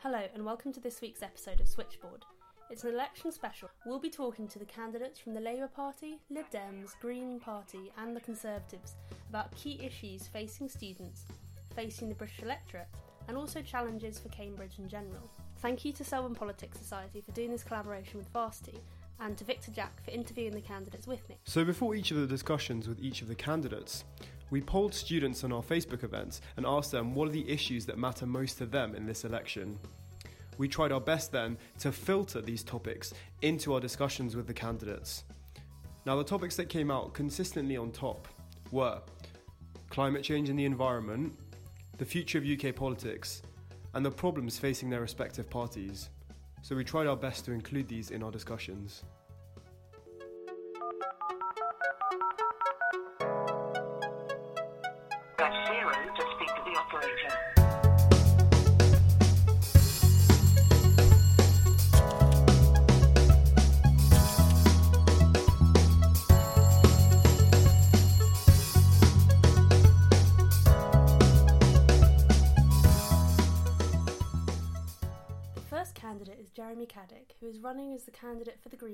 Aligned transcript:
Hello, 0.00 0.20
and 0.32 0.44
welcome 0.44 0.72
to 0.72 0.78
this 0.78 1.00
week's 1.00 1.24
episode 1.24 1.60
of 1.60 1.66
Switchboard. 1.66 2.24
It's 2.70 2.84
an 2.84 2.94
election 2.94 3.32
special. 3.32 3.68
We'll 3.84 3.98
be 3.98 4.08
talking 4.08 4.46
to 4.46 4.60
the 4.60 4.64
candidates 4.64 5.18
from 5.18 5.34
the 5.34 5.40
Labour 5.40 5.66
Party, 5.66 6.20
Lib 6.30 6.48
Dems, 6.52 6.92
Green 7.00 7.40
Party, 7.40 7.90
and 7.98 8.14
the 8.14 8.20
Conservatives 8.20 8.94
about 9.28 9.50
key 9.56 9.80
issues 9.82 10.28
facing 10.28 10.68
students, 10.68 11.24
facing 11.74 12.08
the 12.08 12.14
British 12.14 12.44
electorate, 12.44 12.86
and 13.26 13.36
also 13.36 13.60
challenges 13.60 14.20
for 14.20 14.28
Cambridge 14.28 14.78
in 14.78 14.88
general. 14.88 15.28
Thank 15.56 15.84
you 15.84 15.92
to 15.94 16.04
Selwyn 16.04 16.36
Politics 16.36 16.78
Society 16.78 17.20
for 17.20 17.32
doing 17.32 17.50
this 17.50 17.64
collaboration 17.64 18.18
with 18.18 18.28
Varsity, 18.28 18.78
and 19.18 19.36
to 19.36 19.42
Victor 19.42 19.72
Jack 19.72 20.04
for 20.04 20.12
interviewing 20.12 20.54
the 20.54 20.60
candidates 20.60 21.08
with 21.08 21.28
me. 21.28 21.38
So, 21.42 21.64
before 21.64 21.96
each 21.96 22.12
of 22.12 22.18
the 22.18 22.26
discussions 22.28 22.86
with 22.86 23.00
each 23.00 23.20
of 23.20 23.26
the 23.26 23.34
candidates, 23.34 24.04
we 24.50 24.60
polled 24.60 24.94
students 24.94 25.44
on 25.44 25.52
our 25.52 25.62
Facebook 25.62 26.04
events 26.04 26.40
and 26.56 26.64
asked 26.64 26.92
them 26.92 27.14
what 27.14 27.28
are 27.28 27.32
the 27.32 27.48
issues 27.48 27.84
that 27.86 27.98
matter 27.98 28.26
most 28.26 28.58
to 28.58 28.66
them 28.66 28.94
in 28.94 29.06
this 29.06 29.24
election. 29.24 29.78
We 30.56 30.68
tried 30.68 30.90
our 30.90 31.00
best 31.00 31.32
then 31.32 31.56
to 31.80 31.92
filter 31.92 32.40
these 32.40 32.64
topics 32.64 33.12
into 33.42 33.74
our 33.74 33.80
discussions 33.80 34.34
with 34.34 34.46
the 34.46 34.54
candidates. 34.54 35.24
Now, 36.04 36.16
the 36.16 36.24
topics 36.24 36.56
that 36.56 36.68
came 36.68 36.90
out 36.90 37.12
consistently 37.12 37.76
on 37.76 37.92
top 37.92 38.26
were 38.72 39.00
climate 39.90 40.22
change 40.22 40.48
and 40.48 40.58
the 40.58 40.64
environment, 40.64 41.32
the 41.98 42.04
future 42.04 42.38
of 42.38 42.46
UK 42.46 42.74
politics, 42.74 43.42
and 43.94 44.04
the 44.04 44.10
problems 44.10 44.58
facing 44.58 44.90
their 44.90 45.00
respective 45.00 45.48
parties. 45.48 46.10
So, 46.62 46.74
we 46.74 46.84
tried 46.84 47.06
our 47.06 47.16
best 47.16 47.44
to 47.44 47.52
include 47.52 47.88
these 47.88 48.10
in 48.10 48.22
our 48.22 48.30
discussions. 48.30 49.04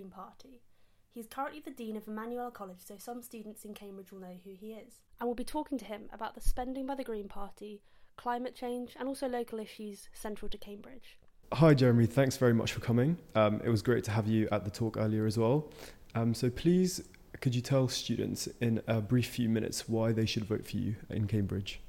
Green 0.04 0.10
Party. 0.10 0.60
He 1.08 1.20
is 1.20 1.26
currently 1.26 1.60
the 1.60 1.70
Dean 1.70 1.96
of 1.96 2.06
Emmanuel 2.06 2.50
College, 2.50 2.80
so 2.84 2.96
some 2.98 3.22
students 3.22 3.64
in 3.64 3.72
Cambridge 3.72 4.12
will 4.12 4.20
know 4.20 4.36
who 4.44 4.50
he 4.52 4.72
is. 4.72 5.00
And 5.18 5.26
we'll 5.26 5.34
be 5.34 5.44
talking 5.44 5.78
to 5.78 5.84
him 5.84 6.10
about 6.12 6.34
the 6.34 6.42
spending 6.42 6.86
by 6.86 6.94
the 6.94 7.04
Green 7.04 7.28
Party, 7.28 7.80
climate 8.16 8.54
change, 8.54 8.96
and 8.98 9.08
also 9.08 9.28
local 9.28 9.58
issues 9.58 10.08
central 10.12 10.50
to 10.50 10.58
Cambridge. 10.58 11.18
Hi, 11.54 11.72
Jeremy. 11.72 12.04
Thanks 12.04 12.36
very 12.36 12.52
much 12.52 12.72
for 12.72 12.80
coming. 12.80 13.16
Um, 13.34 13.62
it 13.64 13.70
was 13.70 13.80
great 13.80 14.04
to 14.04 14.10
have 14.10 14.26
you 14.26 14.46
at 14.52 14.64
the 14.64 14.70
talk 14.70 14.98
earlier 14.98 15.24
as 15.24 15.38
well. 15.38 15.70
Um, 16.14 16.34
so, 16.34 16.50
please, 16.50 17.02
could 17.40 17.54
you 17.54 17.62
tell 17.62 17.88
students 17.88 18.48
in 18.60 18.82
a 18.86 19.00
brief 19.00 19.28
few 19.28 19.48
minutes 19.48 19.88
why 19.88 20.12
they 20.12 20.26
should 20.26 20.44
vote 20.44 20.66
for 20.66 20.76
you 20.76 20.96
in 21.08 21.26
Cambridge? 21.28 21.80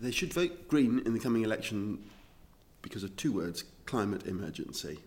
They 0.00 0.12
should 0.12 0.32
vote 0.32 0.68
Green 0.68 1.02
in 1.04 1.14
the 1.14 1.20
coming 1.20 1.42
election 1.42 1.98
because 2.80 3.02
of 3.02 3.16
two 3.16 3.32
words 3.32 3.64
climate 3.86 4.26
emergency. 4.26 4.98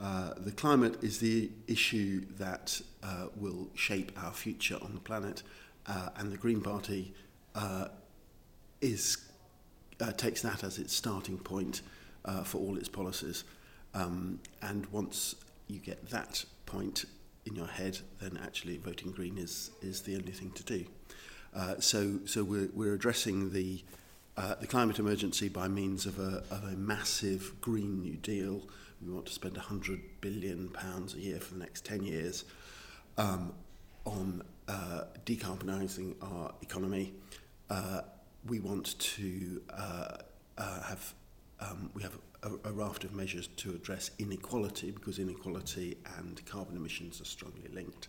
Uh, 0.00 0.32
the 0.36 0.52
climate 0.52 0.96
is 1.02 1.18
the 1.18 1.50
issue 1.66 2.24
that 2.38 2.80
uh, 3.02 3.26
will 3.36 3.68
shape 3.74 4.12
our 4.22 4.32
future 4.32 4.78
on 4.80 4.94
the 4.94 5.00
planet, 5.00 5.42
uh, 5.86 6.10
and 6.16 6.30
the 6.30 6.36
Green 6.36 6.60
Party 6.60 7.12
uh, 7.54 7.88
is, 8.80 9.18
uh, 10.00 10.12
takes 10.12 10.40
that 10.42 10.62
as 10.62 10.78
its 10.78 10.94
starting 10.94 11.38
point 11.38 11.82
for 12.44 12.58
all 12.58 12.76
its 12.76 12.90
policies. 12.90 13.44
Um, 13.94 14.38
and 14.60 14.84
once 14.92 15.34
you 15.66 15.78
get 15.78 16.10
that 16.10 16.44
point 16.66 17.06
in 17.46 17.56
your 17.56 17.66
head, 17.66 17.98
then 18.20 18.38
actually 18.42 18.76
voting 18.76 19.12
Green 19.12 19.38
is, 19.38 19.70
is 19.80 20.02
the 20.02 20.14
only 20.14 20.32
thing 20.32 20.50
to 20.50 20.62
do. 20.62 20.84
So, 21.80 22.20
so 22.26 22.44
we're, 22.44 22.68
we're 22.74 22.94
addressing 22.94 23.50
the 23.52 23.82
the 24.60 24.66
climate 24.68 25.00
emergency 25.00 25.48
by 25.48 25.66
means 25.66 26.06
of 26.06 26.20
a, 26.20 26.44
of 26.50 26.62
a 26.62 26.76
massive 26.76 27.60
Green 27.60 28.00
New 28.00 28.16
Deal. 28.16 28.62
We 29.04 29.12
want 29.12 29.26
to 29.26 29.32
spend 29.32 29.56
100 29.56 30.00
billion 30.20 30.68
pounds 30.68 31.14
a 31.14 31.20
year 31.20 31.38
for 31.38 31.54
the 31.54 31.60
next 31.60 31.84
10 31.84 32.02
years 32.02 32.44
um, 33.16 33.52
on 34.04 34.42
uh, 34.66 35.04
decarbonising 35.24 36.14
our 36.20 36.52
economy. 36.62 37.12
Uh, 37.70 38.02
we 38.46 38.60
want 38.60 38.98
to 38.98 39.62
uh, 39.70 40.16
uh, 40.56 40.82
have 40.82 41.14
um, 41.60 41.90
we 41.94 42.02
have 42.02 42.16
a, 42.42 42.50
a 42.68 42.72
raft 42.72 43.04
of 43.04 43.12
measures 43.12 43.48
to 43.56 43.70
address 43.70 44.10
inequality 44.18 44.90
because 44.92 45.18
inequality 45.18 45.96
and 46.18 46.44
carbon 46.46 46.76
emissions 46.76 47.20
are 47.20 47.24
strongly 47.24 47.68
linked. 47.72 48.08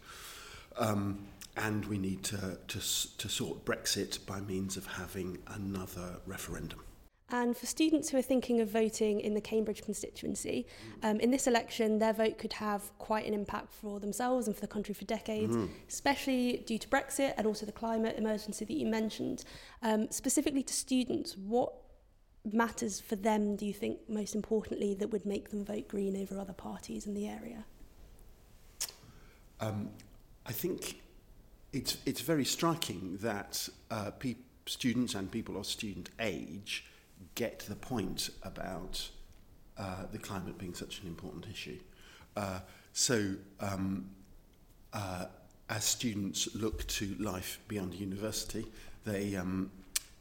Um, 0.77 1.27
and 1.57 1.83
we 1.85 1.97
need 1.97 2.23
to, 2.25 2.57
to, 2.67 2.79
to 2.79 3.29
sort 3.29 3.65
Brexit 3.65 4.25
by 4.25 4.39
means 4.39 4.77
of 4.77 4.85
having 4.85 5.39
another 5.47 6.17
referendum. 6.25 6.79
And 7.31 7.55
for 7.55 7.65
students 7.65 8.09
who 8.09 8.17
are 8.17 8.23
thinking 8.23 8.59
of 8.59 8.69
voting 8.69 9.19
in 9.19 9.33
the 9.35 9.41
Cambridge 9.41 9.83
constituency, 9.83 10.65
um, 11.03 11.19
in 11.19 11.29
this 11.29 11.45
election, 11.45 11.99
their 11.99 12.13
vote 12.13 12.37
could 12.37 12.53
have 12.53 12.91
quite 12.97 13.25
an 13.27 13.33
impact 13.33 13.71
for 13.71 13.99
themselves 13.99 14.47
and 14.47 14.55
for 14.55 14.61
the 14.61 14.67
country 14.67 14.95
for 14.95 15.05
decades, 15.05 15.55
especially 15.87 16.63
due 16.65 16.79
to 16.79 16.87
Brexit 16.87 17.33
and 17.37 17.45
also 17.45 17.65
the 17.65 17.71
climate 17.71 18.17
emergency 18.17 18.65
that 18.65 18.73
you 18.73 18.87
mentioned. 18.87 19.43
Um, 19.83 20.09
specifically 20.09 20.63
to 20.63 20.73
students, 20.73 21.37
what 21.37 21.73
matters 22.51 22.99
for 22.99 23.15
them, 23.15 23.55
do 23.55 23.65
you 23.65 23.73
think, 23.73 23.99
most 24.07 24.33
importantly, 24.33 24.95
that 24.95 25.09
would 25.09 25.25
make 25.25 25.49
them 25.49 25.63
vote 25.63 25.87
Green 25.87 26.19
over 26.19 26.39
other 26.39 26.53
parties 26.53 27.05
in 27.05 27.13
the 27.13 27.27
area? 27.27 27.65
Um, 29.59 29.89
I 30.45 30.51
think 30.51 31.01
it's, 31.73 31.97
it's 32.05 32.21
very 32.21 32.45
striking 32.45 33.17
that 33.21 33.69
uh, 33.91 34.11
pe- 34.11 34.35
students 34.65 35.15
and 35.15 35.29
people 35.29 35.57
of 35.57 35.65
student 35.65 36.09
age 36.19 36.85
get 37.39 37.57
to 37.57 37.69
the 37.69 37.75
point 37.75 38.29
about 38.43 39.09
uh, 39.77 40.03
the 40.11 40.17
climate 40.17 40.57
being 40.57 40.73
such 40.73 40.99
an 40.99 41.07
important 41.07 41.47
issue. 41.49 41.79
Uh, 42.35 42.59
so, 42.91 43.33
um, 43.61 44.09
uh, 44.91 45.25
as 45.69 45.85
students 45.85 46.53
look 46.53 46.85
to 46.87 47.15
life 47.17 47.59
beyond 47.69 47.93
university, 47.93 48.65
they 49.05 49.37
um, 49.37 49.71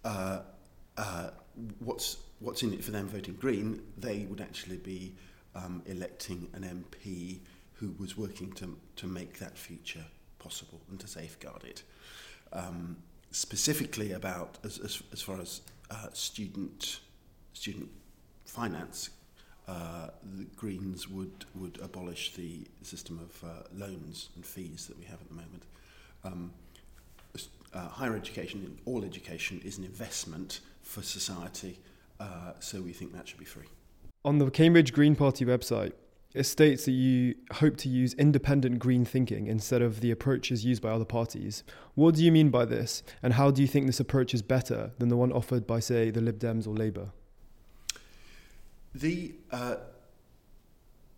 uh, 0.05 0.41
uh, 0.97 1.31
what's 1.81 2.19
what's 2.39 2.63
in 2.63 2.73
it 2.73 2.85
for 2.85 2.93
them 2.93 3.09
voting 3.09 3.35
Green? 3.35 3.83
They 3.97 4.27
would 4.31 4.41
actually 4.41 4.77
be 4.77 5.13
um, 5.57 5.83
electing 5.87 6.49
an 6.53 6.63
MP 6.63 7.41
who 7.75 7.97
was 7.99 8.17
working 8.17 8.53
to 8.53 8.77
to 8.95 9.07
make 9.09 9.41
that 9.41 9.59
future 9.59 10.05
possible 10.39 10.81
and 10.89 11.01
to 11.01 11.09
safeguard 11.09 11.65
it. 11.65 11.83
Um, 12.53 12.99
specifically 13.33 14.13
about 14.13 14.59
as 14.63 14.79
as, 14.79 15.03
as 15.13 15.21
far 15.21 15.41
as 15.41 15.63
uh, 15.91 16.09
student 16.13 17.01
student 17.59 17.89
finance, 18.45 19.11
uh, 19.67 20.09
the 20.39 20.45
Greens 20.57 21.09
would 21.09 21.45
would 21.61 21.79
abolish 21.83 22.35
the 22.35 22.51
system 22.83 23.19
of 23.27 23.33
uh, 23.45 23.49
loans 23.75 24.31
and 24.35 24.47
fees 24.47 24.87
that 24.87 24.97
we 24.99 25.05
have 25.05 25.21
at 25.21 25.29
the 25.29 25.35
moment. 25.35 25.65
Um, 26.25 26.53
uh, 27.75 27.89
higher 27.89 28.17
education, 28.17 28.61
in 28.65 28.79
all 28.87 29.05
education, 29.05 29.61
is 29.65 29.77
an 29.79 29.85
investment 29.85 30.61
for 30.83 31.03
society, 31.03 31.79
uh, 32.19 32.53
so 32.61 32.81
we 32.81 32.93
think 32.93 33.13
that 33.13 33.29
should 33.29 33.39
be 33.39 33.45
free. 33.45 33.69
On 34.25 34.39
the 34.39 34.51
Cambridge 34.51 34.93
Green 34.93 35.15
Party 35.15 35.45
website, 35.45 35.93
it 36.35 36.45
states 36.45 36.85
that 36.87 36.93
you 36.93 37.35
hope 37.53 37.77
to 37.79 37.89
use 37.89 38.15
independent 38.15 38.79
green 38.79 39.05
thinking 39.05 39.47
instead 39.47 39.83
of 39.83 40.01
the 40.01 40.11
approaches 40.11 40.65
used 40.65 40.83
by 40.83 40.91
other 40.91 41.05
parties. 41.05 41.63
What 41.95 42.15
do 42.15 42.23
you 42.25 42.33
mean 42.33 42.51
by 42.51 42.65
this, 42.65 43.03
and 43.23 43.35
how 43.35 43.51
do 43.51 43.61
you 43.61 43.69
think 43.69 43.87
this 43.87 44.01
approach 44.01 44.33
is 44.33 44.43
better 44.43 44.93
than 44.99 45.09
the 45.09 45.17
one 45.17 45.33
offered 45.33 45.67
by, 45.67 45.81
say, 45.81 46.11
the 46.11 46.21
Lib 46.21 46.39
Dems 46.39 46.67
or 46.67 46.75
Labour? 46.75 47.09
The 48.95 49.35
uh, 49.51 49.77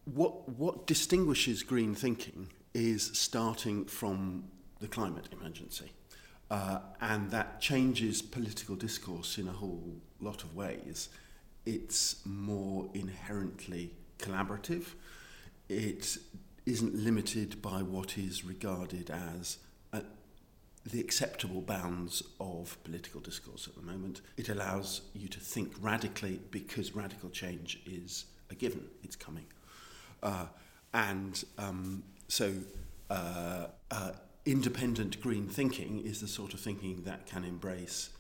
what 0.05 0.49
what 0.49 0.87
distinguishes 0.87 1.63
green 1.63 1.95
thinking 1.95 2.49
is 2.75 3.11
starting 3.19 3.85
from 3.85 4.45
the 4.81 4.89
climate 4.89 5.29
emergency, 5.33 5.93
uh, 6.51 6.81
and 7.01 7.31
that 7.31 7.61
changes 7.61 8.23
political 8.23 8.77
discourse 8.77 9.39
in 9.39 9.49
a 9.49 9.53
whole 9.53 9.97
lot 10.21 10.43
of 10.43 10.55
ways. 10.55 11.09
It's 11.67 12.25
more 12.25 12.89
inherently 12.95 13.93
collaborative. 14.19 14.95
It 15.69 16.19
isn't 16.67 16.95
limited 16.95 17.63
by 17.63 17.83
what 17.83 18.19
is 18.19 18.45
regarded 18.45 19.11
as 19.11 19.59
the 20.87 21.01
acceptable 21.01 21.61
bounds 21.61 22.23
of 22.41 22.83
political 22.85 23.21
discourse 23.21 23.69
at 23.69 23.75
the 23.75 23.83
moment. 23.83 24.23
It 24.37 24.49
allows 24.49 25.03
you 25.15 25.29
to 25.29 25.41
think 25.41 25.75
radically 25.81 26.41
because 26.51 26.95
radical 26.95 27.31
change 27.31 27.81
is 27.87 28.25
a 28.51 28.55
given, 28.55 28.87
it's 29.03 29.17
coming. 29.17 29.47
Uh, 30.23 30.47
and 30.95 31.45
um, 31.59 32.03
so 32.29 32.53
uh, 33.11 33.67
uh, 33.91 34.13
independent 34.47 35.21
green 35.21 35.49
thinking 35.49 36.01
is 36.05 36.21
the 36.21 36.29
sort 36.29 36.55
of 36.55 36.61
thinking 36.61 37.03
that 37.05 37.27
can 37.27 37.45
embrace 37.45 38.11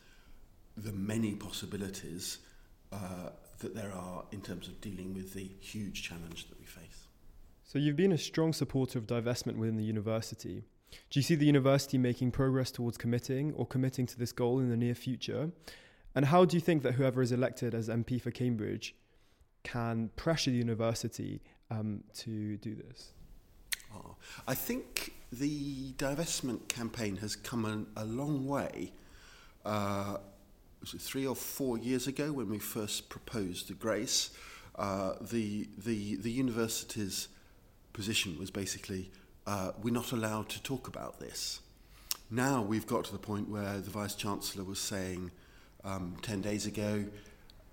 the 0.77 0.93
many 0.93 1.35
possibilities 1.35 2.39
uh, 2.93 3.31
that 3.59 3.75
there 3.75 3.93
are 3.93 4.25
in 4.33 4.41
terms 4.41 4.69
of 4.69 4.81
dealing 4.81 5.15
with 5.15 5.33
the 5.35 5.51
huge 5.61 6.03
challenge 6.03 6.49
that 6.49 6.59
we 6.59 6.67
face. 6.67 7.07
So 7.65 7.79
you've 7.79 7.97
been 7.97 8.13
a 8.13 8.19
strong 8.19 8.53
supporter 8.53 8.99
of 8.99 9.07
divestment 9.07 9.57
within 9.57 9.77
the 9.77 9.85
university. 9.85 10.65
Do 10.91 11.19
you 11.19 11.23
see 11.23 11.35
the 11.35 11.47
university 11.47 11.99
making 11.99 12.33
progress 12.33 12.71
towards 12.71 12.97
committing 12.97 13.53
or 13.55 13.67
committing 13.67 14.07
to 14.07 14.19
this 14.19 14.33
goal 14.33 14.59
in 14.59 14.71
the 14.71 14.77
near 14.77 14.95
future? 14.95 15.51
And 16.15 16.25
how 16.27 16.45
do 16.45 16.57
you 16.57 16.61
think 16.61 16.83
that 16.83 16.93
whoever 16.95 17.23
is 17.23 17.33
elected 17.33 17.75
as 17.75 17.89
MP 17.89 18.21
for 18.21 18.31
Cambridge 18.31 18.95
can 19.63 20.11
pressure 20.17 20.51
the 20.51 20.57
university 20.57 21.41
um, 21.71 22.03
to 22.15 22.57
do 22.57 22.75
this? 22.75 23.13
Oh, 23.95 24.17
I 24.47 24.55
think 24.55 25.13
the 25.33 25.93
divestment 25.93 26.69
campaign 26.69 27.17
has 27.17 27.37
come 27.37 27.65
a, 27.97 28.01
a 28.03 28.05
long 28.05 28.47
way. 28.47 28.93
Uh, 29.65 30.17
was 30.81 30.95
it 30.95 31.01
three 31.01 31.27
or 31.27 31.37
four 31.37 31.79
years 31.79 32.07
ago 32.07 32.33
when 32.33 32.49
we 32.49 32.59
first 32.59 33.09
proposed 33.09 33.69
the 33.69 33.75
Grace? 33.75 34.31
Uh, 34.77 35.15
the, 35.21 35.69
the, 35.77 36.17
the 36.17 36.31
university's 36.31 37.29
position 37.93 38.39
was 38.39 38.51
basically 38.51 39.11
uh, 39.47 39.73
we're 39.83 39.93
not 39.93 40.13
allowed 40.13 40.49
to 40.51 40.63
talk 40.63 40.89
about 40.89 41.21
this. 41.21 41.61
Now 42.31 42.63
we've 42.63 42.87
got 42.87 43.05
to 43.07 43.13
the 43.13 43.19
point 43.19 43.49
where 43.49 43.79
the 43.79 43.91
Vice 43.91 44.15
Chancellor 44.15 44.65
was 44.65 44.79
saying 44.79 45.31
um, 45.85 46.17
10 46.23 46.41
days 46.41 46.67
ago 46.67 47.05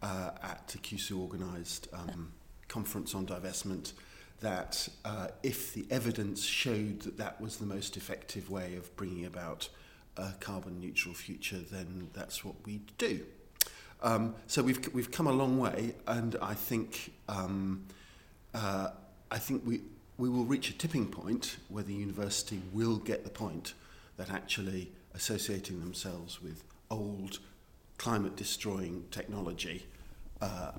uh, 0.01 0.31
at 0.41 0.73
a 0.75 0.77
CUSU 0.77 1.19
organised 1.19 1.87
um, 1.93 2.31
conference 2.67 3.13
on 3.13 3.25
divestment 3.25 3.93
that 4.39 4.87
uh, 5.03 5.27
if 5.43 5.73
the 5.73 5.85
evidence 5.89 6.43
showed 6.43 7.01
that 7.01 7.17
that 7.17 7.41
was 7.41 7.57
the 7.57 7.65
most 7.65 7.97
effective 7.97 8.49
way 8.49 8.75
of 8.75 8.95
bringing 8.95 9.25
about 9.25 9.69
a 10.15 10.33
carbon 10.39 10.79
neutral 10.79 11.13
future, 11.13 11.59
then 11.71 12.09
that's 12.13 12.43
what 12.43 12.55
we 12.65 12.81
do. 12.97 13.25
Um, 14.01 14.35
so 14.45 14.61
we've 14.61 14.93
we've 14.93 15.11
come 15.11 15.25
a 15.27 15.31
long 15.31 15.57
way, 15.57 15.95
and 16.05 16.35
I 16.41 16.53
think 16.53 17.13
um, 17.27 17.85
uh, 18.53 18.89
I 19.31 19.39
think 19.39 19.63
we 19.65 19.81
we 20.17 20.29
will 20.29 20.45
reach 20.45 20.69
a 20.69 20.73
tipping 20.73 21.07
point 21.07 21.57
where 21.69 21.83
the 21.83 21.93
university 21.93 22.61
will 22.73 22.97
get 22.97 23.23
the 23.23 23.29
point 23.29 23.73
that 24.17 24.31
actually 24.31 24.91
associating 25.13 25.79
themselves 25.79 26.41
with 26.41 26.63
old 26.89 27.39
climate 27.97 28.35
destroying 28.35 29.05
technology, 29.11 29.85
uh, 30.41 30.71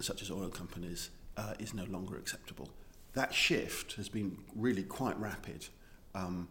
such 0.00 0.22
as 0.22 0.30
oil 0.30 0.48
companies, 0.48 1.10
uh, 1.36 1.54
is 1.58 1.74
no 1.74 1.84
longer 1.84 2.16
acceptable. 2.16 2.68
That 3.14 3.34
shift 3.34 3.94
has 3.94 4.08
been 4.08 4.38
really 4.54 4.82
quite 4.82 5.18
rapid, 5.18 5.66
um, 6.14 6.48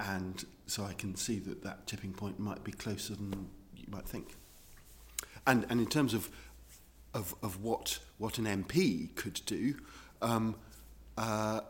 and 0.00 0.44
so 0.66 0.84
I 0.84 0.92
can 0.94 1.14
see 1.14 1.38
that 1.40 1.62
that 1.62 1.86
tipping 1.86 2.12
point 2.12 2.38
might 2.38 2.64
be 2.64 2.72
closer 2.72 3.14
than 3.14 3.48
you 3.76 3.86
might 3.88 4.08
think. 4.08 4.36
And, 5.46 5.66
and 5.68 5.80
in 5.80 5.86
terms 5.86 6.14
of, 6.14 6.30
of, 7.12 7.34
of 7.42 7.62
what, 7.62 7.98
what 8.18 8.38
an 8.38 8.46
MP 8.46 9.14
could 9.14 9.40
do, 9.46 9.76
um, 10.22 10.56
uh, 11.18 11.60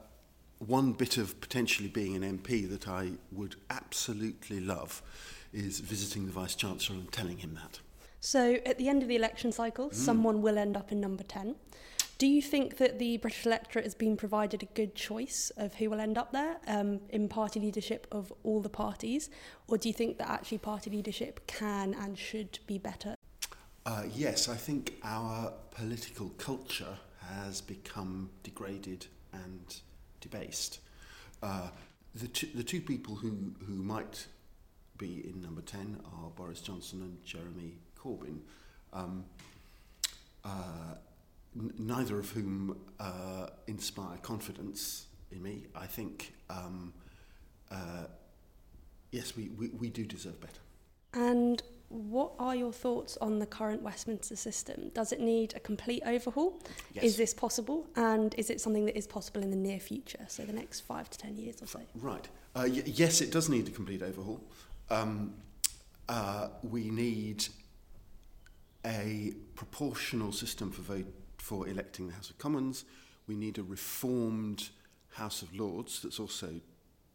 one 0.67 0.93
bit 0.93 1.19
of 1.19 1.41
potentially 1.41 1.89
being 1.89 2.15
an 2.17 2.39
MP 2.39 2.69
that 2.69 2.89
I 2.89 3.13
would 3.33 3.57
absolutely 3.71 4.61
love 4.61 5.03
is 5.53 5.81
visiting 5.81 6.27
the 6.27 6.33
Vice 6.33 6.55
Chancellor 6.55 6.97
and 6.97 7.13
telling 7.13 7.39
him 7.39 7.55
that. 7.55 7.81
So, 8.21 8.59
at 8.65 8.79
the 8.79 8.89
end 8.89 9.03
of 9.03 9.09
the 9.09 9.17
election 9.17 9.53
cycle, 9.53 9.91
mm. 9.91 9.95
someone 9.95 10.41
will 10.41 10.57
end 10.57 10.77
up 10.77 10.91
in 10.91 11.01
number 11.01 11.23
10. 11.23 11.57
Do 12.17 12.27
you 12.27 12.41
think 12.41 12.79
that 12.79 12.99
the 12.99 13.19
British 13.19 13.45
electorate 13.45 13.85
has 13.85 13.95
been 13.95 14.17
provided 14.17 14.63
a 14.63 14.67
good 14.67 14.95
choice 14.95 15.51
of 15.57 15.75
who 15.75 15.91
will 15.91 16.01
end 16.01 16.17
up 16.17 16.33
there 16.33 16.57
um, 16.67 17.01
in 17.11 17.29
party 17.29 17.61
leadership 17.61 18.07
of 18.13 18.33
all 18.45 18.61
the 18.61 18.69
parties? 18.69 19.31
Or 19.69 19.77
do 19.77 19.89
you 19.89 19.93
think 19.93 20.19
that 20.19 20.31
actually 20.31 20.59
party 20.59 20.91
leadership 20.91 21.47
can 21.47 21.93
and 21.93 22.17
should 22.17 22.61
be 22.67 22.79
better? 22.79 23.17
Uh, 23.85 24.05
yes, 24.15 24.49
I 24.49 24.55
think 24.55 24.95
our 25.03 25.53
political 25.73 26.31
culture 26.39 26.99
has 27.29 27.61
become 27.61 28.31
degraded 28.43 29.07
and 29.33 29.81
debased. 30.25 30.81
Uh, 31.43 31.69
the, 32.15 32.29
two, 32.29 32.49
the 32.55 32.65
two 32.65 32.81
people 32.81 33.15
who, 33.15 33.53
who 33.67 33.75
might 33.75 34.27
be 34.97 35.29
in 35.29 35.43
number 35.43 35.61
10 35.61 36.01
are 36.05 36.31
Boris 36.31 36.61
Johnson 36.61 37.03
and 37.03 37.23
Jeremy 37.25 37.75
Corbyn, 37.99 38.39
um, 38.93 39.25
uh, 40.45 40.95
n- 41.59 41.73
neither 41.79 42.19
of 42.19 42.31
whom 42.31 42.77
uh, 42.99 43.49
inspire 43.67 44.17
confidence 44.23 45.07
in 45.31 45.43
me. 45.43 45.67
I 45.75 45.87
think, 45.87 46.33
um, 46.49 46.93
uh, 47.71 48.05
yes, 49.11 49.37
we, 49.37 49.51
we, 49.51 49.69
we 49.69 49.91
do 49.91 50.05
deserve 50.05 50.41
better. 50.41 50.61
And 51.13 51.63
what 51.95 52.33
are 52.41 52.57
your 52.57 52.73
thoughts 52.73 53.17
on 53.21 53.39
the 53.39 53.47
current 53.47 53.81
Westminster 53.81 54.35
system? 54.35 54.91
Does 54.95 55.13
it 55.13 55.21
need 55.21 55.55
a 55.55 55.61
complete 55.61 56.03
overhaul? 56.05 56.61
Yes. 56.93 57.05
Is 57.05 57.17
this 57.17 57.33
possible? 57.33 57.87
And 57.95 58.35
is 58.37 58.51
it 58.51 58.61
something 58.61 58.85
that 58.87 58.99
is 58.99 59.07
possible 59.07 59.43
in 59.43 59.51
the 59.51 59.57
near 59.57 59.79
future, 59.79 60.25
so 60.27 60.45
the 60.45 60.53
next 60.53 60.81
five 60.81 61.09
to 61.11 61.19
ten 61.19 61.37
years 61.37 61.63
or 61.63 61.67
so? 61.67 61.81
Right. 61.95 62.29
Uh, 62.57 62.67
y- 62.67 62.83
yes, 62.85 63.21
it 63.21 63.31
does 63.31 63.49
need 63.49 63.69
a 63.69 63.71
complete 63.71 64.03
overhaul. 64.03 64.41
Um, 64.91 65.35
uh, 66.09 66.49
we 66.65 66.91
need 66.91 67.47
a 68.85 69.33
proportional 69.55 70.33
system 70.33 70.73
for 70.73 70.83
vote 70.83 71.07
for 71.39 71.69
electing 71.69 72.09
the 72.09 72.15
House 72.15 72.29
of 72.29 72.39
Commons. 72.39 72.85
We 73.29 73.37
need 73.37 73.59
a 73.59 73.63
reformed 73.63 74.69
House 75.11 75.43
of 75.43 75.55
Lords 75.55 76.03
that's 76.03 76.19
also 76.19 76.61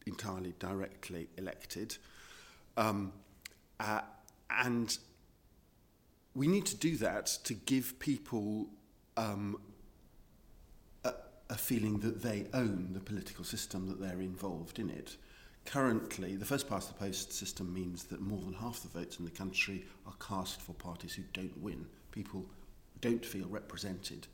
entirely 0.08 0.54
directly 0.58 1.28
elected. 1.38 1.98
Um, 2.78 3.12
uh, 3.80 4.02
and 4.50 4.98
we 6.36 6.48
need 6.48 6.66
to 6.68 6.76
do 6.76 6.96
that 6.98 7.26
to 7.44 7.54
give 7.54 8.00
people 8.00 8.68
um, 9.18 9.60
a, 11.04 11.14
a 11.50 11.56
feeling 11.56 12.00
that 12.00 12.22
they 12.22 12.46
own 12.54 12.90
the 12.94 13.00
political 13.00 13.44
system, 13.44 13.88
that 13.88 14.00
they're 14.00 14.22
involved 14.22 14.80
in 14.80 14.90
it. 14.90 15.18
Currently, 15.66 16.36
the 16.36 16.46
first 16.46 16.70
past 16.70 16.88
the 16.88 16.94
post 16.94 17.34
system 17.34 17.74
means 17.74 18.06
that 18.06 18.22
more 18.22 18.40
than 18.40 18.54
half 18.54 18.82
the 18.82 18.88
votes 18.88 19.20
in 19.20 19.26
the 19.26 19.32
country 19.32 19.86
are 20.08 20.14
cast 20.26 20.62
for 20.62 20.74
parties 20.74 21.14
who 21.14 21.24
don't 21.34 21.58
win. 21.62 21.86
People 22.12 22.46
don't 23.02 23.26
feel 23.26 23.48
represented, 23.48 24.28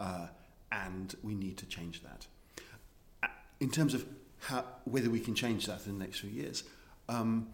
uh, 0.00 0.28
and 0.70 1.14
we 1.22 1.34
need 1.34 1.56
to 1.58 1.66
change 1.66 2.02
that. 2.02 2.26
Uh, 3.22 3.28
in 3.60 3.70
terms 3.70 3.94
of 3.94 4.04
how, 4.40 4.64
whether 4.84 5.10
we 5.10 5.20
can 5.20 5.34
change 5.34 5.66
that 5.66 5.86
in 5.86 5.98
the 5.98 6.04
next 6.04 6.20
few 6.20 6.30
years, 6.30 6.62
um, 7.08 7.48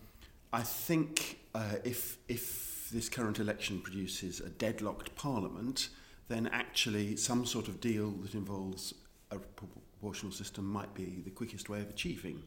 I 0.53 0.63
think 0.63 1.39
uh, 1.55 1.77
if, 1.85 2.19
if 2.29 2.91
this 2.91 3.09
current 3.09 3.39
election 3.39 3.81
produces 3.81 4.41
a 4.41 4.49
deadlocked 4.49 5.15
parliament, 5.15 5.89
then 6.29 6.49
actually 6.53 7.17
some 7.17 7.45
sort 7.47 7.69
of 7.69 7.81
deal 7.81 8.11
that 8.11 8.35
involves 8.35 8.95
a 9.31 9.39
proportional 9.39 10.33
system 10.33 10.65
might 10.65 10.93
be 10.95 11.23
the 11.25 11.31
quickest 11.31 11.69
way 11.69 11.81
of 11.81 11.91
achieving 11.91 12.43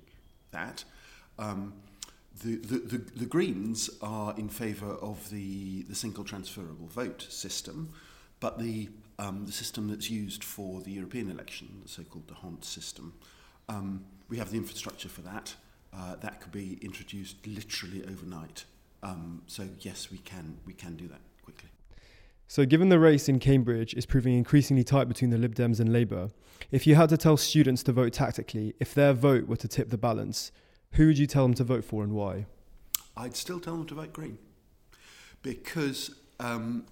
that. 0.51 0.83
Um, 1.39 1.73
the, 2.43 2.55
the, 2.57 2.77
the, 2.77 2.97
the 2.97 3.25
Greens 3.25 3.89
are 4.01 4.35
in 4.37 4.49
favour 4.49 4.93
of 4.93 5.29
the, 5.29 5.83
the 5.83 5.95
single 5.95 6.23
transferable 6.23 6.87
vote 6.87 7.25
system, 7.29 7.93
but 8.39 8.59
the, 8.59 8.89
um, 9.17 9.45
the 9.45 9.51
system 9.51 9.87
that's 9.87 10.09
used 10.09 10.43
for 10.43 10.81
the 10.81 10.91
European 10.91 11.31
election, 11.31 11.79
the 11.83 11.89
so-called 11.89 12.27
D'Hondt 12.27 12.63
system, 12.63 13.13
um, 13.69 14.05
we 14.29 14.37
have 14.37 14.51
the 14.51 14.57
infrastructure 14.57 15.09
for 15.09 15.21
that. 15.21 15.55
uh, 15.93 16.15
that 16.17 16.41
could 16.41 16.51
be 16.51 16.77
introduced 16.81 17.45
literally 17.45 18.03
overnight. 18.03 18.65
Um, 19.04 19.44
so 19.48 19.68
yes, 19.80 20.10
we 20.12 20.18
can 20.18 20.58
we 20.66 20.74
can 20.74 20.96
do 20.96 21.08
that 21.08 21.22
quickly. 21.44 21.70
So, 22.48 22.66
given 22.66 22.89
the 22.89 23.00
race 23.00 23.27
in 23.27 23.39
Cambridge 23.39 23.94
is 23.94 24.06
proving 24.06 24.34
increasingly 24.36 24.84
tight 24.84 25.08
between 25.08 25.32
the 25.32 25.38
Lib 25.38 25.54
Dems 25.54 25.80
and 25.80 25.92
Labour, 25.92 26.30
if 26.72 26.88
you 26.88 26.96
had 26.96 27.10
to 27.10 27.18
tell 27.18 27.38
students 27.38 27.84
to 27.84 27.92
vote 27.92 28.13
tactically, 28.13 28.74
if 28.80 28.94
their 28.94 29.13
vote 29.13 29.48
were 29.48 29.58
to 29.58 29.68
tip 29.68 29.89
the 29.89 29.98
balance, 29.98 30.51
who 30.94 31.08
would 31.08 31.18
you 31.18 31.27
tell 31.27 31.44
them 31.44 31.54
to 31.56 31.63
vote 31.63 31.84
for 31.84 32.04
and 32.04 32.13
why? 32.13 32.46
I'd 33.16 33.36
still 33.36 33.60
tell 33.60 33.75
them 33.75 33.86
to 33.88 33.96
vote 33.96 34.13
Green 34.13 34.38
because 35.42 36.16
um, 36.39 36.86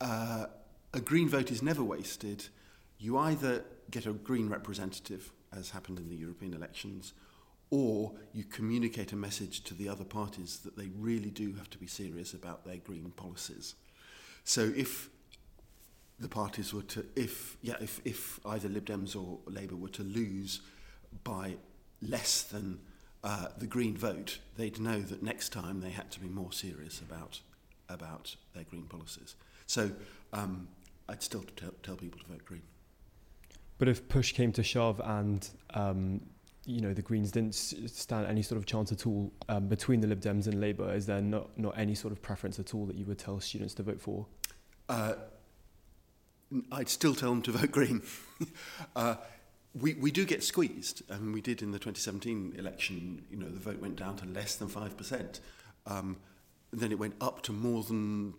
uh, 0.00 0.46
a 0.94 1.00
Green 1.00 1.28
vote 1.28 1.50
is 1.50 1.62
never 1.62 1.82
wasted. 1.82 2.46
You 2.98 3.18
either 3.18 3.64
get 3.90 4.06
a 4.06 4.12
Green 4.12 4.48
representative, 4.48 5.32
as 5.56 5.70
happened 5.70 5.98
in 5.98 6.08
the 6.08 6.16
European 6.16 6.54
elections, 6.54 7.12
or 7.72 8.12
you 8.34 8.44
communicate 8.44 9.12
a 9.12 9.16
message 9.16 9.64
to 9.64 9.72
the 9.72 9.88
other 9.88 10.04
parties 10.04 10.58
that 10.58 10.76
they 10.76 10.90
really 10.98 11.30
do 11.30 11.54
have 11.54 11.70
to 11.70 11.78
be 11.78 11.86
serious 11.86 12.34
about 12.34 12.66
their 12.66 12.76
green 12.76 13.10
policies. 13.16 13.74
So 14.44 14.70
if 14.76 15.08
the 16.20 16.28
parties 16.28 16.74
were 16.74 16.82
to, 16.82 17.06
if 17.16 17.56
yeah, 17.62 17.76
if, 17.80 18.02
if 18.04 18.38
either 18.44 18.68
Lib 18.68 18.84
Dems 18.84 19.16
or 19.16 19.38
Labour 19.50 19.76
were 19.76 19.88
to 19.88 20.02
lose 20.02 20.60
by 21.24 21.56
less 22.02 22.42
than 22.42 22.78
uh, 23.24 23.46
the 23.56 23.66
Green 23.66 23.96
vote, 23.96 24.38
they'd 24.58 24.78
know 24.78 25.00
that 25.00 25.22
next 25.22 25.48
time 25.48 25.80
they 25.80 25.90
had 25.90 26.10
to 26.10 26.20
be 26.20 26.28
more 26.28 26.52
serious 26.52 27.00
about 27.00 27.40
about 27.88 28.36
their 28.54 28.64
green 28.64 28.84
policies. 28.84 29.34
So 29.66 29.90
um, 30.34 30.68
I'd 31.08 31.22
still 31.22 31.44
tell, 31.56 31.72
tell 31.82 31.96
people 31.96 32.20
to 32.20 32.26
vote 32.26 32.44
Green. 32.44 32.62
But 33.78 33.88
if 33.88 34.08
push 34.08 34.32
came 34.32 34.52
to 34.52 34.62
shove 34.62 35.00
and 35.02 35.48
um, 35.74 36.20
you 36.64 36.80
know, 36.80 36.94
the 36.94 37.02
Greens 37.02 37.32
didn't 37.32 37.54
stand 37.54 38.26
any 38.26 38.42
sort 38.42 38.58
of 38.58 38.66
chance 38.66 38.92
at 38.92 39.06
all 39.06 39.32
um, 39.48 39.66
between 39.68 40.00
the 40.00 40.06
Lib 40.06 40.20
Dems 40.20 40.46
and 40.46 40.60
Labour. 40.60 40.92
Is 40.94 41.06
there 41.06 41.20
not, 41.20 41.56
not 41.58 41.76
any 41.76 41.94
sort 41.94 42.12
of 42.12 42.22
preference 42.22 42.58
at 42.58 42.74
all 42.74 42.86
that 42.86 42.96
you 42.96 43.04
would 43.06 43.18
tell 43.18 43.40
students 43.40 43.74
to 43.74 43.82
vote 43.82 44.00
for? 44.00 44.26
Uh, 44.88 45.14
I'd 46.70 46.88
still 46.88 47.14
tell 47.14 47.30
them 47.30 47.42
to 47.42 47.52
vote 47.52 47.72
Green. 47.72 48.02
uh, 48.96 49.16
we, 49.74 49.94
we 49.94 50.10
do 50.10 50.24
get 50.24 50.44
squeezed. 50.44 51.02
and 51.10 51.34
we 51.34 51.40
did 51.40 51.62
in 51.62 51.72
the 51.72 51.78
2017 51.78 52.54
election, 52.56 53.24
you 53.30 53.36
know, 53.36 53.48
the 53.48 53.58
vote 53.58 53.80
went 53.80 53.96
down 53.96 54.16
to 54.16 54.26
less 54.26 54.54
than 54.54 54.68
5%. 54.68 55.40
Um, 55.86 56.18
then 56.72 56.92
it 56.92 56.98
went 56.98 57.14
up 57.20 57.42
to 57.42 57.52
more 57.52 57.82
than 57.82 58.34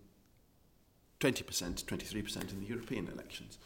20%, 1.20 1.84
23% 1.84 2.51
in 2.51 2.60
the 2.62 2.65
European 2.65 3.08
elections. 3.08 3.58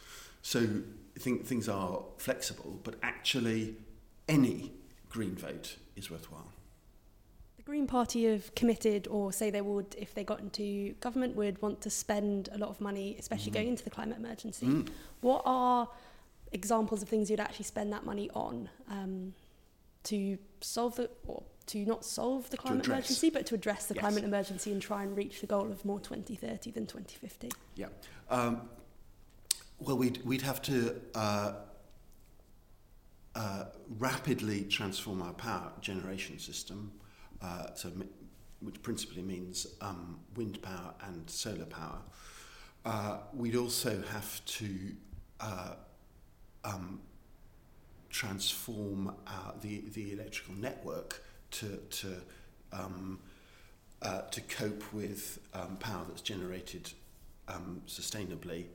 So 0.42 0.60
I 0.60 1.18
think 1.20 1.46
things 1.46 1.68
are 1.68 2.02
flexible, 2.16 2.80
but 2.82 2.96
actually 3.02 3.76
any 4.28 4.72
Green 5.08 5.34
vote 5.36 5.76
is 5.96 6.10
worthwhile. 6.10 6.52
The 7.56 7.62
Green 7.62 7.86
Party 7.86 8.24
have 8.24 8.54
committed, 8.54 9.08
or 9.08 9.32
say 9.32 9.50
they 9.50 9.60
would, 9.62 9.94
if 9.98 10.14
they 10.14 10.22
got 10.24 10.40
into 10.40 10.92
government, 11.00 11.34
would 11.36 11.60
want 11.62 11.80
to 11.82 11.90
spend 11.90 12.48
a 12.52 12.58
lot 12.58 12.68
of 12.68 12.80
money, 12.80 13.16
especially 13.18 13.50
Mhm. 13.50 13.54
going 13.54 13.68
into 13.68 13.84
the 13.84 13.90
climate 13.90 14.18
emergency. 14.18 14.66
Mm. 14.66 14.88
What 15.22 15.42
are 15.44 15.88
examples 16.52 17.02
of 17.02 17.08
things 17.08 17.30
you'd 17.30 17.40
actually 17.40 17.64
spend 17.64 17.92
that 17.92 18.04
money 18.04 18.30
on 18.34 18.68
um, 18.88 19.34
to 20.04 20.38
solve 20.60 20.96
the, 20.96 21.10
or 21.26 21.42
to 21.66 21.84
not 21.84 22.04
solve 22.04 22.48
the 22.50 22.56
climate 22.56 22.86
emergency, 22.86 23.28
but 23.30 23.44
to 23.46 23.54
address 23.54 23.86
the 23.86 23.94
Yes. 23.94 24.00
climate 24.00 24.24
emergency 24.24 24.72
and 24.72 24.80
try 24.80 25.02
and 25.02 25.14
reach 25.16 25.40
the 25.42 25.46
goal 25.46 25.70
of 25.70 25.84
more 25.84 26.00
2030 26.00 26.70
than 26.70 26.86
2050? 26.86 27.50
Yeah. 27.74 27.88
Um, 28.30 28.68
well, 29.78 29.96
we'd, 29.98 30.24
we'd 30.24 30.42
have 30.42 30.62
to 30.62 31.00
uh, 31.14 31.52
uh, 33.38 33.66
rapidly 34.00 34.64
transform 34.64 35.22
our 35.22 35.32
power 35.32 35.70
generation 35.80 36.40
system, 36.40 36.90
uh, 37.40 37.68
so, 37.72 37.92
which 38.60 38.82
principally 38.82 39.22
means 39.22 39.68
um, 39.80 40.18
wind 40.34 40.60
power 40.60 40.92
and 41.06 41.30
solar 41.30 41.64
power. 41.66 42.00
Uh, 42.84 43.18
we'd 43.32 43.54
also 43.54 44.02
have 44.10 44.44
to 44.44 44.68
uh, 45.38 45.74
um, 46.64 47.00
transform 48.10 49.14
uh, 49.28 49.52
the, 49.62 49.84
the 49.92 50.12
electrical 50.12 50.54
network 50.54 51.24
to, 51.52 51.76
to, 51.90 52.16
um, 52.72 53.20
to 54.32 54.40
cope 54.48 54.82
with 54.92 55.38
um, 55.54 55.76
power 55.76 56.04
that's 56.08 56.22
generated 56.22 56.90
um, 57.46 57.82
sustainably. 57.86 58.66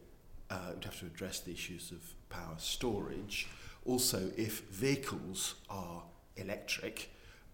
We'd 0.50 0.86
have 0.86 1.00
to 1.00 1.06
address 1.08 1.42
the 1.42 1.52
issues 1.52 1.92
of 1.92 2.14
power 2.30 2.56
storage. 2.58 3.50
Also, 3.86 4.32
if 4.38 4.62
vehicles 4.70 5.56
are 5.70 6.04
electric, 6.38 7.10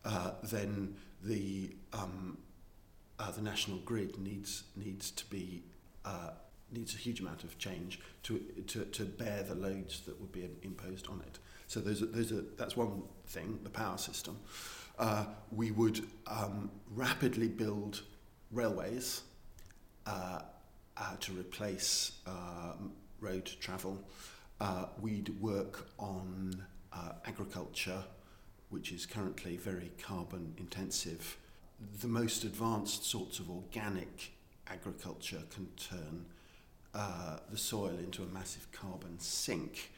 uh, 0.05 0.31
then 0.43 0.95
the 1.23 1.75
um, 1.93 2.37
uh, 3.19 3.31
the 3.31 3.41
national 3.41 3.77
grid 3.79 4.17
needs 4.17 4.63
needs 4.75 5.11
to 5.11 5.25
be 5.25 5.63
uh, 6.05 6.31
needs 6.71 6.93
a 6.93 6.97
huge 6.97 7.19
amount 7.19 7.43
of 7.43 7.57
change 7.57 7.99
to, 8.23 8.39
to 8.67 8.85
to 8.85 9.05
bear 9.05 9.43
the 9.43 9.55
loads 9.55 10.01
that 10.01 10.19
would 10.19 10.31
be 10.31 10.47
imposed 10.61 11.07
on 11.07 11.21
it. 11.27 11.39
So 11.67 11.79
those 11.79 11.99
those 12.11 12.31
are, 12.31 12.43
that's 12.57 12.77
one 12.77 13.03
thing, 13.27 13.59
the 13.63 13.69
power 13.69 13.97
system. 13.97 14.37
Uh, 14.97 15.25
we 15.51 15.71
would 15.71 16.01
um, 16.27 16.69
rapidly 16.93 17.47
build 17.47 18.01
railways 18.51 19.21
uh, 20.05 20.41
uh, 20.97 21.15
to 21.19 21.31
replace 21.33 22.11
um, 22.27 22.91
road 23.21 23.45
travel. 23.59 23.97
Uh, 24.61 24.85
we'd 24.99 25.29
work 25.41 25.87
on 25.97 26.65
uh, 26.91 27.11
agriculture, 27.25 28.03
which 28.69 28.91
is 28.91 29.05
currently 29.05 29.55
very 29.55 29.91
carbon 30.01 30.53
intensive. 30.57 31.37
The 32.01 32.07
most 32.07 32.43
advanced 32.43 33.05
sorts 33.05 33.39
of 33.39 33.49
organic 33.49 34.33
agriculture 34.67 35.41
can 35.53 35.67
turn 35.77 36.25
uh, 36.93 37.37
the 37.49 37.57
soil 37.57 37.97
into 37.99 38.23
a 38.23 38.27
massive 38.27 38.69
carbon 38.71 39.17
sink. 39.19 39.91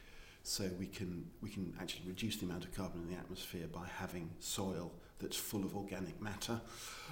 So 0.43 0.69
we 0.79 0.87
can 0.87 1.25
we 1.41 1.49
can 1.49 1.73
actually 1.79 2.07
reduce 2.07 2.37
the 2.37 2.45
amount 2.45 2.65
of 2.65 2.75
carbon 2.75 3.01
in 3.01 3.13
the 3.13 3.19
atmosphere 3.19 3.67
by 3.71 3.85
having 3.97 4.29
soil 4.39 4.91
that's 5.19 5.37
full 5.37 5.63
of 5.63 5.75
organic 5.75 6.19
matter. 6.21 6.59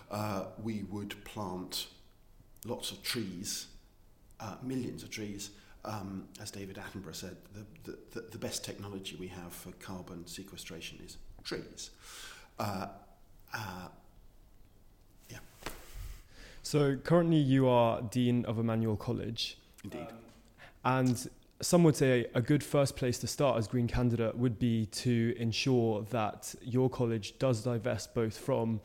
Uh, 0.10 0.46
we 0.62 0.84
would 0.89 1.24
plant 1.25 1.88
lots 2.65 2.91
of 2.91 3.03
trees, 3.03 3.68
uh, 4.39 4.56
millions 4.63 5.03
of 5.03 5.10
trees. 5.10 5.51
Um, 5.86 6.28
as 6.42 6.52
David 6.52 6.78
Attenborough 6.78 7.16
said, 7.16 7.38
the, 7.86 7.98
the, 8.12 8.22
the 8.32 8.38
best 8.38 8.66
technology 8.66 9.16
we 9.18 9.28
have 9.28 9.54
for 9.54 9.72
carbon 9.74 10.28
sequestration 10.28 11.00
is 11.06 11.18
trees. 11.44 11.92
Uh, 12.60 12.88
uh, 13.54 13.88
yeah, 15.30 15.38
So 16.64 16.98
currently 16.98 17.38
you 17.38 17.68
are 17.68 18.02
Dean 18.02 18.46
of 18.46 18.60
Emmanuel 18.60 18.98
College. 18.98 19.58
indeed. 19.84 20.08
And 20.84 21.30
some 21.62 21.84
would 21.84 21.96
say 21.96 22.28
a 22.36 22.42
good 22.42 22.64
first 22.64 22.96
place 22.96 23.20
to 23.20 23.28
start 23.28 23.58
as 23.58 23.68
Green 23.68 23.88
candidate 23.88 24.38
would 24.38 24.60
be 24.60 24.86
to 24.88 25.34
ensure 25.38 26.04
that 26.10 26.56
your 26.62 26.90
college 26.90 27.38
does 27.40 27.64
divest 27.64 28.14
both 28.14 28.38
from 28.38 28.80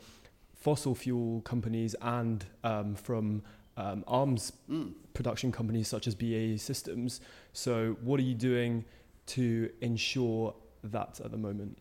fossil 0.55 0.95
fuel 0.95 1.41
companies 1.41 1.95
and 2.01 2.45
um, 2.63 2.95
from 2.95 3.43
um, 3.77 4.03
arms 4.07 4.53
Mm. 4.69 4.93
production 5.13 5.51
companies 5.51 5.87
such 5.87 6.07
as 6.07 6.15
BAE 6.15 6.57
Systems. 6.57 7.21
So, 7.53 7.97
what 8.01 8.19
are 8.19 8.23
you 8.23 8.35
doing 8.35 8.85
to 9.27 9.71
ensure 9.81 10.53
that 10.83 11.19
at 11.19 11.31
the 11.31 11.37
moment? 11.37 11.77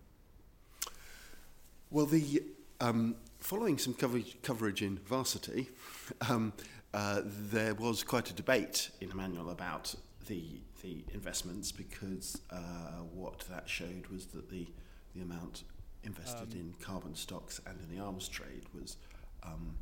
Well, 1.91 2.07
the 2.07 2.43
um, 2.81 3.17
following 3.41 3.79
some 3.79 3.95
coverage, 3.95 4.37
coverage 4.43 4.83
in 4.83 4.99
Varsity, 4.99 5.69
um, 6.29 6.53
uh, 6.93 7.23
there 7.25 7.75
was 7.75 8.03
quite 8.03 8.31
a 8.31 8.35
debate 8.35 8.91
in 9.01 9.11
Emmanuel 9.11 9.51
about 9.51 9.95
the 10.27 10.61
the 10.83 11.05
investments 11.15 11.73
because 11.73 12.41
uh, 12.51 13.03
what 13.15 13.41
that 13.51 13.69
showed 13.69 14.07
was 14.09 14.27
that 14.27 14.51
the 14.51 14.67
the 15.15 15.23
amount 15.23 15.65
invested 16.03 16.53
Um, 16.53 16.61
in 16.61 16.75
carbon 16.81 17.15
stocks 17.15 17.61
and 17.67 17.81
in 17.81 17.89
the 17.97 18.03
arms 18.03 18.29
trade 18.29 18.65
was 18.75 18.99
um, 19.43 19.77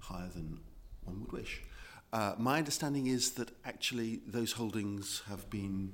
higher 0.00 0.28
than 0.28 0.60
one 1.08 1.20
would 1.20 1.32
wish. 1.32 1.62
Uh, 2.12 2.34
my 2.38 2.58
understanding 2.58 3.06
is 3.06 3.32
that 3.32 3.50
actually 3.64 4.20
those 4.26 4.52
holdings 4.52 5.22
have 5.28 5.48
been 5.50 5.92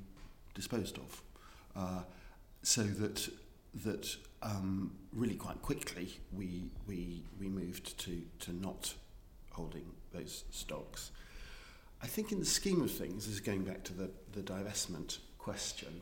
disposed 0.55 0.99
of, 0.99 1.23
uh, 1.77 2.03
so 2.63 2.83
that 2.83 3.29
that 3.85 4.17
um, 4.43 4.93
really 5.13 5.35
quite 5.35 5.61
quickly 5.63 6.21
we 6.33 6.71
we 6.87 7.25
we 7.41 7.49
moved 7.49 7.99
to 7.99 8.23
to 8.39 8.53
not 8.53 8.95
holding 9.51 9.87
those 10.13 10.45
stocks. 10.51 11.11
I 12.03 12.07
think 12.07 12.31
in 12.31 12.39
the 12.39 12.47
scheme 12.47 12.83
of 12.83 12.91
things, 12.91 13.27
this 13.27 13.35
is 13.35 13.41
going 13.41 13.65
back 13.65 13.83
to 13.85 13.93
the 13.93 14.11
the 14.33 14.43
divestment 14.43 15.19
question. 15.39 16.01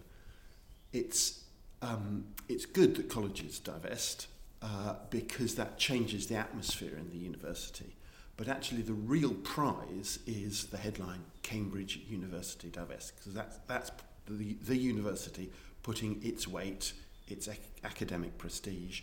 It's 0.92 1.44
um, 1.80 2.26
it's 2.48 2.66
good 2.66 2.96
that 2.96 3.08
colleges 3.08 3.58
divest 3.58 4.26
uh, 4.60 4.96
because 5.08 5.54
that 5.54 5.78
changes 5.78 6.26
the 6.26 6.36
atmosphere 6.36 6.96
in 6.98 7.08
the 7.10 7.16
university. 7.16 7.96
But 8.36 8.48
actually, 8.48 8.82
the 8.82 8.94
real 8.94 9.34
prize 9.34 10.18
is 10.26 10.66
the 10.66 10.78
headline 10.78 11.22
Cambridge 11.42 12.00
University 12.08 12.68
divest 12.68 13.16
because 13.16 13.34
that's, 13.34 13.58
that's 13.66 13.90
the, 14.26 14.56
the 14.64 14.76
university 14.76 15.50
putting 15.82 16.20
its 16.22 16.48
weight, 16.48 16.92
its 17.28 17.48
ac 17.48 17.60
academic 17.84 18.38
prestige 18.38 19.02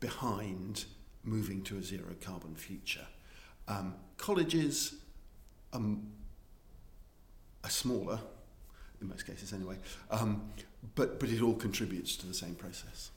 behind 0.00 0.86
moving 1.22 1.62
to 1.62 1.76
a 1.76 1.82
zero 1.82 2.14
carbon 2.20 2.54
future. 2.54 3.06
Um, 3.68 3.94
colleges 4.16 4.94
um, 5.72 6.08
are 7.62 7.70
smaller, 7.70 8.18
in 9.00 9.08
most 9.08 9.26
cases 9.26 9.52
anyway, 9.52 9.76
um, 10.10 10.50
but, 10.94 11.20
but 11.20 11.28
it 11.28 11.42
all 11.42 11.54
contributes 11.54 12.16
to 12.16 12.26
the 12.26 12.34
same 12.34 12.54
process. 12.54 13.10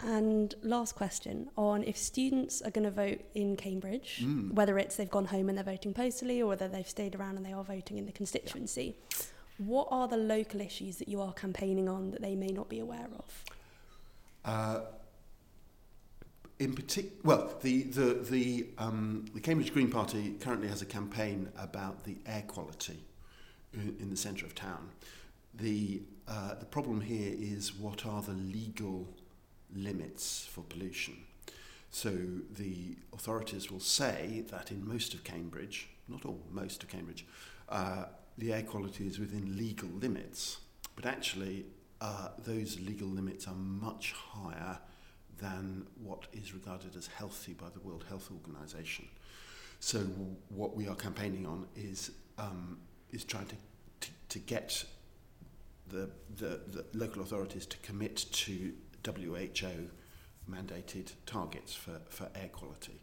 And 0.00 0.54
last 0.62 0.94
question 0.94 1.50
on 1.56 1.82
if 1.82 1.96
students 1.96 2.62
are 2.62 2.70
going 2.70 2.84
to 2.84 2.90
vote 2.90 3.20
in 3.34 3.56
Cambridge, 3.56 4.20
Mm. 4.22 4.52
whether 4.54 4.78
it's 4.78 4.96
they've 4.96 5.10
gone 5.10 5.26
home 5.26 5.48
and 5.48 5.58
they're 5.58 5.64
voting 5.64 5.92
postally 5.92 6.40
or 6.40 6.46
whether 6.46 6.68
they've 6.68 6.88
stayed 6.88 7.16
around 7.16 7.36
and 7.36 7.44
they 7.44 7.52
are 7.52 7.64
voting 7.64 7.98
in 7.98 8.06
the 8.06 8.12
constituency, 8.12 8.94
what 9.58 9.88
are 9.90 10.06
the 10.06 10.16
local 10.16 10.60
issues 10.60 10.98
that 10.98 11.08
you 11.08 11.20
are 11.20 11.32
campaigning 11.32 11.88
on 11.88 12.12
that 12.12 12.22
they 12.22 12.36
may 12.36 12.48
not 12.48 12.68
be 12.68 12.78
aware 12.78 13.08
of? 13.18 13.44
Uh, 14.44 14.80
in 16.60 16.74
particular, 16.74 17.16
well, 17.24 17.58
the, 17.62 17.82
the, 17.82 18.14
the, 18.14 18.66
um, 18.78 19.24
the 19.34 19.40
Cambridge 19.40 19.72
Green 19.72 19.90
Party 19.90 20.36
currently 20.40 20.68
has 20.68 20.80
a 20.80 20.86
campaign 20.86 21.48
about 21.58 22.04
the 22.04 22.16
air 22.24 22.44
quality 22.46 23.00
in, 23.74 23.96
in 24.00 24.10
the 24.10 24.16
centre 24.16 24.46
of 24.46 24.54
town. 24.54 24.90
The, 25.54 26.02
uh, 26.28 26.54
the 26.54 26.66
problem 26.66 27.00
here 27.00 27.34
is 27.36 27.74
what 27.74 28.06
are 28.06 28.22
the 28.22 28.32
legal 28.32 29.08
limits 29.74 30.46
for 30.46 30.62
pollution? 30.62 31.16
So 31.90 32.10
the 32.50 32.96
authorities 33.12 33.70
will 33.70 33.80
say 33.80 34.44
that 34.50 34.70
in 34.70 34.86
most 34.86 35.14
of 35.14 35.24
Cambridge, 35.24 35.88
not 36.08 36.24
all, 36.24 36.40
most 36.50 36.82
of 36.82 36.88
Cambridge, 36.88 37.26
uh, 37.68 38.04
the 38.36 38.52
air 38.52 38.62
quality 38.62 39.06
is 39.06 39.18
within 39.18 39.56
legal 39.56 39.88
limits. 39.88 40.58
But 40.94 41.06
actually, 41.06 41.66
uh, 42.00 42.28
those 42.44 42.78
legal 42.80 43.08
limits 43.08 43.48
are 43.48 43.54
much 43.54 44.12
higher 44.12 44.78
than 45.40 45.86
what 46.02 46.26
is 46.32 46.52
regarded 46.52 46.96
as 46.96 47.06
healthy 47.06 47.52
by 47.52 47.68
the 47.70 47.80
World 47.80 48.04
Health 48.08 48.30
Organization. 48.32 49.08
So 49.80 50.00
what 50.48 50.76
we 50.76 50.88
are 50.88 50.96
campaigning 50.96 51.46
on 51.46 51.66
is 51.76 52.10
um, 52.38 52.78
is 53.12 53.24
trying 53.24 53.46
to, 53.46 53.56
to, 54.00 54.08
to 54.28 54.38
get 54.38 54.84
the, 55.88 56.10
the, 56.36 56.60
the 56.68 56.84
local 56.92 57.22
authorities 57.22 57.66
to 57.66 57.76
commit 57.78 58.26
to 58.32 58.72
WHO 59.04 59.90
mandated 60.50 61.12
targets 61.26 61.74
for, 61.74 62.00
for 62.08 62.28
air 62.34 62.48
quality. 62.48 63.02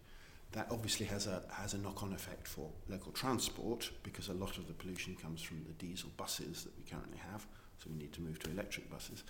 That 0.51 0.67
obviously 0.71 1.05
has 1.07 1.27
a, 1.27 1.43
has 1.51 1.73
a 1.73 1.77
knock 1.77 2.01
on 2.01 2.13
effect 2.13 2.47
for 2.47 2.69
local 2.87 3.11
transport 3.11 3.91
because 4.03 4.29
a 4.29 4.33
lot 4.33 4.57
of 4.57 4.67
the 4.67 4.73
pollution 4.73 5.15
comes 5.15 5.41
from 5.41 5.63
the 5.65 5.73
diesel 5.73 6.09
buses 6.15 6.63
that 6.63 6.77
we 6.77 6.83
currently 6.89 7.17
have, 7.31 7.45
so 7.77 7.89
we 7.89 7.97
need 7.97 8.13
to 8.13 8.21
move 8.21 8.39
to 8.39 8.51
electric 8.51 8.89
buses. 8.89 9.23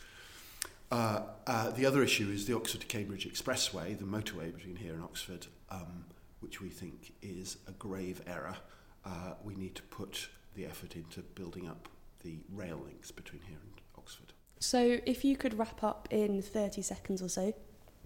Uh, 0.92 1.22
uh, 1.48 1.72
the 1.72 1.86
other 1.86 2.04
issue 2.04 2.30
is 2.30 2.46
the 2.46 2.56
Oxford 2.56 2.82
to 2.82 2.88
Cambridge 2.88 3.28
Expressway, 3.28 3.98
the 3.98 4.06
motorway 4.06 4.54
between 4.54 4.76
here 4.76 4.94
and 4.94 5.04
Oxford, 5.04 5.48
um, 5.70 6.06
which 6.42 6.62
we 6.62 6.70
think 6.70 7.14
is 7.24 7.58
a 7.68 7.72
grave 7.72 8.22
error. 8.28 8.56
Uh, 9.04 9.34
we 9.44 9.56
need 9.56 9.74
to 9.76 9.82
put 9.84 10.30
the 10.54 10.66
effort 10.66 10.96
into 10.96 11.22
building 11.22 11.68
up 11.68 11.90
the 12.24 12.38
rail 12.54 12.82
links 12.86 13.12
between 13.12 13.42
here 13.42 13.58
and 13.62 13.82
Oxford. 13.98 14.35
So, 14.60 15.00
if 15.06 15.26
you 15.26 15.36
could 15.36 15.58
wrap 15.60 15.84
up 15.84 16.08
in 16.12 16.42
30 16.42 16.82
seconds 16.82 17.22
or 17.22 17.30
so 17.30 17.54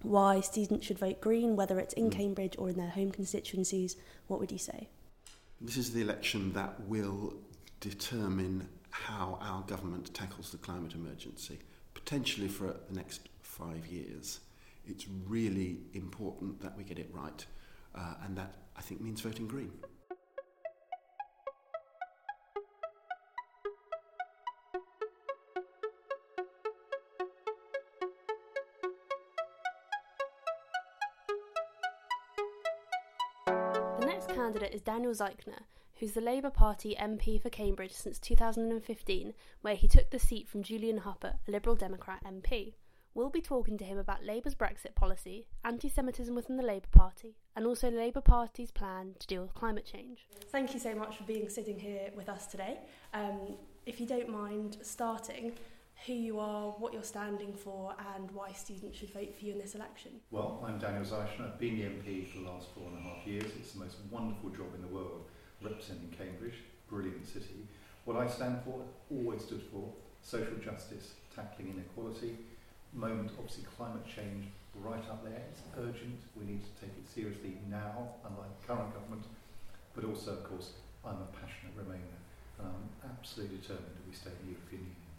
why 0.02 0.40
students 0.40 0.86
should 0.86 0.98
vote 0.98 1.20
Green, 1.20 1.56
whether 1.56 1.78
it's 1.78 1.94
in 1.94 2.10
Mm. 2.10 2.12
Cambridge 2.12 2.56
or 2.58 2.68
in 2.70 2.76
their 2.76 2.90
home 2.90 3.10
constituencies, 3.10 3.96
what 4.26 4.40
would 4.40 4.52
you 4.52 4.58
say? 4.58 4.88
This 5.60 5.76
is 5.76 5.92
the 5.92 6.00
election 6.00 6.52
that 6.54 6.80
will 6.88 7.34
determine 7.80 8.68
how 8.90 9.38
our 9.40 9.62
government 9.62 10.12
tackles 10.14 10.50
the 10.50 10.58
climate 10.58 10.94
emergency, 10.94 11.58
potentially 11.94 12.48
for 12.48 12.76
the 12.88 12.94
next 12.94 13.28
five 13.42 13.86
years. 13.86 14.40
It's 14.86 15.06
really 15.26 15.78
important 15.92 16.60
that 16.62 16.76
we 16.76 16.84
get 16.84 16.98
it 16.98 17.10
right, 17.12 17.44
uh, 17.94 18.14
and 18.24 18.36
that 18.36 18.54
I 18.76 18.80
think 18.80 19.00
means 19.00 19.20
voting 19.20 19.46
Green. 19.46 19.72
Daniel 34.90 35.12
Zeichner, 35.12 35.66
who's 36.00 36.14
the 36.14 36.20
Labour 36.20 36.50
Party 36.50 36.96
MP 37.00 37.40
for 37.40 37.48
Cambridge 37.48 37.92
since 37.92 38.18
2015, 38.18 39.34
where 39.60 39.76
he 39.76 39.86
took 39.86 40.10
the 40.10 40.18
seat 40.18 40.48
from 40.48 40.64
Julian 40.64 41.02
Huppert, 41.02 41.36
a 41.46 41.50
Liberal 41.52 41.76
Democrat 41.76 42.24
MP. 42.24 42.74
We'll 43.14 43.30
be 43.30 43.40
talking 43.40 43.78
to 43.78 43.84
him 43.84 43.98
about 43.98 44.24
Labour's 44.24 44.56
Brexit 44.56 44.96
policy, 44.96 45.46
anti 45.64 45.88
Semitism 45.88 46.34
within 46.34 46.56
the 46.56 46.64
Labour 46.64 46.88
Party, 46.90 47.36
and 47.54 47.66
also 47.66 47.88
the 47.88 47.98
Labour 47.98 48.20
Party's 48.20 48.72
plan 48.72 49.14
to 49.20 49.28
deal 49.28 49.42
with 49.42 49.54
climate 49.54 49.86
change. 49.86 50.26
Thank 50.50 50.74
you 50.74 50.80
so 50.80 50.92
much 50.96 51.18
for 51.18 51.22
being 51.22 51.48
sitting 51.48 51.78
here 51.78 52.10
with 52.16 52.28
us 52.28 52.48
today. 52.48 52.80
Um, 53.14 53.54
if 53.86 54.00
you 54.00 54.08
don't 54.08 54.28
mind 54.28 54.78
starting, 54.82 55.52
who 56.06 56.12
you 56.14 56.38
are, 56.38 56.70
what 56.78 56.92
you're 56.92 57.02
standing 57.02 57.52
for, 57.52 57.94
and 58.14 58.30
why 58.30 58.52
students 58.52 58.96
should 58.98 59.12
vote 59.12 59.34
for 59.36 59.44
you 59.44 59.52
in 59.52 59.58
this 59.58 59.74
election. 59.74 60.12
Well, 60.30 60.64
I'm 60.66 60.78
Daniel 60.78 61.04
Zeichner. 61.04 61.52
I've 61.52 61.58
been 61.58 61.78
the 61.78 61.84
MP 61.84 62.26
for 62.26 62.38
the 62.38 62.50
last 62.50 62.68
four 62.74 62.88
and 62.88 62.98
a 62.98 63.02
half 63.02 63.26
years. 63.26 63.52
It's 63.58 63.72
the 63.72 63.80
most 63.80 63.96
wonderful 64.10 64.50
job 64.50 64.74
in 64.74 64.80
the 64.80 64.88
world, 64.88 65.24
representing 65.60 66.08
Cambridge, 66.16 66.54
brilliant 66.88 67.26
city. 67.26 67.68
What 68.06 68.16
I 68.16 68.26
stand 68.26 68.60
for, 68.64 68.80
always 69.10 69.42
stood 69.42 69.62
for, 69.70 69.92
social 70.22 70.56
justice, 70.64 71.12
tackling 71.34 71.74
inequality, 71.76 72.36
moment, 72.94 73.30
obviously 73.38 73.64
climate 73.76 74.06
change, 74.06 74.46
right 74.82 75.04
up 75.10 75.22
there. 75.22 75.42
It's 75.52 75.62
urgent. 75.76 76.18
We 76.34 76.46
need 76.46 76.62
to 76.62 76.72
take 76.80 76.96
it 76.96 77.06
seriously 77.12 77.58
now, 77.68 78.16
unlike 78.24 78.48
the 78.60 78.66
current 78.66 78.94
government. 78.94 79.24
But 79.94 80.04
also, 80.04 80.32
of 80.32 80.44
course, 80.44 80.72
I'm 81.04 81.20
a 81.20 81.28
passionate 81.36 81.76
Remainer, 81.76 82.18
and 82.58 82.68
I'm 82.68 82.88
absolutely 83.04 83.58
determined 83.58 83.92
that 84.00 84.06
we 84.08 84.14
stay 84.14 84.30
in 84.30 84.48
the 84.48 84.52
European 84.56 84.82
Union. 84.88 85.09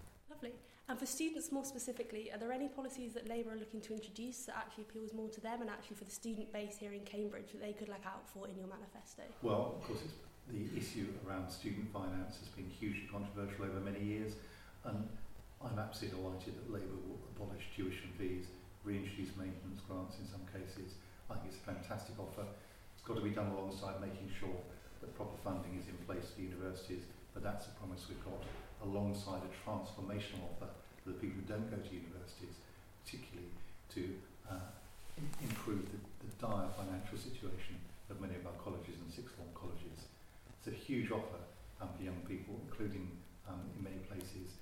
And 0.90 1.00
for 1.00 1.06
students 1.06 1.52
more 1.52 1.64
specifically, 1.64 2.32
are 2.34 2.38
there 2.38 2.52
any 2.52 2.68
policies 2.68 3.14
that 3.14 3.30
Labour 3.30 3.54
are 3.54 3.58
looking 3.58 3.80
to 3.82 3.94
introduce 3.94 4.46
that 4.46 4.58
actually 4.58 4.84
appeals 4.84 5.14
more 5.14 5.30
to 5.30 5.40
them 5.40 5.62
and 5.62 5.70
actually 5.70 5.96
for 5.96 6.04
the 6.04 6.12
student 6.12 6.52
base 6.52 6.76
here 6.78 6.92
in 6.92 7.02
Cambridge 7.02 7.52
that 7.54 7.62
they 7.62 7.72
could 7.72 7.88
look 7.88 8.06
out 8.06 8.28
for 8.28 8.48
in 8.48 8.58
your 8.58 8.68
manifesto? 8.68 9.24
Well, 9.42 9.80
of 9.80 9.88
course, 9.88 10.04
the 10.52 10.68
issue 10.76 11.08
around 11.26 11.50
student 11.50 11.88
finance 11.94 12.40
has 12.40 12.50
been 12.50 12.68
hugely 12.68 13.08
controversial 13.12 13.66
over 13.66 13.80
many 13.80 14.04
years, 14.04 14.36
and 14.84 15.08
I'm 15.64 15.80
absolutely 15.80 16.20
delighted 16.20 16.60
that 16.60 16.68
Labour 16.74 17.00
will 17.08 17.22
abolish 17.38 17.64
tuition 17.76 18.12
fees, 18.18 18.52
reintroduce 18.84 19.32
maintenance 19.38 19.80
grants 19.88 20.18
in 20.20 20.28
some 20.28 20.44
cases. 20.52 20.98
I 21.30 21.40
think 21.40 21.56
it's 21.56 21.62
a 21.62 21.72
fantastic 21.72 22.20
offer. 22.20 22.44
It's 22.98 23.06
got 23.06 23.16
to 23.16 23.24
be 23.24 23.32
done 23.32 23.48
alongside 23.54 24.02
making 24.02 24.28
sure 24.28 24.60
that 25.00 25.16
proper 25.16 25.38
funding 25.40 25.80
is 25.80 25.88
in 25.88 25.96
place 26.04 26.36
for 26.36 26.42
universities, 26.42 27.08
but 27.34 27.44
that's 27.44 27.68
a 27.68 27.74
promise 27.80 28.06
we've 28.10 28.20
got 28.26 28.44
alongside 28.84 29.42
a 29.46 29.52
transformational 29.64 30.46
offer 30.54 30.70
for 31.04 31.10
the 31.10 31.18
people 31.18 31.42
who 31.42 31.48
don't 31.48 31.70
go 31.70 31.78
to 31.78 31.92
universities, 31.94 32.56
particularly 33.04 33.50
to 33.94 34.04
uh, 34.50 34.70
improve 35.42 35.86
the, 35.92 36.00
the 36.26 36.32
dire 36.40 36.70
financial 36.78 37.18
situation 37.18 37.78
of 38.10 38.20
many 38.20 38.36
of 38.36 38.46
our 38.46 38.58
colleges 38.62 38.98
and 39.02 39.10
sixth 39.12 39.36
form 39.36 39.50
colleges. 39.54 40.10
It's 40.60 40.70
a 40.70 40.78
huge 40.78 41.12
offer 41.12 41.42
um, 41.82 41.90
for 41.98 42.04
young 42.04 42.22
people, 42.28 42.60
including 42.70 43.10
um, 43.48 43.62
in 43.78 43.84
many 43.84 44.02
places 44.06 44.62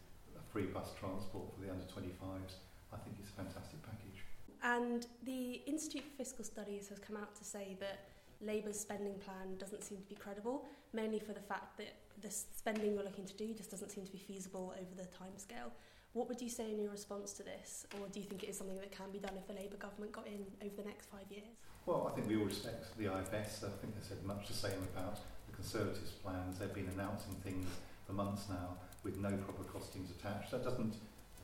free 0.52 0.66
bus 0.66 0.90
transport 1.00 1.46
for 1.54 1.62
the 1.62 1.72
under 1.72 1.86
25s. 1.86 2.58
I 2.92 2.98
think 2.98 3.18
it's 3.22 3.30
a 3.30 3.38
fantastic 3.38 3.82
package. 3.84 4.26
And 4.64 5.06
the 5.24 5.62
Institute 5.66 6.04
for 6.04 6.18
Fiscal 6.18 6.44
Studies 6.44 6.90
has 6.90 7.00
come 7.00 7.16
out 7.16 7.36
to 7.36 7.44
say 7.44 7.78
that 7.80 8.10
Labour's 8.42 8.80
spending 8.80 9.16
plan 9.16 9.58
doesn't 9.58 9.84
seem 9.84 9.98
to 9.98 10.08
be 10.08 10.16
credible, 10.16 10.66
mainly 10.94 11.20
for 11.20 11.34
the 11.34 11.42
fact 11.42 11.78
that 11.78 11.96
the 12.22 12.32
spending 12.32 12.94
you're 12.94 13.04
looking 13.04 13.26
to 13.26 13.34
do 13.34 13.54
just 13.54 13.72
doesn't 13.72 13.92
seem 13.92 14.06
to 14.06 14.12
be 14.12 14.18
feasible 14.18 14.74
over 14.78 14.96
the 14.96 15.08
timescale. 15.08 15.72
What 16.14 16.28
would 16.28 16.42
you 16.42 16.50
say 16.50 16.72
in 16.72 16.80
your 16.80 16.92
response 16.92 17.34
to 17.34 17.44
this, 17.44 17.86
or 17.96 18.08
do 18.08 18.20
you 18.20 18.26
think 18.26 18.44
it 18.44 18.50
is 18.50 18.58
something 18.58 18.78
that 18.78 18.92
can 18.92 19.12
be 19.12 19.20
done 19.20 19.34
if 19.38 19.48
the 19.48 19.54
Labour 19.54 19.78
government 19.78 20.12
got 20.12 20.26
in 20.26 20.46
over 20.66 20.76
the 20.76 20.88
next 20.88 21.08
five 21.12 21.30
years? 21.30 21.54
Well, 21.86 22.10
I 22.12 22.16
think 22.16 22.28
we 22.28 22.38
all 22.38 22.46
respect 22.46 22.98
the 22.98 23.06
IFS. 23.06 23.64
I 23.64 23.70
think 23.82 23.96
they 23.96 24.08
said 24.08 24.24
much 24.24 24.48
the 24.48 24.54
same 24.54 24.88
about 24.96 25.20
the 25.48 25.56
Conservatives' 25.56 26.12
plans. 26.12 26.60
They've 26.60 26.74
been 26.74 26.90
announcing 26.96 27.36
things 27.44 27.68
for 28.08 28.14
months 28.14 28.48
now 28.50 28.78
with 29.04 29.18
no 29.18 29.30
proper 29.30 29.64
costings 29.64 30.10
attached. 30.18 30.52
That 30.52 30.64
doesn't 30.64 30.96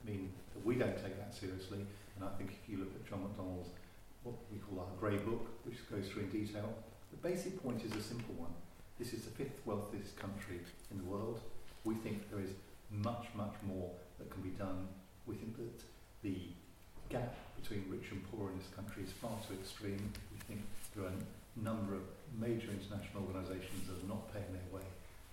mean 0.05 0.31
that 0.53 0.65
we 0.65 0.75
don't 0.75 0.97
take 0.97 1.17
that 1.17 1.33
seriously. 1.33 1.85
And 2.15 2.23
I 2.23 2.29
think 2.37 2.51
if 2.61 2.69
you 2.69 2.77
look 2.77 2.93
at 2.95 3.07
John 3.07 3.19
McDonnell's, 3.19 3.69
what 4.25 4.35
we 4.51 4.57
call 4.57 4.81
our 4.81 4.93
grey 4.99 5.17
book, 5.21 5.45
which 5.63 5.77
goes 5.89 6.09
through 6.09 6.23
in 6.23 6.29
detail, 6.29 6.73
the 7.11 7.17
basic 7.17 7.61
point 7.61 7.85
is 7.85 7.93
a 7.95 8.01
simple 8.01 8.33
one. 8.35 8.53
This 8.97 9.13
is 9.13 9.23
the 9.23 9.31
fifth 9.31 9.61
wealthiest 9.65 10.17
country 10.17 10.59
in 10.89 10.97
the 10.97 11.03
world. 11.03 11.39
We 11.83 11.93
think 11.95 12.29
there 12.31 12.41
is 12.41 12.49
much, 12.89 13.27
much 13.35 13.53
more 13.61 13.91
that 14.17 14.31
can 14.31 14.41
be 14.41 14.49
done. 14.57 14.87
We 15.27 15.35
think 15.35 15.55
that 15.57 15.77
the 16.23 16.49
gap 17.09 17.37
between 17.61 17.85
rich 17.87 18.09
and 18.11 18.25
poor 18.31 18.49
in 18.49 18.57
this 18.57 18.73
country 18.75 19.03
is 19.03 19.11
far 19.13 19.37
too 19.47 19.53
extreme. 19.53 20.01
We 20.33 20.39
think 20.49 20.65
there 20.95 21.05
are 21.05 21.13
a 21.13 21.61
number 21.61 21.93
of 21.93 22.01
major 22.33 22.73
international 22.73 23.29
organisations 23.29 23.85
that 23.85 24.01
are 24.01 24.09
not 24.09 24.33
paying 24.33 24.49
their 24.49 24.69
way, 24.73 24.85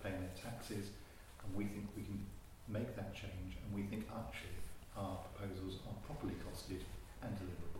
paying 0.03 0.21
their 0.21 0.37
taxes, 0.37 0.93
and 1.41 1.49
we 1.57 1.65
think 1.65 1.89
we 1.97 2.03
can 2.05 2.21
make 2.69 2.95
that 2.95 3.15
change. 3.17 3.57
And 3.57 3.73
we 3.73 3.89
think 3.89 4.05
actually 4.13 4.61
our 4.93 5.17
proposals 5.33 5.81
are 5.89 5.97
properly 6.05 6.37
costed 6.45 6.85
and 7.25 7.33
deliverable. 7.41 7.72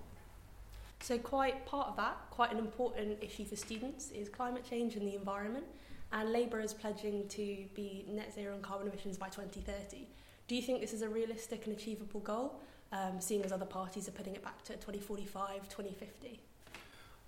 So, 1.03 1.17
quite 1.17 1.65
part 1.65 1.89
of 1.89 1.97
that, 1.97 2.15
quite 2.29 2.53
an 2.53 2.57
important 2.57 3.21
issue 3.21 3.43
for 3.43 3.57
students, 3.57 4.09
is 4.11 4.29
climate 4.29 4.63
change 4.63 4.95
and 4.95 5.05
the 5.05 5.15
environment. 5.15 5.65
And 6.13 6.31
Labour 6.31 6.61
is 6.61 6.73
pledging 6.73 7.27
to 7.27 7.65
be 7.75 8.05
net 8.07 8.33
zero 8.33 8.55
on 8.55 8.61
carbon 8.61 8.87
emissions 8.87 9.17
by 9.17 9.27
2030. 9.27 10.07
Do 10.47 10.55
you 10.55 10.61
think 10.61 10.79
this 10.79 10.93
is 10.93 11.01
a 11.01 11.09
realistic 11.09 11.65
and 11.65 11.75
achievable 11.75 12.21
goal, 12.21 12.61
um, 12.93 13.19
seeing 13.19 13.43
as 13.43 13.51
other 13.51 13.65
parties 13.65 14.07
are 14.07 14.11
putting 14.11 14.33
it 14.33 14.45
back 14.45 14.63
to 14.63 14.75
2045, 14.75 15.67
2050? 15.67 16.39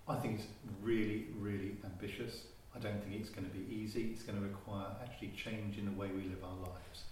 I 0.08 0.14
think 0.20 0.40
it's 0.40 0.48
really, 0.82 1.26
really 1.38 1.76
ambitious. 1.84 2.44
I 2.74 2.78
don't 2.78 3.04
think 3.04 3.20
it's 3.20 3.28
going 3.28 3.46
to 3.46 3.54
be 3.54 3.70
easy. 3.70 4.04
It's 4.14 4.22
going 4.22 4.38
to 4.38 4.44
require 4.46 4.86
actually 5.02 5.34
change 5.36 5.76
in 5.76 5.84
the 5.84 6.00
way 6.00 6.08
we 6.16 6.22
live 6.22 6.42
our 6.42 6.70
lives. 6.70 7.02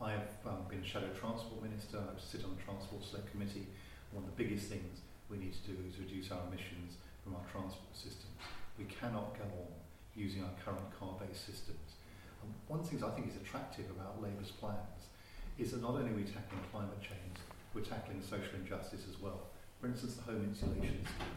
I 0.00 0.12
have 0.12 0.30
um, 0.46 0.66
been 0.70 0.84
shadow 0.84 1.08
transport 1.18 1.64
minister. 1.64 1.98
I 1.98 2.20
sit 2.20 2.44
on 2.44 2.54
the 2.54 2.62
transport 2.62 3.02
select 3.02 3.32
committee. 3.32 3.66
One 4.12 4.22
of 4.22 4.30
the 4.36 4.44
biggest 4.44 4.68
things 4.68 5.00
we 5.30 5.38
need 5.38 5.52
to 5.52 5.64
do 5.70 5.76
is 5.86 5.98
reduce 5.98 6.30
our 6.30 6.40
emissions 6.48 6.96
from 7.22 7.34
our 7.34 7.44
transport 7.50 7.94
systems. 7.94 8.38
We 8.78 8.84
cannot 8.86 9.34
go 9.34 9.44
on 9.44 9.72
using 10.14 10.44
our 10.44 10.54
current 10.64 10.86
car-based 10.98 11.44
systems. 11.44 11.98
And 12.42 12.52
one 12.68 12.80
of 12.80 12.86
the 12.86 12.90
things 12.90 13.02
I 13.02 13.10
think 13.10 13.28
is 13.28 13.36
attractive 13.36 13.90
about 13.90 14.22
Labour's 14.22 14.50
plans 14.50 15.10
is 15.58 15.72
that 15.72 15.82
not 15.82 15.96
only 15.96 16.12
are 16.12 16.16
we 16.16 16.24
tackling 16.24 16.62
climate 16.70 17.00
change, 17.00 17.36
we're 17.74 17.84
tackling 17.84 18.22
social 18.22 18.56
injustice 18.56 19.04
as 19.08 19.20
well. 19.20 19.52
For 19.80 19.86
instance, 19.86 20.16
the 20.16 20.22
home 20.22 20.44
insulation 20.44 21.04
scheme. 21.04 21.36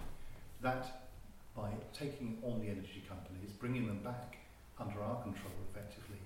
That, 0.62 1.10
by 1.56 1.72
taking 1.94 2.38
on 2.44 2.60
the 2.60 2.68
energy 2.68 3.04
companies, 3.08 3.52
bringing 3.52 3.88
them 3.88 4.00
back 4.04 4.38
under 4.80 5.02
our 5.02 5.22
control 5.24 5.52
effectively, 5.72 6.20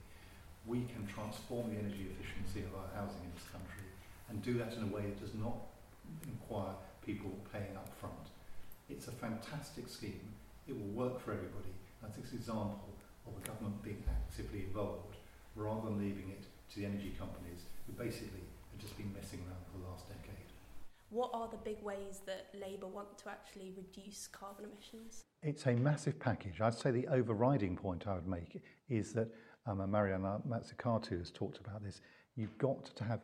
we 0.66 0.86
can 0.86 1.06
transform 1.08 1.74
the 1.74 1.80
energy 1.80 2.08
efficiency 2.14 2.62
of 2.66 2.74
our 2.78 2.90
housing 2.94 3.22
in 3.26 3.32
this 3.34 3.48
country 3.52 3.90
and 4.30 4.42
do 4.42 4.54
that 4.58 4.74
in 4.74 4.84
a 4.84 4.92
way 4.94 5.02
that 5.02 5.20
does 5.20 5.34
not 5.36 5.58
require 6.26 6.74
people 7.06 7.32
paying 7.52 7.76
up 7.76 7.90
front. 8.00 8.32
It's 8.90 9.08
a 9.08 9.12
fantastic 9.12 9.88
scheme. 9.88 10.34
It 10.68 10.74
will 10.74 10.94
work 10.94 11.20
for 11.20 11.32
everybody. 11.32 11.74
I 12.04 12.08
think 12.08 12.26
it's 12.26 12.32
an 12.34 12.40
example 12.40 12.94
of 13.28 13.34
a 13.38 13.48
government 13.48 13.82
being 13.84 14.04
actively 14.08 14.66
involved 14.68 15.16
rather 15.56 15.90
than 15.90 16.00
leaving 16.00 16.30
it 16.30 16.44
to 16.74 16.80
the 16.80 16.86
energy 16.86 17.14
companies 17.18 17.62
who 17.86 17.94
basically 17.94 18.44
have 18.72 18.82
just 18.82 18.98
been 18.98 19.12
messing 19.14 19.40
around 19.40 19.64
for 19.72 19.78
the 19.80 19.90
last 19.90 20.08
decade. 20.08 20.34
What 21.10 21.30
are 21.34 21.48
the 21.48 21.58
big 21.58 21.82
ways 21.84 22.22
that 22.26 22.48
Labour 22.60 22.88
want 22.88 23.18
to 23.20 23.30
actually 23.30 23.72
reduce 23.78 24.28
carbon 24.28 24.66
emissions? 24.66 25.22
It's 25.44 25.68
a 25.68 25.74
massive 25.74 26.20
package. 26.20 26.60
I'd 26.60 26.74
say 26.74 26.90
the 26.90 27.08
overriding 27.08 27.76
point 27.76 28.08
I 28.08 28.16
would 28.16 28.28
make 28.28 28.62
is 28.90 29.14
that, 29.14 29.30
um, 29.68 29.82
and 29.82 29.92
Mariana 29.92 30.42
Mazzucato 30.48 31.20
has 31.20 31.30
talked 31.30 31.60
about 31.60 31.84
this, 31.84 32.02
you've 32.36 32.58
got 32.58 32.86
to 32.96 33.04
have 33.04 33.22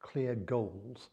clear 0.00 0.34
goals 0.34 1.08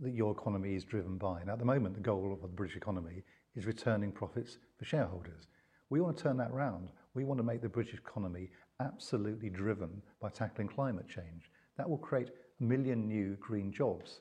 that 0.00 0.14
your 0.14 0.32
economy 0.32 0.74
is 0.74 0.84
driven 0.84 1.16
by. 1.16 1.40
And 1.40 1.50
at 1.50 1.58
the 1.58 1.64
moment, 1.64 1.94
the 1.94 2.00
goal 2.00 2.32
of 2.32 2.42
the 2.42 2.48
British 2.48 2.76
economy 2.76 3.22
is 3.54 3.66
returning 3.66 4.12
profits 4.12 4.58
for 4.78 4.84
shareholders. 4.84 5.48
We 5.88 6.00
want 6.00 6.16
to 6.16 6.22
turn 6.22 6.36
that 6.38 6.52
round. 6.52 6.90
We 7.14 7.24
want 7.24 7.38
to 7.38 7.44
make 7.44 7.62
the 7.62 7.68
British 7.68 7.94
economy 7.94 8.50
absolutely 8.80 9.48
driven 9.48 10.02
by 10.20 10.28
tackling 10.28 10.68
climate 10.68 11.08
change. 11.08 11.50
That 11.78 11.88
will 11.88 11.98
create 11.98 12.30
a 12.60 12.62
million 12.62 13.06
new 13.06 13.36
green 13.40 13.72
jobs. 13.72 14.20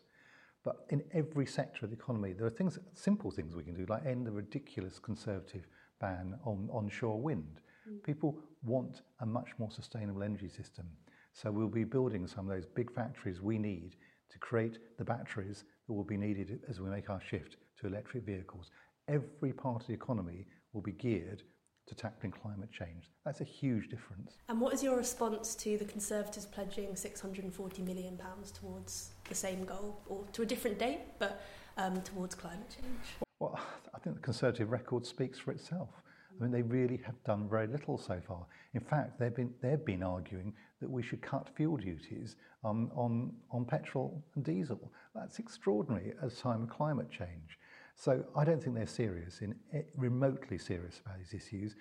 But 0.63 0.85
in 0.89 1.03
every 1.13 1.45
sector 1.45 1.85
of 1.85 1.91
the 1.91 1.97
economy, 1.97 2.33
there 2.33 2.47
are 2.47 2.51
things, 2.51 2.79
simple 2.93 3.29
things 3.29 3.55
we 3.55 3.63
can 3.63 3.75
do, 3.75 3.85
like 3.87 4.05
end 4.05 4.25
the 4.25 4.31
ridiculous 4.31 4.99
conservative 4.99 5.67
ban 5.99 6.37
on 6.43 6.69
onshore 6.71 7.21
wind. 7.21 7.61
Mm. 7.89 8.03
People 8.03 8.39
want 8.63 9.01
a 9.19 9.25
much 9.25 9.49
more 9.59 9.69
sustainable 9.69 10.23
energy 10.23 10.49
system. 10.49 10.85
So 11.33 11.51
we'll 11.51 11.67
be 11.67 11.83
building 11.83 12.27
some 12.27 12.49
of 12.49 12.55
those 12.55 12.65
big 12.65 12.91
factories 12.93 13.41
we 13.41 13.57
need 13.57 13.95
to 14.31 14.39
create 14.39 14.77
the 14.97 15.05
batteries 15.05 15.63
that 15.87 15.93
will 15.93 16.03
be 16.03 16.17
needed 16.17 16.59
as 16.69 16.79
we 16.79 16.89
make 16.89 17.09
our 17.09 17.21
shift 17.21 17.57
to 17.79 17.87
electric 17.87 18.25
vehicles. 18.25 18.71
Every 19.07 19.53
part 19.53 19.81
of 19.81 19.87
the 19.87 19.93
economy 19.93 20.47
will 20.73 20.81
be 20.81 20.91
geared 20.91 21.43
to 21.87 21.95
tackling 21.95 22.31
climate 22.31 22.71
change. 22.71 23.11
That's 23.25 23.41
a 23.41 23.45
huge 23.45 23.89
difference. 23.89 24.37
And 24.49 24.59
what 24.59 24.73
is 24.73 24.81
your 24.81 24.97
response 24.97 25.53
to 25.55 25.77
the 25.77 25.85
Conservatives 25.85 26.45
pledging 26.45 26.89
£640 26.89 27.79
million 27.85 28.19
towards 28.53 29.11
the 29.29 29.35
same 29.35 29.65
goal, 29.65 30.01
or 30.07 30.25
to 30.33 30.41
a 30.41 30.45
different 30.45 30.79
date, 30.79 31.01
but 31.19 31.43
um, 31.77 32.01
towards 32.01 32.33
climate 32.33 32.69
change? 32.69 33.17
Well, 33.39 33.59
I 33.93 33.99
think 33.99 34.15
the 34.15 34.21
Conservative 34.21 34.71
record 34.71 35.05
speaks 35.05 35.37
for 35.37 35.51
itself. 35.51 35.89
I 36.37 36.43
mean, 36.43 36.51
they 36.51 36.61
really 36.61 36.99
have 37.05 37.21
done 37.23 37.47
very 37.49 37.67
little 37.67 37.97
so 37.97 38.19
far. 38.27 38.45
In 38.73 38.81
fact, 38.81 39.19
they've 39.19 39.35
been, 39.35 39.53
they've 39.61 39.83
been 39.83 40.03
arguing 40.03 40.53
that 40.81 40.89
we 40.89 41.01
should 41.01 41.21
cut 41.21 41.49
fuel 41.55 41.77
duties 41.77 42.35
um, 42.63 42.91
on, 42.95 43.31
on 43.51 43.63
petrol 43.65 44.23
and 44.35 44.43
diesel. 44.43 44.91
That's 45.13 45.39
extraordinary 45.39 46.13
at 46.21 46.31
a 46.31 46.35
time 46.35 46.63
of 46.63 46.69
climate 46.69 47.09
change. 47.09 47.57
So 47.95 48.23
I 48.35 48.43
don't 48.43 48.61
think 48.61 48.75
they're 48.75 48.85
serious, 48.85 49.39
in 49.39 49.55
eh, 49.73 49.81
remotely 49.95 50.57
serious 50.57 50.99
about 51.05 51.17
these 51.19 51.33
issues. 51.33 51.75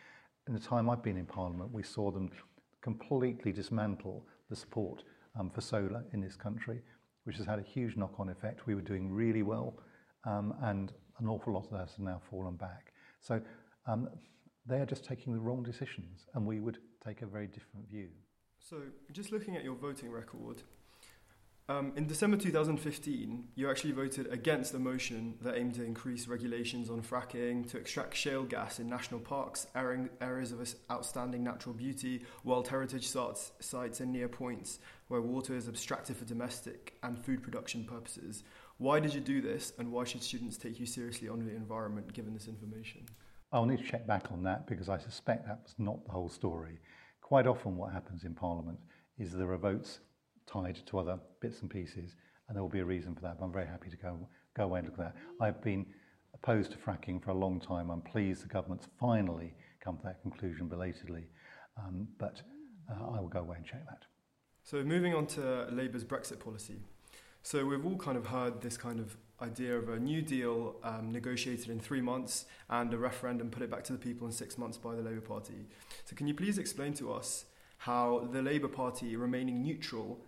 In 0.47 0.55
the 0.55 0.61
time 0.61 0.89
I've 0.89 1.03
been 1.03 1.17
in 1.17 1.27
Parliament, 1.27 1.73
we 1.73 1.83
saw 1.83 2.13
them 2.13 2.31
completely 2.81 3.51
dismantle 3.51 4.25
the 4.49 4.55
support 4.55 5.03
um, 5.39 5.51
for 5.51 5.61
solar 5.61 6.05
in 6.13 6.21
this 6.21 6.37
country, 6.37 6.81
which 7.25 7.37
has 7.39 7.47
had 7.47 7.59
a 7.59 7.63
huge 7.63 7.97
knock-on 7.97 8.29
effect. 8.29 8.67
We 8.67 8.77
were 8.77 8.83
doing 8.83 9.11
really 9.11 9.43
well, 9.43 9.81
um, 10.25 10.55
and 10.63 10.93
an 11.19 11.27
awful 11.27 11.55
lot 11.55 11.65
of 11.65 11.71
that 11.73 11.89
has 11.89 11.99
now 11.99 12.21
fallen 12.31 12.57
back. 12.57 12.93
So 13.21 13.41
um, 13.87 14.09
they 14.67 14.81
are 14.81 14.87
just 14.87 15.05
taking 15.05 15.33
the 15.33 15.41
wrong 15.41 15.63
decisions, 15.63 16.27
and 16.35 16.47
we 16.47 16.61
would 16.61 16.79
take 17.05 17.23
a 17.23 17.27
very 17.27 17.47
different 17.47 17.89
view. 17.89 18.09
So, 18.59 18.79
just 19.13 19.31
looking 19.31 19.57
at 19.57 19.65
your 19.65 19.75
voting 19.75 20.11
record, 20.11 20.63
um, 21.67 21.93
in 21.97 22.07
December 22.07 22.37
2015, 22.37 23.49
you 23.55 23.71
actually 23.71 23.93
voted 23.93 24.27
against 24.31 24.75
a 24.75 24.79
motion 24.79 25.37
that 25.41 25.57
aimed 25.57 25.75
to 25.77 25.85
increase 25.85 26.29
regulations 26.29 26.91
on 26.91 27.01
fracking, 27.01 27.67
to 27.71 27.79
extract 27.79 28.15
shale 28.15 28.43
gas 28.43 28.81
in 28.81 28.87
national 28.87 29.21
parks, 29.21 29.67
areas 29.75 30.53
of 30.53 30.75
outstanding 30.91 31.43
natural 31.43 31.75
beauty, 31.75 32.23
World 32.45 32.69
Heritage 32.69 33.09
sites, 33.09 33.53
sites 33.61 34.01
and 34.01 34.13
near 34.13 34.29
points 34.29 34.79
where 35.09 35.23
water 35.23 35.57
is 35.57 35.67
abstracted 35.67 36.19
for 36.19 36.27
domestic 36.27 36.99
and 37.03 37.19
food 37.19 37.43
production 37.43 37.85
purposes. 37.85 38.45
Why 38.77 39.01
did 39.01 39.15
you 39.15 39.21
do 39.23 39.41
this, 39.41 39.73
and 39.79 39.91
why 39.91 40.05
should 40.05 40.23
students 40.23 40.59
take 40.59 40.79
you 40.79 40.85
seriously 40.85 41.31
on 41.31 41.47
the 41.47 41.55
environment 41.57 42.13
given 42.13 42.35
this 42.35 42.49
information? 42.49 43.07
I'll 43.55 43.67
need 43.67 43.79
to 43.79 43.85
check 43.85 44.05
back 44.05 44.33
on 44.33 44.43
that 44.43 44.67
because 44.67 44.89
I 44.89 44.99
suspect 44.99 45.47
that 45.47 45.61
was 45.63 45.77
not 45.79 46.05
the 46.05 46.11
whole 46.11 46.29
story. 46.29 46.81
Quite 47.21 47.47
often, 47.47 47.77
what 47.77 47.93
happens 47.93 48.25
in 48.25 48.35
Parliament 48.35 48.79
is 49.17 49.31
there 49.31 49.53
are 49.53 49.57
votes 49.57 50.01
tied 50.45 50.77
to 50.87 50.99
other 50.99 51.21
bits 51.41 51.61
and 51.61 51.71
pieces, 51.71 52.17
and 52.49 52.57
there 52.57 52.63
will 52.63 52.69
be 52.69 52.81
a 52.81 52.85
reason 52.85 53.15
for 53.15 53.21
that. 53.21 53.39
But 53.39 53.45
I'm 53.45 53.53
very 53.53 53.69
happy 53.69 53.91
to 53.91 53.97
go, 53.97 54.29
go 54.57 54.65
away 54.65 54.81
and 54.81 54.89
look 54.89 54.99
at 54.99 55.15
that. 55.15 55.17
I've 55.41 55.63
been 55.63 55.87
opposed 56.35 56.73
to 56.73 56.79
fracking 56.79 57.23
for 57.23 57.31
a 57.31 57.35
long 57.35 57.61
time. 57.61 57.91
I'm 57.91 58.01
pleased 58.01 58.43
the 58.43 58.49
government's 58.49 58.89
finally 58.99 59.55
come 59.81 59.99
to 59.99 60.03
that 60.03 60.21
conclusion 60.23 60.67
belatedly, 60.67 61.29
um, 61.79 62.09
but 62.19 62.43
uh, 62.91 63.17
I 63.17 63.21
will 63.21 63.29
go 63.29 63.41
away 63.41 63.59
and 63.59 63.65
check 63.65 63.87
that. 63.87 64.03
So, 64.65 64.83
moving 64.83 65.15
on 65.15 65.29
to 65.29 65.69
Labour's 65.71 66.05
Brexit 66.05 66.41
policy. 66.41 66.81
So, 67.47 67.67
we've 67.67 67.85
all 67.85 67.97
kind 67.97 68.17
of 68.17 68.29
heard 68.29 68.63
this 68.63 68.79
kind 68.79 68.99
of 68.99 69.19
idea 69.43 69.77
of 69.77 69.91
a 69.91 70.01
new 70.01 70.23
deal 70.23 70.77
um, 70.83 71.13
negotiated 71.13 71.69
in 71.69 71.79
three 71.79 72.01
months 72.01 72.47
and 72.71 72.93
a 72.95 72.97
referendum 72.97 73.51
put 73.51 73.63
it 73.63 73.71
back 73.71 73.85
to 73.85 73.93
the 73.93 73.99
people 73.99 74.27
in 74.27 74.33
six 74.33 74.57
months 74.57 74.79
by 74.79 74.95
the 74.95 75.03
Labour 75.03 75.21
Party. 75.21 75.67
So, 76.07 76.17
can 76.17 76.27
you 76.27 76.33
please 76.33 76.57
explain 76.57 76.95
to 76.95 77.13
us 77.13 77.45
how 77.77 78.31
the 78.33 78.41
Labour 78.41 78.69
Party 78.69 79.15
remaining 79.15 79.63
neutral 79.63 80.25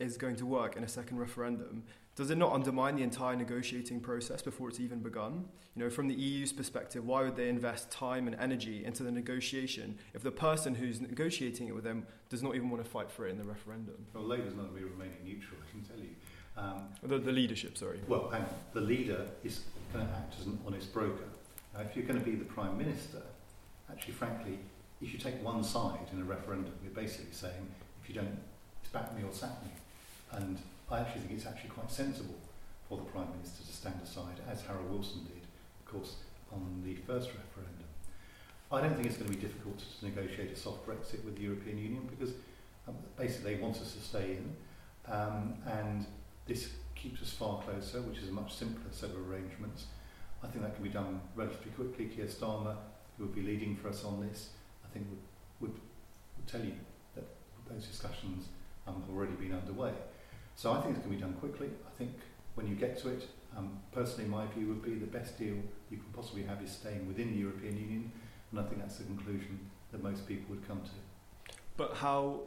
is 0.00 0.16
going 0.16 0.34
to 0.34 0.46
work 0.46 0.76
in 0.76 0.82
a 0.82 0.88
second 0.88 1.18
referendum, 1.18 1.84
does 2.16 2.30
it 2.30 2.38
not 2.38 2.52
undermine 2.52 2.96
the 2.96 3.04
entire 3.04 3.36
negotiating 3.36 4.00
process 4.00 4.42
before 4.42 4.68
it's 4.68 4.80
even 4.80 4.98
begun? 4.98 5.44
You 5.76 5.84
know, 5.84 5.90
from 5.90 6.08
the 6.08 6.14
EU's 6.14 6.52
perspective, 6.52 7.04
why 7.04 7.22
would 7.22 7.36
they 7.36 7.48
invest 7.48 7.92
time 7.92 8.26
and 8.26 8.34
energy 8.40 8.84
into 8.84 9.04
the 9.04 9.12
negotiation 9.12 9.96
if 10.14 10.24
the 10.24 10.32
person 10.32 10.74
who's 10.74 11.00
negotiating 11.00 11.68
it 11.68 11.74
with 11.74 11.84
them 11.84 12.06
does 12.28 12.42
not 12.42 12.56
even 12.56 12.70
want 12.70 12.82
to 12.82 12.90
fight 12.90 13.12
for 13.12 13.28
it 13.28 13.30
in 13.30 13.38
the 13.38 13.44
referendum? 13.44 14.06
Well, 14.12 14.24
Labour's 14.24 14.56
not 14.56 14.70
going 14.70 14.74
to 14.74 14.80
be 14.80 14.84
remaining 14.84 15.18
neutral, 15.24 15.60
I 15.62 15.70
can 15.70 15.82
tell 15.82 15.98
you. 15.98 16.10
Um, 16.58 16.88
the, 17.02 17.18
the 17.18 17.32
leadership, 17.32 17.78
sorry. 17.78 18.00
Well, 18.08 18.28
hang 18.30 18.42
on. 18.42 18.48
The 18.72 18.80
leader 18.80 19.26
is 19.44 19.60
going 19.92 20.06
to 20.06 20.12
act 20.12 20.34
as 20.40 20.46
an 20.46 20.58
honest 20.66 20.92
broker. 20.92 21.24
Now, 21.74 21.80
if 21.80 21.94
you're 21.94 22.06
going 22.06 22.18
to 22.18 22.24
be 22.24 22.34
the 22.34 22.44
Prime 22.44 22.76
Minister, 22.76 23.22
actually, 23.90 24.14
frankly, 24.14 24.58
if 25.00 25.12
you 25.12 25.18
take 25.18 25.42
one 25.44 25.62
side 25.62 26.08
in 26.12 26.20
a 26.20 26.24
referendum, 26.24 26.72
you're 26.82 26.92
basically 26.92 27.32
saying, 27.32 27.68
if 28.02 28.08
you 28.08 28.14
don't, 28.14 28.38
it's 28.82 28.90
back 28.90 29.16
me 29.16 29.22
or 29.22 29.32
sack 29.32 29.62
me. 29.62 29.70
And 30.32 30.58
I 30.90 31.00
actually 31.00 31.22
think 31.22 31.34
it's 31.34 31.46
actually 31.46 31.70
quite 31.70 31.90
sensible 31.90 32.34
for 32.88 32.98
the 32.98 33.04
Prime 33.04 33.28
Minister 33.36 33.64
to 33.64 33.72
stand 33.72 34.00
aside, 34.02 34.40
as 34.50 34.62
Harold 34.62 34.90
Wilson 34.90 35.24
did, 35.24 35.42
of 35.86 35.92
course, 35.92 36.16
on 36.52 36.82
the 36.84 36.94
first 37.06 37.28
referendum. 37.28 37.84
I 38.72 38.80
don't 38.80 38.94
think 38.94 39.06
it's 39.06 39.16
going 39.16 39.30
to 39.30 39.36
be 39.36 39.40
difficult 39.40 39.78
to 39.78 40.04
negotiate 40.04 40.50
a 40.50 40.56
soft 40.56 40.86
Brexit 40.86 41.24
with 41.24 41.36
the 41.36 41.42
European 41.42 41.78
Union 41.78 42.08
because 42.10 42.34
um, 42.86 42.96
basically 43.16 43.54
they 43.54 43.60
want 43.60 43.76
us 43.76 43.92
to 43.92 44.00
stay 44.00 44.36
in, 44.36 45.12
um, 45.12 45.54
and 45.66 46.06
this 46.48 46.70
keeps 46.94 47.22
us 47.22 47.30
far 47.30 47.62
closer, 47.62 48.00
which 48.02 48.18
is 48.18 48.28
a 48.28 48.32
much 48.32 48.56
simpler 48.56 48.90
set 48.90 49.10
of 49.10 49.30
arrangements. 49.30 49.84
I 50.42 50.48
think 50.48 50.64
that 50.64 50.74
can 50.74 50.82
be 50.82 50.90
done 50.90 51.20
relatively 51.36 51.70
quickly. 51.72 52.06
Keir 52.06 52.26
Starmer, 52.26 52.74
who 53.16 53.26
will 53.26 53.32
be 53.32 53.42
leading 53.42 53.76
for 53.76 53.88
us 53.88 54.04
on 54.04 54.26
this, 54.26 54.50
I 54.84 54.92
think 54.92 55.06
would, 55.10 55.18
would, 55.60 55.80
would 56.36 56.46
tell 56.46 56.64
you 56.64 56.74
that 57.14 57.24
those 57.70 57.86
discussions 57.86 58.46
um, 58.86 59.02
have 59.02 59.14
already 59.14 59.34
been 59.34 59.52
underway. 59.52 59.92
So 60.56 60.72
I 60.72 60.80
think 60.80 60.96
going 60.96 61.02
to 61.02 61.08
be 61.08 61.16
done 61.16 61.34
quickly. 61.34 61.68
I 61.86 61.98
think 61.98 62.12
when 62.54 62.66
you 62.66 62.74
get 62.74 62.98
to 63.02 63.10
it, 63.10 63.28
um, 63.56 63.78
personally, 63.92 64.28
my 64.28 64.46
view 64.46 64.68
would 64.68 64.82
be 64.82 64.94
the 64.94 65.06
best 65.06 65.38
deal 65.38 65.54
you 65.90 65.96
can 65.96 66.06
possibly 66.12 66.42
have 66.42 66.62
is 66.62 66.70
staying 66.70 67.06
within 67.06 67.32
the 67.32 67.38
European 67.38 67.76
Union, 67.76 68.12
and 68.50 68.60
I 68.60 68.64
think 68.64 68.80
that's 68.80 68.96
the 68.96 69.04
conclusion 69.04 69.58
that 69.92 70.02
most 70.02 70.26
people 70.26 70.54
would 70.54 70.66
come 70.66 70.80
to. 70.80 71.54
But 71.76 71.94
how 71.94 72.40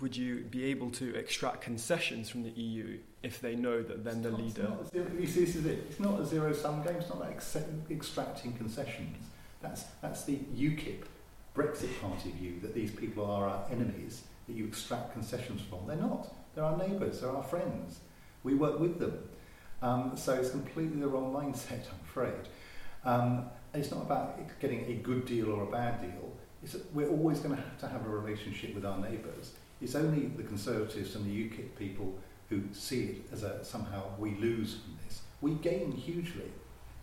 would 0.00 0.16
you 0.16 0.44
be 0.50 0.64
able 0.64 0.90
to 0.92 1.14
extract 1.14 1.60
concessions 1.60 2.28
from 2.28 2.42
the 2.42 2.50
EU 2.50 2.98
if 3.22 3.40
they 3.40 3.56
know 3.56 3.82
that 3.82 4.04
then 4.04 4.22
the 4.22 4.30
leader? 4.30 4.72
It's 4.80 4.94
not, 4.94 5.12
you 5.14 5.26
this 5.26 5.36
is 5.36 5.66
it. 5.66 5.86
It's 5.90 6.00
not 6.00 6.20
a 6.20 6.26
zero-sum 6.26 6.82
game. 6.82 6.96
It's 6.96 7.08
not 7.08 7.20
like 7.20 7.32
ex- 7.32 7.56
extracting 7.90 8.52
concessions. 8.54 9.16
That's 9.60 9.84
that's 10.00 10.24
the 10.24 10.36
UKIP 10.36 11.04
Brexit 11.54 12.00
Party 12.00 12.30
view 12.30 12.60
that 12.62 12.74
these 12.74 12.92
people 12.92 13.24
are 13.24 13.48
our 13.48 13.64
enemies 13.70 14.22
that 14.46 14.54
you 14.54 14.64
extract 14.64 15.12
concessions 15.12 15.60
from. 15.62 15.86
They're 15.86 15.96
not. 15.96 16.32
They're 16.54 16.64
our 16.64 16.76
neighbours. 16.76 17.20
They're 17.20 17.30
our 17.30 17.42
friends. 17.42 18.00
We 18.44 18.54
work 18.54 18.78
with 18.78 18.98
them. 18.98 19.18
Um, 19.82 20.16
so 20.16 20.34
it's 20.34 20.50
completely 20.50 21.00
the 21.00 21.08
wrong 21.08 21.32
mindset, 21.32 21.86
I'm 21.90 22.00
afraid. 22.04 22.48
Um, 23.04 23.44
it's 23.74 23.90
not 23.90 24.02
about 24.02 24.40
getting 24.60 24.84
a 24.86 24.94
good 24.94 25.26
deal 25.26 25.50
or 25.52 25.62
a 25.62 25.70
bad 25.70 26.00
deal. 26.00 26.32
It's, 26.62 26.76
we're 26.92 27.08
always 27.08 27.38
going 27.38 27.54
to 27.54 27.62
have 27.62 27.78
to 27.78 27.88
have 27.88 28.04
a 28.06 28.08
relationship 28.08 28.74
with 28.74 28.84
our 28.84 28.98
neighbours. 28.98 29.52
It's 29.80 29.94
only 29.94 30.26
the 30.26 30.42
Conservatives 30.42 31.14
and 31.14 31.24
the 31.24 31.30
UKIP 31.30 31.76
people 31.78 32.18
who 32.48 32.62
see 32.72 33.04
it 33.04 33.28
as 33.32 33.42
a 33.42 33.64
somehow 33.64 34.02
we 34.18 34.34
lose 34.36 34.74
from 34.74 34.96
this. 35.04 35.22
We 35.40 35.52
gain 35.52 35.92
hugely. 35.92 36.50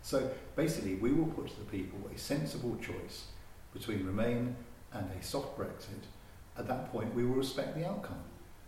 So 0.02 0.30
basically, 0.56 0.96
we 0.96 1.12
will 1.12 1.28
put 1.28 1.48
to 1.48 1.60
the 1.60 1.66
people 1.66 2.00
a 2.14 2.18
sensible 2.18 2.78
choice 2.78 3.26
between 3.74 4.06
Remain 4.06 4.56
and 4.94 5.10
a 5.20 5.24
soft 5.24 5.58
Brexit. 5.58 6.06
At 6.58 6.68
that 6.68 6.92
point, 6.92 7.14
we 7.14 7.26
will 7.26 7.36
respect 7.36 7.76
the 7.76 7.88
outcome. 7.88 8.24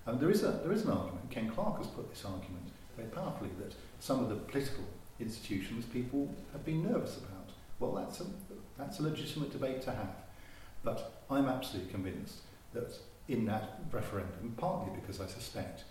And 0.06 0.20
there 0.20 0.32
is, 0.32 0.44
a, 0.44 0.60
there 0.64 0.72
is 0.72 0.84
an 0.84 0.92
argument, 0.92 1.30
Ken 1.30 1.50
Clarke 1.50 1.78
has 1.80 1.88
put 1.88 2.10
this 2.10 2.26
argument 2.26 2.70
very 2.96 3.10
powerfully, 3.10 3.50
that 3.60 3.76
some 4.00 4.20
of 4.20 4.30
the 4.30 4.36
political 4.36 4.84
institutions 5.20 5.86
people 5.86 6.34
have 6.52 6.66
been 6.66 6.84
nervous 6.84 7.18
about. 7.18 7.50
Well, 7.80 7.94
that's 7.94 8.22
a, 8.22 8.26
that's 8.78 9.00
a 9.00 9.04
legitimate 9.04 9.52
debate 9.52 9.82
to 9.84 9.92
have. 9.92 10.16
But 10.84 11.22
I'm 11.30 11.48
absolutely 11.48 11.92
convinced 11.92 12.40
that 12.74 12.94
in 13.28 13.46
that 13.46 13.82
referendum, 13.92 14.54
partly 14.58 14.94
because 15.00 15.20
I 15.20 15.28
suspect 15.28 15.84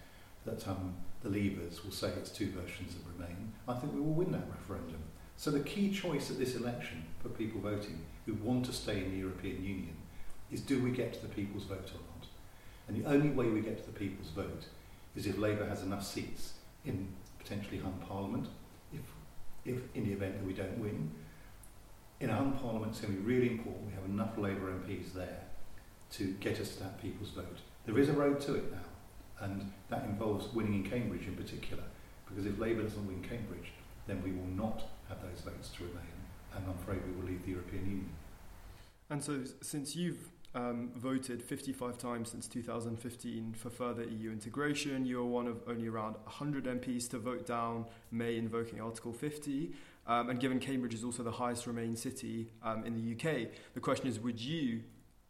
that 0.47 0.67
um, 0.69 0.95
the 1.23 1.29
Leavers 1.29 1.85
will 1.85 1.93
say 1.93 2.09
it's 2.17 2.31
two 2.31 2.51
versions 2.51 2.95
of 2.95 3.03
Remain. 3.19 3.53
I 3.69 3.75
think 3.75 3.93
we 3.93 4.01
will 4.01 4.15
win 4.15 4.33
that 4.33 4.49
referendum. 4.49 5.03
So 5.37 5.51
the 5.51 5.61
key 5.61 5.93
choice 5.93 6.31
at 6.31 6.39
this 6.39 6.57
election 6.57 7.05
for 7.23 7.29
people 7.29 7.61
voting 7.61 8.01
who 8.25 8.35
want 8.35 8.65
to 8.67 8.73
stay 8.73 9.05
in 9.05 9.11
the 9.11 9.19
European 9.19 9.63
Union 9.63 9.97
is 10.51 10.61
do 10.61 10.83
we 10.83 10.91
get 10.91 11.13
to 11.15 11.23
the 11.23 11.29
people's 11.29 11.65
vote 11.65 11.91
or 11.91 12.01
not? 12.01 12.27
And 12.89 13.05
the 13.05 13.09
only 13.09 13.31
way 13.31 13.47
we 13.47 13.61
get 13.61 13.79
to 13.79 13.87
the 13.87 13.99
people's 13.99 14.31
vote 14.31 14.65
is 15.15 15.27
if 15.27 15.37
Labour 15.39 15.67
has 15.67 15.83
enough 15.83 16.07
seats 16.07 16.55
in 16.85 17.09
potentially 17.39 17.79
hung 17.79 18.01
parliament, 18.09 18.49
if, 18.93 19.01
if 19.65 19.83
in 19.95 20.05
the 20.05 20.13
event 20.13 20.39
that 20.39 20.47
we 20.47 20.53
don't 20.53 20.79
win. 20.79 21.11
In 22.21 22.31
a 22.31 22.35
hung 22.35 22.53
parliament, 22.53 22.93
it's 22.93 23.01
going 23.01 23.15
to 23.15 23.21
be 23.21 23.27
really 23.27 23.51
important 23.51 23.87
we 23.87 23.93
have 23.93 24.05
enough 24.05 24.39
Labour 24.39 24.73
MPs 24.73 25.13
there 25.13 25.43
to 26.13 26.33
get 26.41 26.61
us 26.61 26.77
to 26.77 26.85
that 26.85 27.03
people's 27.03 27.31
vote. 27.31 27.59
There 27.85 27.99
is 27.99 28.09
a 28.09 28.13
road 28.13 28.41
to 28.43 28.55
it 28.55 28.73
now, 28.73 28.79
and 29.40 29.70
that 29.88 30.05
involves 30.05 30.53
winning 30.53 30.85
in 30.85 30.90
Cambridge 30.90 31.27
in 31.27 31.37
particular, 31.37 31.85
because 32.29 32.46
if 32.46 32.59
Labour 32.59 32.83
doesn't 32.83 33.07
win 33.07 33.22
Cambridge, 33.22 33.72
then 34.07 34.22
we 34.22 34.33
will 34.33 34.49
not 34.57 34.85
have 35.09 35.18
those 35.22 35.40
votes 35.40 35.68
to 35.77 35.85
remain, 35.85 36.16
and 36.55 36.64
I'm 36.64 36.75
afraid 36.83 37.01
we 37.07 37.20
will 37.20 37.29
leave 37.29 37.44
the 37.44 37.53
European 37.53 37.85
Union. 37.85 38.11
And 39.11 39.22
so, 39.22 39.42
since 39.62 39.94
you've 39.94 40.31
um, 40.57 40.90
voted 40.96 41.42
55 41.42 41.99
times 41.99 42.31
since 42.31 42.49
2015 42.49 43.55
for 43.59 43.68
further 43.68 44.05
EU 44.05 44.33
integration. 44.33 45.05
You 45.05 45.20
are 45.20 45.27
one 45.27 45.46
of 45.46 45.61
only 45.68 45.87
around 45.87 46.14
100 46.25 46.64
MPs 46.64 47.11
to 47.11 47.18
vote 47.18 47.46
down 47.46 47.85
May 48.11 48.38
invoking 48.38 48.81
Article 48.81 49.12
50. 49.12 49.72
Um, 50.07 50.31
and 50.31 50.40
given 50.40 50.59
Cambridge 50.59 50.94
is 50.94 51.05
also 51.05 51.22
the 51.22 51.33
highest 51.33 51.66
Remain 51.66 51.94
city 51.94 52.49
um, 52.62 52.85
in 52.85 52.94
the 52.94 53.12
UK, 53.12 53.49
the 53.75 53.81
question 53.81 54.07
is 54.07 54.18
would 54.20 54.40
you 54.40 54.83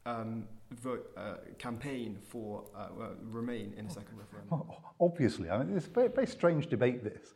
um, 0.04 0.46
vote, 0.70 1.10
uh, 1.16 1.34
campaign 1.58 2.18
for 2.20 2.64
uh, 2.76 2.88
Remain 3.22 3.72
in 3.76 3.86
a 3.86 3.90
second 3.90 4.18
referendum? 4.18 4.62
Obviously, 5.00 5.50
I 5.50 5.58
mean, 5.58 5.76
it's 5.76 5.86
a 5.86 5.90
very, 5.90 6.08
very 6.08 6.26
strange 6.26 6.66
debate 6.68 7.04
this, 7.04 7.34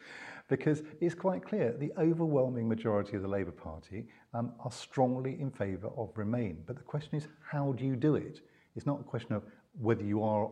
because 0.48 0.82
it's 1.00 1.14
quite 1.14 1.44
clear 1.44 1.72
the 1.78 1.92
overwhelming 1.98 2.68
majority 2.68 3.16
of 3.16 3.22
the 3.22 3.28
Labour 3.28 3.52
Party 3.52 4.06
um, 4.34 4.52
are 4.64 4.72
strongly 4.72 5.40
in 5.40 5.50
favour 5.50 5.88
of 5.96 6.10
Remain. 6.16 6.62
But 6.66 6.76
the 6.76 6.82
question 6.82 7.16
is, 7.16 7.28
how 7.42 7.72
do 7.72 7.84
you 7.84 7.96
do 7.96 8.16
it? 8.16 8.40
It's 8.76 8.86
not 8.86 9.00
a 9.00 9.04
question 9.04 9.34
of 9.34 9.44
whether 9.80 10.02
you 10.02 10.22
are 10.22 10.50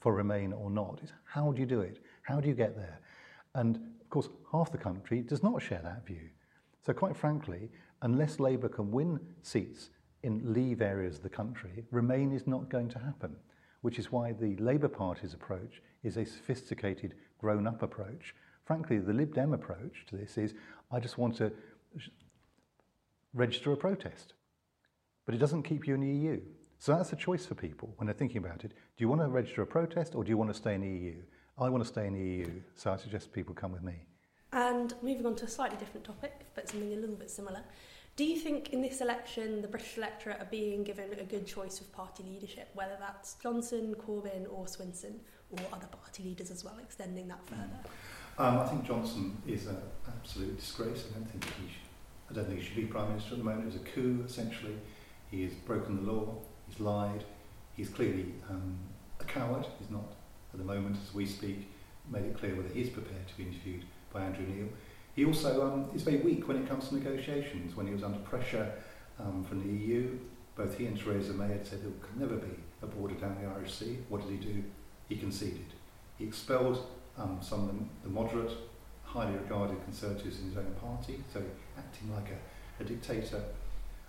for 0.00 0.14
Remain 0.14 0.52
or 0.52 0.70
not. 0.70 1.00
It's 1.02 1.12
how 1.24 1.52
do 1.52 1.60
you 1.60 1.66
do 1.66 1.80
it? 1.80 2.00
How 2.22 2.40
do 2.40 2.48
you 2.48 2.54
get 2.54 2.76
there? 2.76 3.00
And 3.54 3.76
of 4.00 4.10
course, 4.10 4.28
half 4.52 4.70
the 4.70 4.78
country 4.78 5.22
does 5.22 5.42
not 5.42 5.60
share 5.62 5.80
that 5.82 6.06
view. 6.06 6.28
So 6.84 6.92
quite 6.92 7.16
frankly, 7.16 7.70
unless 8.02 8.38
Labour 8.38 8.68
can 8.68 8.90
win 8.90 9.18
seats 9.42 9.90
in 10.22 10.52
leave 10.52 10.80
areas 10.82 11.16
of 11.16 11.22
the 11.22 11.28
country, 11.28 11.84
Remain 11.90 12.32
is 12.32 12.46
not 12.46 12.68
going 12.68 12.88
to 12.90 12.98
happen, 12.98 13.36
which 13.82 13.98
is 13.98 14.10
why 14.10 14.32
the 14.32 14.56
Labour 14.56 14.88
Party's 14.88 15.34
approach 15.34 15.82
is 16.02 16.16
a 16.16 16.24
sophisticated, 16.24 17.14
grown-up 17.38 17.82
approach. 17.82 18.34
Frankly, 18.64 18.98
the 18.98 19.12
Lib 19.12 19.34
Dem 19.34 19.52
approach 19.52 20.04
to 20.08 20.16
this 20.16 20.36
is, 20.36 20.54
I 20.90 21.00
just 21.00 21.18
want 21.18 21.36
to 21.36 21.52
register 23.34 23.72
a 23.72 23.76
protest. 23.76 24.34
But 25.24 25.34
it 25.34 25.38
doesn't 25.38 25.62
keep 25.62 25.86
you 25.86 25.94
in 25.94 26.00
the 26.00 26.08
EU. 26.08 26.40
So 26.78 26.94
that's 26.94 27.12
a 27.12 27.16
choice 27.16 27.44
for 27.44 27.54
people 27.54 27.92
when 27.96 28.06
they're 28.06 28.14
thinking 28.14 28.38
about 28.38 28.64
it. 28.64 28.70
Do 28.70 29.04
you 29.04 29.08
want 29.08 29.20
to 29.20 29.28
register 29.28 29.62
a 29.62 29.66
protest 29.66 30.14
or 30.14 30.24
do 30.24 30.30
you 30.30 30.36
want 30.36 30.50
to 30.50 30.54
stay 30.54 30.74
in 30.74 30.80
the 30.80 30.88
EU? 30.88 31.16
I 31.58 31.68
want 31.68 31.82
to 31.82 31.88
stay 31.88 32.06
in 32.06 32.14
the 32.14 32.20
EU, 32.20 32.50
so 32.76 32.92
I 32.92 32.96
suggest 32.96 33.32
people 33.32 33.52
come 33.52 33.72
with 33.72 33.82
me. 33.82 33.94
And 34.52 34.94
moving 35.02 35.26
on 35.26 35.34
to 35.36 35.44
a 35.44 35.48
slightly 35.48 35.76
different 35.76 36.06
topic, 36.06 36.46
but 36.54 36.68
something 36.68 36.92
a 36.92 36.96
little 36.96 37.16
bit 37.16 37.30
similar. 37.30 37.62
Do 38.18 38.24
you 38.24 38.36
think 38.36 38.70
in 38.70 38.82
this 38.82 39.00
election 39.00 39.62
the 39.62 39.68
British 39.68 39.96
electorate 39.96 40.40
are 40.40 40.48
being 40.50 40.82
given 40.82 41.04
a 41.20 41.22
good 41.22 41.46
choice 41.46 41.80
of 41.80 41.92
party 41.92 42.24
leadership, 42.24 42.68
whether 42.74 42.96
that's 42.98 43.34
Johnson, 43.34 43.94
Corbyn, 43.94 44.44
or 44.50 44.66
Swinson, 44.66 45.20
or 45.52 45.60
other 45.72 45.86
party 45.86 46.24
leaders 46.24 46.50
as 46.50 46.64
well, 46.64 46.74
extending 46.82 47.28
that 47.28 47.38
further? 47.46 47.78
Um, 48.36 48.58
I 48.58 48.66
think 48.66 48.84
Johnson 48.84 49.40
is 49.46 49.68
an 49.68 49.76
absolute 50.08 50.58
disgrace. 50.58 51.04
I 51.08 51.14
don't 51.14 51.30
think 51.30 51.44
he 51.44 51.68
should 51.68 51.88
I 52.28 52.34
don't 52.34 52.46
think 52.46 52.58
he 52.58 52.66
should 52.66 52.74
be 52.74 52.86
Prime 52.86 53.08
Minister 53.10 53.34
at 53.34 53.38
the 53.38 53.44
moment. 53.44 53.62
It 53.62 53.66
was 53.66 53.76
a 53.76 53.90
coup, 53.90 54.24
essentially. 54.26 54.74
He 55.30 55.44
has 55.44 55.52
broken 55.52 56.04
the 56.04 56.12
law, 56.12 56.38
he's 56.66 56.80
lied, 56.80 57.22
he's 57.76 57.88
clearly 57.88 58.34
um, 58.50 58.76
a 59.20 59.24
coward. 59.24 59.64
He's 59.78 59.90
not, 59.90 60.12
at 60.52 60.58
the 60.58 60.64
moment, 60.64 60.96
as 61.06 61.14
we 61.14 61.24
speak, 61.24 61.68
made 62.10 62.24
it 62.24 62.36
clear 62.36 62.56
whether 62.56 62.74
he's 62.74 62.90
prepared 62.90 63.28
to 63.28 63.36
be 63.36 63.44
interviewed 63.44 63.84
by 64.12 64.22
Andrew 64.24 64.44
Neil. 64.44 64.66
He 65.18 65.24
also 65.24 65.66
um, 65.66 65.90
is 65.96 66.02
very 66.02 66.18
weak 66.18 66.46
when 66.46 66.58
it 66.58 66.68
comes 66.68 66.90
to 66.90 66.94
negotiations. 66.94 67.74
When 67.74 67.88
he 67.88 67.92
was 67.92 68.04
under 68.04 68.20
pressure 68.20 68.70
um, 69.18 69.42
from 69.42 69.60
the 69.66 69.84
EU, 69.84 70.16
both 70.54 70.78
he 70.78 70.86
and 70.86 70.96
Theresa 70.96 71.32
May 71.32 71.48
had 71.48 71.66
said 71.66 71.82
there 71.82 71.90
could 72.00 72.20
never 72.20 72.36
be 72.36 72.54
a 72.84 72.86
border 72.86 73.16
down 73.16 73.36
the 73.42 73.48
Irish 73.48 73.74
Sea. 73.74 73.98
What 74.10 74.20
did 74.22 74.30
he 74.30 74.36
do? 74.36 74.62
He 75.08 75.16
conceded. 75.16 75.74
He 76.18 76.24
expelled 76.24 76.86
um, 77.18 77.40
some 77.42 77.68
of 77.68 77.74
the, 77.74 77.84
the 78.04 78.10
moderate 78.10 78.52
highly 79.02 79.32
regarded 79.32 79.82
Conservatives 79.82 80.38
in 80.38 80.50
his 80.50 80.56
own 80.56 80.72
party, 80.80 81.18
so 81.34 81.42
acting 81.76 82.14
like 82.14 82.30
a, 82.30 82.82
a 82.82 82.86
dictator. 82.86 83.42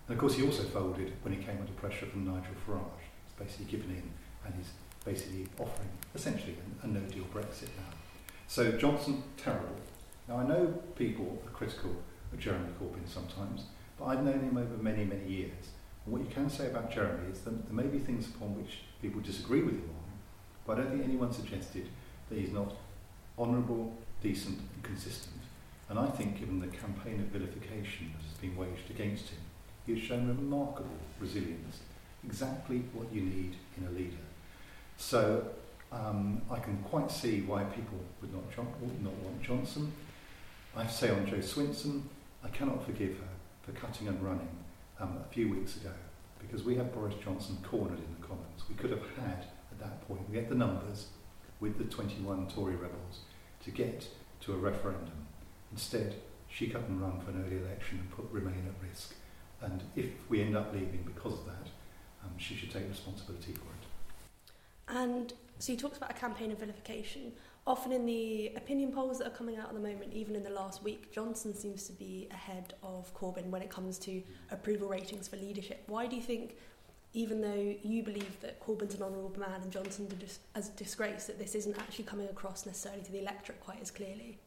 And 0.08 0.14
of 0.14 0.20
course, 0.20 0.36
he 0.36 0.46
also 0.46 0.62
folded 0.62 1.12
when 1.24 1.34
he 1.34 1.44
came 1.44 1.58
under 1.60 1.74
pressure 1.74 2.06
from 2.06 2.24
Nigel 2.24 2.54
Farage. 2.68 2.84
He's 3.26 3.48
basically 3.48 3.66
given 3.66 3.90
in 3.90 4.12
and 4.46 4.54
he's 4.54 4.74
basically 5.04 5.48
offering 5.58 5.90
essentially 6.14 6.56
a, 6.84 6.86
a 6.86 6.88
no 6.88 7.00
deal 7.10 7.24
Brexit 7.34 7.70
now. 7.78 7.98
So, 8.46 8.74
Johnson, 8.74 9.24
terrible. 9.38 9.76
Now, 10.30 10.38
I 10.38 10.44
know 10.44 10.68
people 10.96 11.42
are 11.44 11.50
critical 11.50 11.90
of 12.32 12.40
Jeremy 12.40 12.70
Corbyn 12.80 13.08
sometimes, 13.08 13.64
but 13.98 14.06
I've 14.06 14.24
known 14.24 14.42
him 14.42 14.58
over 14.58 14.82
many, 14.82 15.04
many 15.04 15.28
years. 15.28 15.72
And 16.06 16.14
what 16.14 16.22
you 16.22 16.28
can 16.32 16.48
say 16.52 16.68
about 16.68 16.92
Jeremy 16.92 17.32
is 17.32 17.40
that 17.42 17.66
there 17.66 17.74
may 17.74 17.90
be 17.90 17.98
things 17.98 18.28
upon 18.28 18.56
which 18.56 18.82
people 19.02 19.22
disagree 19.22 19.64
with 19.64 19.74
him 19.74 19.90
on, 19.90 20.12
but 20.68 20.78
I 20.78 20.82
don't 20.82 20.92
think 20.92 21.04
anyone 21.04 21.34
suggested 21.34 21.90
that 22.30 22.38
he's 22.38 22.52
not 22.52 22.76
honourable, 23.40 23.98
decent 24.22 24.60
and 24.60 24.84
consistent. 24.84 25.42
And 25.90 25.98
I 25.98 26.06
think 26.06 26.40
given 26.40 26.60
the 26.60 26.68
campaign 26.68 27.20
of 27.22 27.26
vilification 27.28 28.14
that 28.16 28.24
has 28.24 28.38
been 28.40 28.56
waged 28.56 28.92
against 28.92 29.30
him, 29.30 29.40
he 29.88 29.96
has 29.96 30.04
shown 30.04 30.28
remarkable 30.28 31.00
resilience, 31.20 31.80
exactly 32.24 32.84
what 32.94 33.12
you 33.12 33.22
need 33.22 33.56
in 33.76 33.88
a 33.88 33.90
leader. 33.90 34.26
So 34.98 35.48
um, 35.92 36.44
I 36.52 36.60
can 36.60 36.78
quite 36.84 37.10
see 37.10 37.42
why 37.42 37.64
people 37.64 37.98
would 38.22 38.32
not, 38.32 38.44
would 38.80 39.04
not 39.04 39.14
want 39.14 39.42
Johnson. 39.42 39.92
I 40.76 40.88
say 40.88 41.10
on 41.10 41.26
Jo 41.26 41.38
Swinson, 41.38 42.04
I 42.44 42.50
cannot 42.50 42.86
forgive 42.86 43.18
her 43.18 43.30
for 43.64 43.72
cutting 43.72 44.08
and 44.08 44.22
running 44.24 44.50
um, 45.00 45.18
a 45.24 45.34
few 45.34 45.50
weeks 45.50 45.78
ago 45.78 45.92
because 46.40 46.64
we 46.64 46.76
had 46.76 46.94
Boris 46.94 47.16
Johnson 47.24 47.58
cornered 47.64 48.00
in 48.00 48.16
the 48.20 48.26
Commons. 48.26 48.64
We 48.70 48.76
could 48.76 48.92
have 48.92 49.04
had, 49.18 49.46
at 49.72 49.80
that 49.80 50.08
point, 50.08 50.30
we 50.30 50.38
had 50.38 50.50
the 50.50 50.56
numbers 50.56 51.08
with 51.60 51.78
the 51.78 51.84
21 51.84 52.48
Tory 52.48 52.76
rebels 52.76 53.22
to 53.64 53.72
get 53.72 54.08
to 54.42 54.54
a 54.54 54.58
referendum. 54.58 55.28
Instead, 55.72 56.16
she 56.48 56.68
cut 56.68 56.88
and 56.88 57.02
run 57.02 57.20
for 57.20 57.32
an 57.32 57.44
early 57.46 57.58
election 57.58 58.00
and 58.00 58.12
put 58.12 58.26
Remain 58.32 58.66
at 58.68 58.88
risk. 58.88 59.16
And 59.62 59.84
if 59.96 60.08
we 60.30 60.42
end 60.42 60.56
up 60.56 60.74
leaving 60.74 61.04
because 61.06 61.34
of 61.34 61.46
that, 61.46 61.68
um, 62.24 62.32
she 62.38 62.56
should 62.56 62.72
take 62.72 62.88
responsibility 62.88 63.54
for 63.54 63.60
it. 63.60 64.56
And 64.88 65.34
so 65.60 65.74
you 65.74 65.78
talked 65.78 65.98
about 65.98 66.12
a 66.12 66.16
campaign 66.16 66.52
of 66.52 66.60
vilification. 66.60 67.34
Often 67.68 67.92
in 67.92 68.06
the 68.06 68.54
opinion 68.56 68.92
polls 68.92 69.20
that 69.20 69.28
are 69.28 69.36
coming 69.36 69.58
out 69.58 69.68
at 69.68 69.74
the 69.74 69.80
moment, 69.80 70.14
even 70.14 70.36
in 70.36 70.44
the 70.44 70.50
last 70.50 70.82
week, 70.82 71.12
Johnson 71.12 71.54
seems 71.54 71.84
to 71.88 71.94
be 71.94 72.28
ahead 72.32 72.74
of 72.82 73.14
Corbyn 73.14 73.46
when 73.50 73.62
it 73.62 73.70
comes 73.70 74.00
to 74.00 74.24
approval 74.52 74.88
ratings 74.88 75.28
for 75.28 75.36
leadership. 75.36 75.84
Why 75.88 76.08
do 76.08 76.16
you 76.16 76.22
think 76.22 76.56
even 77.14 77.42
though 77.42 77.76
you 77.82 78.04
believe 78.04 78.40
that 78.42 78.60
Corbyn's 78.60 78.96
an 78.96 79.02
honourable 79.02 79.34
man 79.40 79.62
and 79.62 79.72
Johnson 79.72 80.08
as 80.56 80.70
a 80.70 80.72
disgrace, 80.74 81.26
that 81.26 81.40
this 81.40 81.56
isn't 81.56 81.78
actually 81.78 82.06
coming 82.06 82.28
across 82.28 82.66
necessarily 82.66 83.02
to 83.04 83.12
the 83.12 83.20
electorate 83.20 83.60
quite 83.60 83.82
as 83.82 83.90
clearly? 83.90 84.40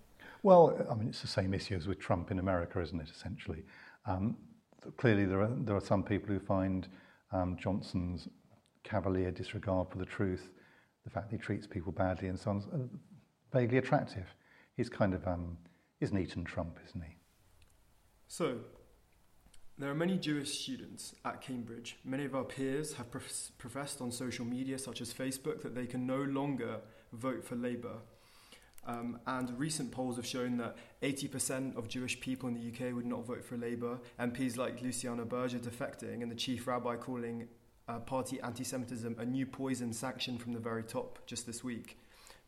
Well, 0.43 0.85
I 0.91 0.95
mean, 0.95 1.09
it's 1.09 1.23
the 1.23 1.29
same 1.29 1.55
issue 1.55 1.77
as 1.77 1.87
with 1.87 1.99
Trump 1.99 2.31
in 2.31 2.39
America, 2.39 2.81
isn't 2.81 3.01
it, 3.01 3.11
essentially? 3.11 3.65
Um, 4.07 4.37
clearly, 4.97 5.25
there 5.25 5.41
are, 5.41 5.51
there 5.59 5.77
are 5.77 5.81
some 5.81 6.03
people 6.03 6.29
who 6.29 6.41
find 6.41 6.89
um, 7.33 7.57
Johnson's 7.61 8.29
cavalier 8.85 9.31
disregard 9.31 9.89
for 9.91 9.99
the 9.99 10.05
truth, 10.05 10.51
the 11.05 11.11
fact 11.11 11.31
that 11.31 11.37
he 11.37 11.43
treats 11.43 11.67
people 11.67 11.93
badly 11.93 12.29
and 12.29 12.39
so 12.39 12.51
on, 12.51 12.63
uh, 12.73 13.57
vaguely 13.57 13.79
attractive. 13.79 14.35
He's 14.77 14.89
kind 14.89 15.15
of, 15.15 15.27
um, 15.27 15.59
he's 16.01 16.13
Eton 16.13 16.45
Trump, 16.45 16.79
isn't 16.89 17.03
he? 17.03 17.17
So, 18.29 18.61
there 19.79 19.91
are 19.91 19.95
many 19.95 20.17
Jewish 20.19 20.61
students 20.61 21.15
at 21.25 21.41
Cambridge. 21.41 21.97
Many 22.05 22.25
of 22.25 22.35
our 22.35 22.45
peers 22.45 22.95
have 22.95 23.11
professed 23.11 24.01
on 24.01 24.13
social 24.13 24.45
media, 24.45 24.79
such 24.79 25.01
as 25.01 25.13
Facebook, 25.13 25.63
that 25.63 25.75
they 25.75 25.87
can 25.87 26.07
no 26.07 26.19
longer 26.23 26.81
vote 27.13 27.45
for 27.45 27.57
Labour. 27.57 27.97
Um, 28.85 29.21
and 29.27 29.59
recent 29.59 29.93
polls 29.93 30.17
have 30.17 30.27
shown 30.27 30.57
that 30.59 30.77
80% 31.03 31.77
of 31.77 31.89
Jewish 31.89 32.21
people 32.21 32.49
in 32.49 32.55
the 32.55 32.61
UK 32.61 32.95
would 32.95 33.07
not 33.07 33.25
vote 33.25 33.45
for 33.45 33.57
Labour. 33.57 34.01
MPs 34.19 34.57
like 34.57 34.83
Luciana 34.83 35.25
Berger 35.25 35.59
defecting, 35.59 36.23
and 36.23 36.31
the 36.31 36.37
chief 36.37 36.67
rabbi 36.67 36.97
calling 36.97 37.49
uh, 37.89 37.99
party 37.99 38.41
anti 38.41 38.65
Semitism 38.65 39.17
a 39.19 39.25
new 39.25 39.47
poison 39.47 39.93
sanction 39.93 40.39
from 40.39 40.53
the 40.53 40.61
very 40.61 40.83
top 40.83 41.19
just 41.27 41.47
this 41.47 41.63
week. 41.65 41.99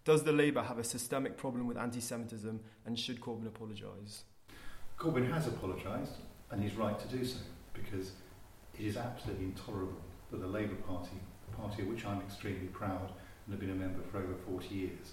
Does 0.05 0.23
the 0.23 0.33
Labour 0.33 0.63
have 0.63 0.79
a 0.79 0.85
systemic 0.85 1.37
problem 1.37 1.67
with 1.67 1.79
anti 1.79 2.01
Semitism, 2.01 2.61
and 2.87 2.99
should 2.99 3.21
Corbyn 3.21 3.47
apologise? 3.47 4.25
Corbyn 4.99 5.31
has 5.33 5.47
apologised 5.47 6.13
and 6.51 6.63
he's 6.63 6.75
right 6.75 6.99
to 6.99 7.09
do 7.09 7.25
so 7.25 7.39
because 7.73 8.13
it 8.79 8.85
is 8.85 8.97
absolutely 8.97 9.47
intolerable 9.47 10.01
that 10.31 10.41
the 10.41 10.47
Labour 10.47 10.77
Party 10.87 11.19
a 11.53 11.57
party 11.57 11.83
of 11.83 11.89
which 11.89 12.05
I'm 12.05 12.21
extremely 12.21 12.67
proud 12.69 13.11
and 13.47 13.53
have 13.53 13.61
been 13.61 13.71
a 13.71 13.75
member 13.75 14.01
for 14.11 14.19
over 14.19 14.35
40 14.47 14.75
years, 14.75 15.13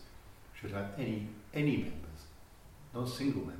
should 0.53 0.71
have 0.71 0.91
any, 0.97 1.27
any 1.53 1.77
members, 1.77 2.27
not 2.93 3.07
a 3.07 3.09
single 3.09 3.41
member, 3.41 3.57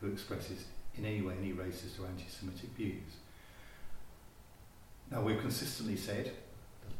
who 0.00 0.08
expresses 0.08 0.66
in 0.96 1.04
any 1.04 1.22
way 1.22 1.34
any 1.38 1.52
racist 1.52 1.98
or 2.00 2.06
anti-Semitic 2.06 2.70
views. 2.76 3.16
Now 5.12 5.20
we've 5.20 5.40
consistently 5.40 5.96
said, 5.96 6.32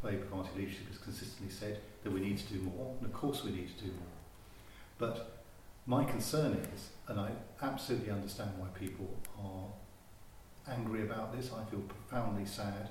the 0.03 0.07
Labour 0.07 0.27
Party 0.27 0.51
leadership 0.55 0.87
has 0.89 0.99
consistently 0.99 1.51
said 1.51 1.81
that 2.05 2.13
we 2.13 2.21
need 2.21 2.37
to 2.37 2.53
do 2.53 2.61
more, 2.61 2.95
and 2.99 3.07
of 3.07 3.13
course 3.15 3.43
we 3.43 3.53
need 3.53 3.75
to 3.79 3.85
do 3.85 3.91
more. 3.91 4.19
But 4.99 5.41
my 5.87 6.05
concern 6.05 6.59
is, 6.75 6.91
and 7.09 7.19
I 7.19 7.31
absolutely 7.63 8.11
understand 8.11 8.51
why 8.59 8.69
people 8.79 9.09
are 9.43 10.73
angry 10.75 11.05
about 11.05 11.35
this, 11.35 11.51
I 11.53 11.65
feel 11.71 11.81
profoundly 11.81 12.45
sad 12.45 12.91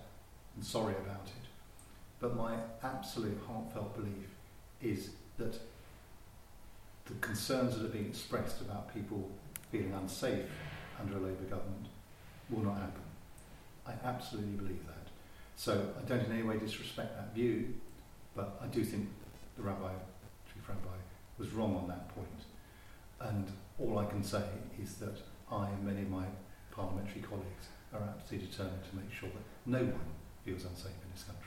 and 0.55 0.65
sorry 0.65 0.95
about 0.95 1.27
it. 1.27 1.47
But 2.19 2.36
my 2.36 2.55
absolute 2.84 3.39
heartfelt 3.45 3.95
belief 3.95 4.27
is 4.81 5.12
that 5.38 5.53
the 7.05 7.13
concerns 7.21 7.77
that 7.77 7.86
are 7.86 7.89
being 7.89 8.07
expressed 8.07 8.62
about 8.62 8.91
people 8.91 9.29
feeling 9.71 9.93
unsafe 9.93 10.45
under 10.99 11.17
a 11.17 11.19
Labour 11.19 11.43
government 11.43 11.88
will 12.49 12.63
not 12.63 12.77
happen. 12.77 13.03
I 13.86 13.93
absolutely 14.03 14.53
believe 14.53 14.86
that. 14.88 15.00
So 15.62 15.74
I 15.95 16.10
don't 16.10 16.26
in 16.26 16.32
any 16.32 16.41
way 16.41 16.58
disrespect 16.58 17.15
that 17.15 17.36
view, 17.36 17.76
but 18.36 18.60
I 18.63 18.65
do 18.65 18.84
think 18.84 19.08
the 19.56 19.62
rabbi, 19.62 19.91
chief 20.52 20.67
rabbi, 20.67 20.97
was 21.38 21.52
wrong 21.52 21.76
on 21.76 21.88
that 21.88 22.10
point. 22.15 22.41
And 23.19 23.45
all 23.78 24.00
I 24.00 24.06
can 24.06 24.24
say 24.24 24.41
is 24.82 24.95
that 24.95 25.17
I 25.52 25.69
and 25.69 25.86
many 25.86 26.02
of 26.02 26.10
my 26.10 26.26
parliamentary 26.71 27.21
colleagues 27.21 27.67
are 27.93 28.02
absolutely 28.02 28.47
determined 28.47 28.82
to 28.89 28.95
make 28.95 29.13
sure 29.13 29.30
that 29.30 29.43
no 29.67 29.84
one 29.84 30.10
feels 30.43 30.65
unsafe 30.65 30.88
in 30.88 31.12
this 31.13 31.26
country. 31.26 31.40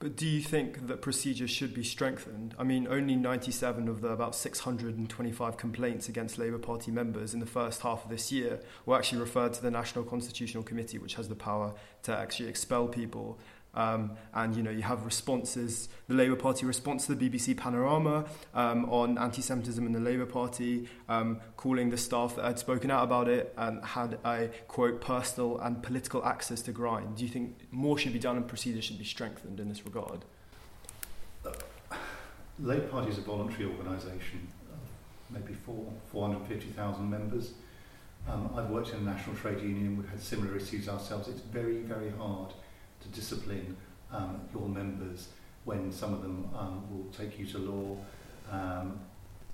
But 0.00 0.16
do 0.16 0.26
you 0.26 0.40
think 0.40 0.86
that 0.86 1.02
procedures 1.02 1.50
should 1.50 1.74
be 1.74 1.84
strengthened? 1.84 2.54
I 2.58 2.64
mean, 2.64 2.88
only 2.88 3.16
97 3.16 3.86
of 3.86 4.00
the 4.00 4.08
about 4.08 4.34
625 4.34 5.58
complaints 5.58 6.08
against 6.08 6.38
Labour 6.38 6.58
Party 6.58 6.90
members 6.90 7.34
in 7.34 7.40
the 7.40 7.44
first 7.44 7.82
half 7.82 8.04
of 8.04 8.10
this 8.10 8.32
year 8.32 8.60
were 8.86 8.96
actually 8.96 9.20
referred 9.20 9.52
to 9.52 9.62
the 9.62 9.70
National 9.70 10.02
Constitutional 10.02 10.62
Committee, 10.62 10.96
which 10.96 11.16
has 11.16 11.28
the 11.28 11.34
power 11.34 11.74
to 12.04 12.16
actually 12.16 12.48
expel 12.48 12.88
people. 12.88 13.38
Um, 13.74 14.12
and 14.34 14.56
you 14.56 14.62
know 14.62 14.70
you 14.70 14.82
have 14.82 15.04
responses. 15.04 15.88
The 16.08 16.14
Labour 16.14 16.36
Party 16.36 16.66
response 16.66 17.06
to 17.06 17.14
the 17.14 17.28
BBC 17.28 17.56
Panorama 17.56 18.24
um, 18.52 18.90
on 18.90 19.16
anti-Semitism 19.16 19.84
in 19.86 19.92
the 19.92 20.00
Labour 20.00 20.26
Party, 20.26 20.88
um, 21.08 21.40
calling 21.56 21.90
the 21.90 21.96
staff 21.96 22.36
that 22.36 22.44
had 22.44 22.58
spoken 22.58 22.90
out 22.90 23.04
about 23.04 23.28
it 23.28 23.54
and 23.56 23.84
had 23.84 24.18
a 24.24 24.50
quote 24.66 25.00
personal 25.00 25.58
and 25.60 25.82
political 25.82 26.24
access 26.24 26.62
to 26.62 26.72
grind. 26.72 27.16
Do 27.16 27.22
you 27.22 27.30
think 27.30 27.56
more 27.70 27.96
should 27.96 28.12
be 28.12 28.18
done 28.18 28.36
and 28.36 28.48
procedures 28.48 28.84
should 28.84 28.98
be 28.98 29.04
strengthened 29.04 29.60
in 29.60 29.68
this 29.68 29.84
regard? 29.84 30.24
The 31.42 31.54
Labour 32.58 32.88
Party 32.88 33.10
is 33.10 33.18
a 33.18 33.22
voluntary 33.22 33.66
organisation, 33.66 34.48
maybe 35.30 35.54
four, 35.54 35.92
450,000 36.10 37.08
members. 37.08 37.52
Um, 38.28 38.50
I've 38.54 38.68
worked 38.68 38.90
in 38.90 38.96
a 38.96 39.02
national 39.02 39.36
trade 39.36 39.60
union, 39.60 39.96
we've 39.96 40.10
had 40.10 40.20
similar 40.20 40.56
issues 40.56 40.88
ourselves. 40.88 41.28
It's 41.28 41.40
very, 41.40 41.78
very 41.78 42.10
hard 42.18 42.52
discipline 43.12 43.76
um, 44.12 44.40
your 44.52 44.68
members 44.68 45.28
when 45.64 45.92
some 45.92 46.14
of 46.14 46.22
them 46.22 46.48
um, 46.56 46.82
will 46.90 47.10
take 47.12 47.38
you 47.38 47.46
to 47.46 47.58
law. 47.58 47.96
Um, 48.50 49.00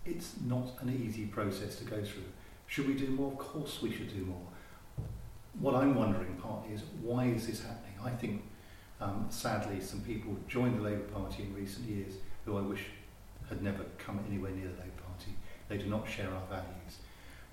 it's 0.05 0.35
not 0.47 0.69
an 0.81 0.90
easy 1.05 1.27
process 1.27 1.77
to 1.77 1.85
go 1.85 1.97
through. 1.97 2.25
Should 2.66 2.88
we 2.88 2.95
do 2.95 3.09
more? 3.09 3.33
Of 3.33 3.38
course 3.38 3.83
we 3.83 3.92
should 3.92 4.09
do 4.09 4.25
more. 4.25 4.47
What 5.59 5.75
I'm 5.75 5.95
wondering 5.95 6.37
partly 6.42 6.75
is 6.75 6.83
why 7.03 7.27
is 7.27 7.47
this 7.47 7.62
happening? 7.62 7.95
I 8.05 8.11
think 8.11 8.42
um, 9.01 9.27
sadly 9.31 9.81
some 9.81 10.01
people 10.01 10.37
joined 10.49 10.79
the 10.79 10.83
Labour 10.83 11.09
Party 11.12 11.42
in 11.42 11.55
recent 11.55 11.88
years 11.88 12.14
who 12.45 12.57
I 12.57 12.61
wish 12.61 12.85
had 13.49 13.62
never 13.62 13.85
come 13.99 14.21
anywhere 14.29 14.51
near 14.53 14.69
the 14.69 14.75
Labour 14.75 15.03
Party. 15.07 15.33
They 15.69 15.79
do 15.79 15.87
not 15.87 16.09
share 16.09 16.29
our 16.31 16.47
values. 16.49 16.99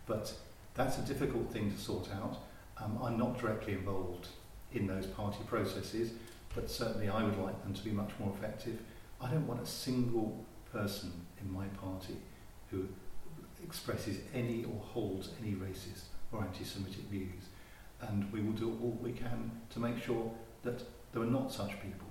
But 0.06 0.34
that's 0.74 0.98
a 0.98 1.02
difficult 1.02 1.52
thing 1.52 1.72
to 1.72 1.78
sort 1.78 2.10
out. 2.14 2.38
Um, 2.78 3.00
I'm 3.04 3.18
not 3.18 3.40
directly 3.40 3.74
involved 3.74 4.28
in 4.74 4.88
those 4.88 5.06
party 5.08 5.40
processes, 5.48 6.12
but 6.56 6.70
certainly 6.70 7.10
I 7.10 7.24
would 7.24 7.38
like 7.38 7.62
them 7.64 7.74
to 7.74 7.84
be 7.84 7.92
much 7.92 8.12
more 8.20 8.34
effective. 8.38 8.80
I 9.22 9.30
don't 9.30 9.48
want 9.48 9.62
a 9.62 9.66
single 9.66 10.46
person 10.72 11.12
in 11.42 11.52
my 11.52 11.66
party 11.68 12.18
who 12.70 12.88
expresses 13.64 14.18
any 14.34 14.66
or 14.66 14.82
holds 14.82 15.30
any 15.42 15.54
racist 15.54 16.06
or 16.32 16.42
anti-Semitic 16.42 17.06
views. 17.10 17.44
And 18.02 18.32
we 18.32 18.42
will 18.42 18.54
do 18.54 18.78
all 18.82 18.98
we 19.02 19.14
can 19.14 19.52
to 19.70 19.80
make 19.80 20.02
sure 20.02 20.32
that 20.64 20.84
there 21.14 21.22
are 21.22 21.28
not 21.28 21.52
such 21.52 21.72
people. 21.82 22.08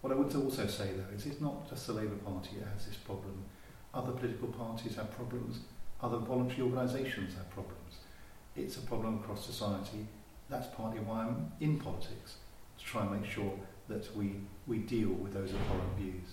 What 0.00 0.12
I 0.12 0.16
would 0.16 0.34
also 0.34 0.66
say 0.66 0.90
though 0.92 1.14
is 1.14 1.26
it's 1.26 1.40
not 1.40 1.68
just 1.68 1.86
the 1.86 1.94
Labour 1.94 2.16
Party 2.16 2.56
that 2.58 2.68
has 2.74 2.86
this 2.86 2.96
problem. 2.96 3.44
Other 3.94 4.12
political 4.12 4.48
parties 4.48 4.96
have 4.96 5.14
problems, 5.14 5.60
other 6.00 6.18
voluntary 6.18 6.62
organisations 6.62 7.34
have 7.34 7.50
problems. 7.50 7.98
It's 8.56 8.76
a 8.76 8.82
problem 8.82 9.16
across 9.16 9.46
society 9.46 10.06
that's 10.52 10.68
partly 10.68 11.00
why 11.00 11.22
I'm 11.22 11.50
in 11.60 11.78
politics, 11.78 12.36
to 12.78 12.84
try 12.84 13.02
and 13.02 13.20
make 13.20 13.30
sure 13.30 13.52
that 13.88 14.14
we, 14.16 14.36
we 14.66 14.78
deal 14.78 15.08
with 15.08 15.32
those 15.32 15.50
abhorrent 15.50 15.96
views. 15.98 16.28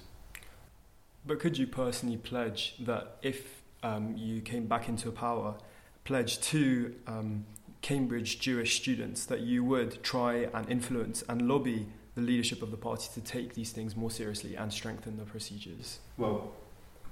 But 1.26 1.40
could 1.40 1.58
you 1.58 1.68
personally 1.68 2.18
pledge 2.18 2.76
that 2.82 3.18
if 3.22 3.62
um, 3.82 4.16
you 4.18 4.42
came 4.42 4.68
back 4.68 4.90
into 4.90 5.12
power, 5.12 5.56
pledge 6.04 6.40
to 6.42 6.96
um, 7.08 7.46
Cambridge 7.82 8.40
Jewish 8.40 8.80
students 8.80 9.26
that 9.26 9.42
you 9.42 9.64
would 9.64 10.04
try 10.04 10.50
and 10.54 10.70
influence 10.70 11.24
and 11.30 11.48
lobby 11.48 11.88
the 12.16 12.22
leadership 12.22 12.62
of 12.62 12.72
the 12.72 12.78
party 12.78 13.08
to 13.14 13.22
take 13.22 13.54
these 13.54 13.72
things 13.72 13.96
more 13.96 14.12
seriously 14.12 14.56
and 14.56 14.72
strengthen 14.74 15.18
the 15.18 15.24
procedures? 15.24 16.00
Well, 16.18 16.52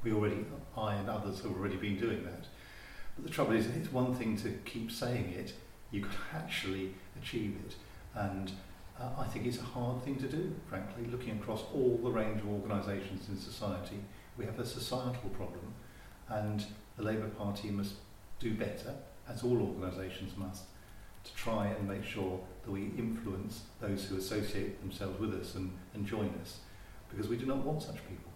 we 0.03 0.11
already, 0.11 0.45
I 0.75 0.95
and 0.95 1.09
others 1.09 1.41
have 1.41 1.51
already 1.51 1.77
been 1.77 1.97
doing 1.97 2.23
that. 2.23 2.47
But 3.15 3.25
the 3.25 3.31
trouble 3.31 3.53
is, 3.53 3.67
it's 3.67 3.91
one 3.91 4.13
thing 4.13 4.37
to 4.37 4.49
keep 4.65 4.91
saying 4.91 5.33
it, 5.37 5.53
you 5.91 6.01
could 6.01 6.17
actually 6.33 6.93
achieve 7.21 7.55
it. 7.65 7.75
And 8.15 8.51
uh, 8.99 9.09
I 9.17 9.25
think 9.25 9.45
it's 9.45 9.59
a 9.59 9.63
hard 9.63 10.03
thing 10.03 10.15
to 10.17 10.27
do, 10.27 10.53
frankly, 10.69 11.05
looking 11.11 11.37
across 11.39 11.63
all 11.73 11.99
the 12.03 12.09
range 12.09 12.41
of 12.41 12.49
organisations 12.49 13.29
in 13.29 13.37
society. 13.37 13.99
We 14.37 14.45
have 14.45 14.59
a 14.59 14.65
societal 14.65 15.29
problem, 15.35 15.73
and 16.29 16.65
the 16.97 17.03
Labour 17.03 17.29
Party 17.29 17.69
must 17.69 17.93
do 18.39 18.53
better, 18.53 18.93
as 19.29 19.43
all 19.43 19.61
organisations 19.61 20.35
must, 20.37 20.63
to 21.23 21.33
try 21.35 21.67
and 21.67 21.87
make 21.87 22.03
sure 22.03 22.39
that 22.63 22.71
we 22.71 22.91
influence 22.97 23.61
those 23.79 24.05
who 24.05 24.17
associate 24.17 24.79
themselves 24.81 25.19
with 25.19 25.33
us 25.33 25.55
and, 25.55 25.71
and 25.93 26.05
join 26.05 26.33
us, 26.41 26.59
because 27.09 27.27
we 27.27 27.37
do 27.37 27.45
not 27.45 27.57
want 27.57 27.81
such 27.81 27.95
people. 27.95 28.31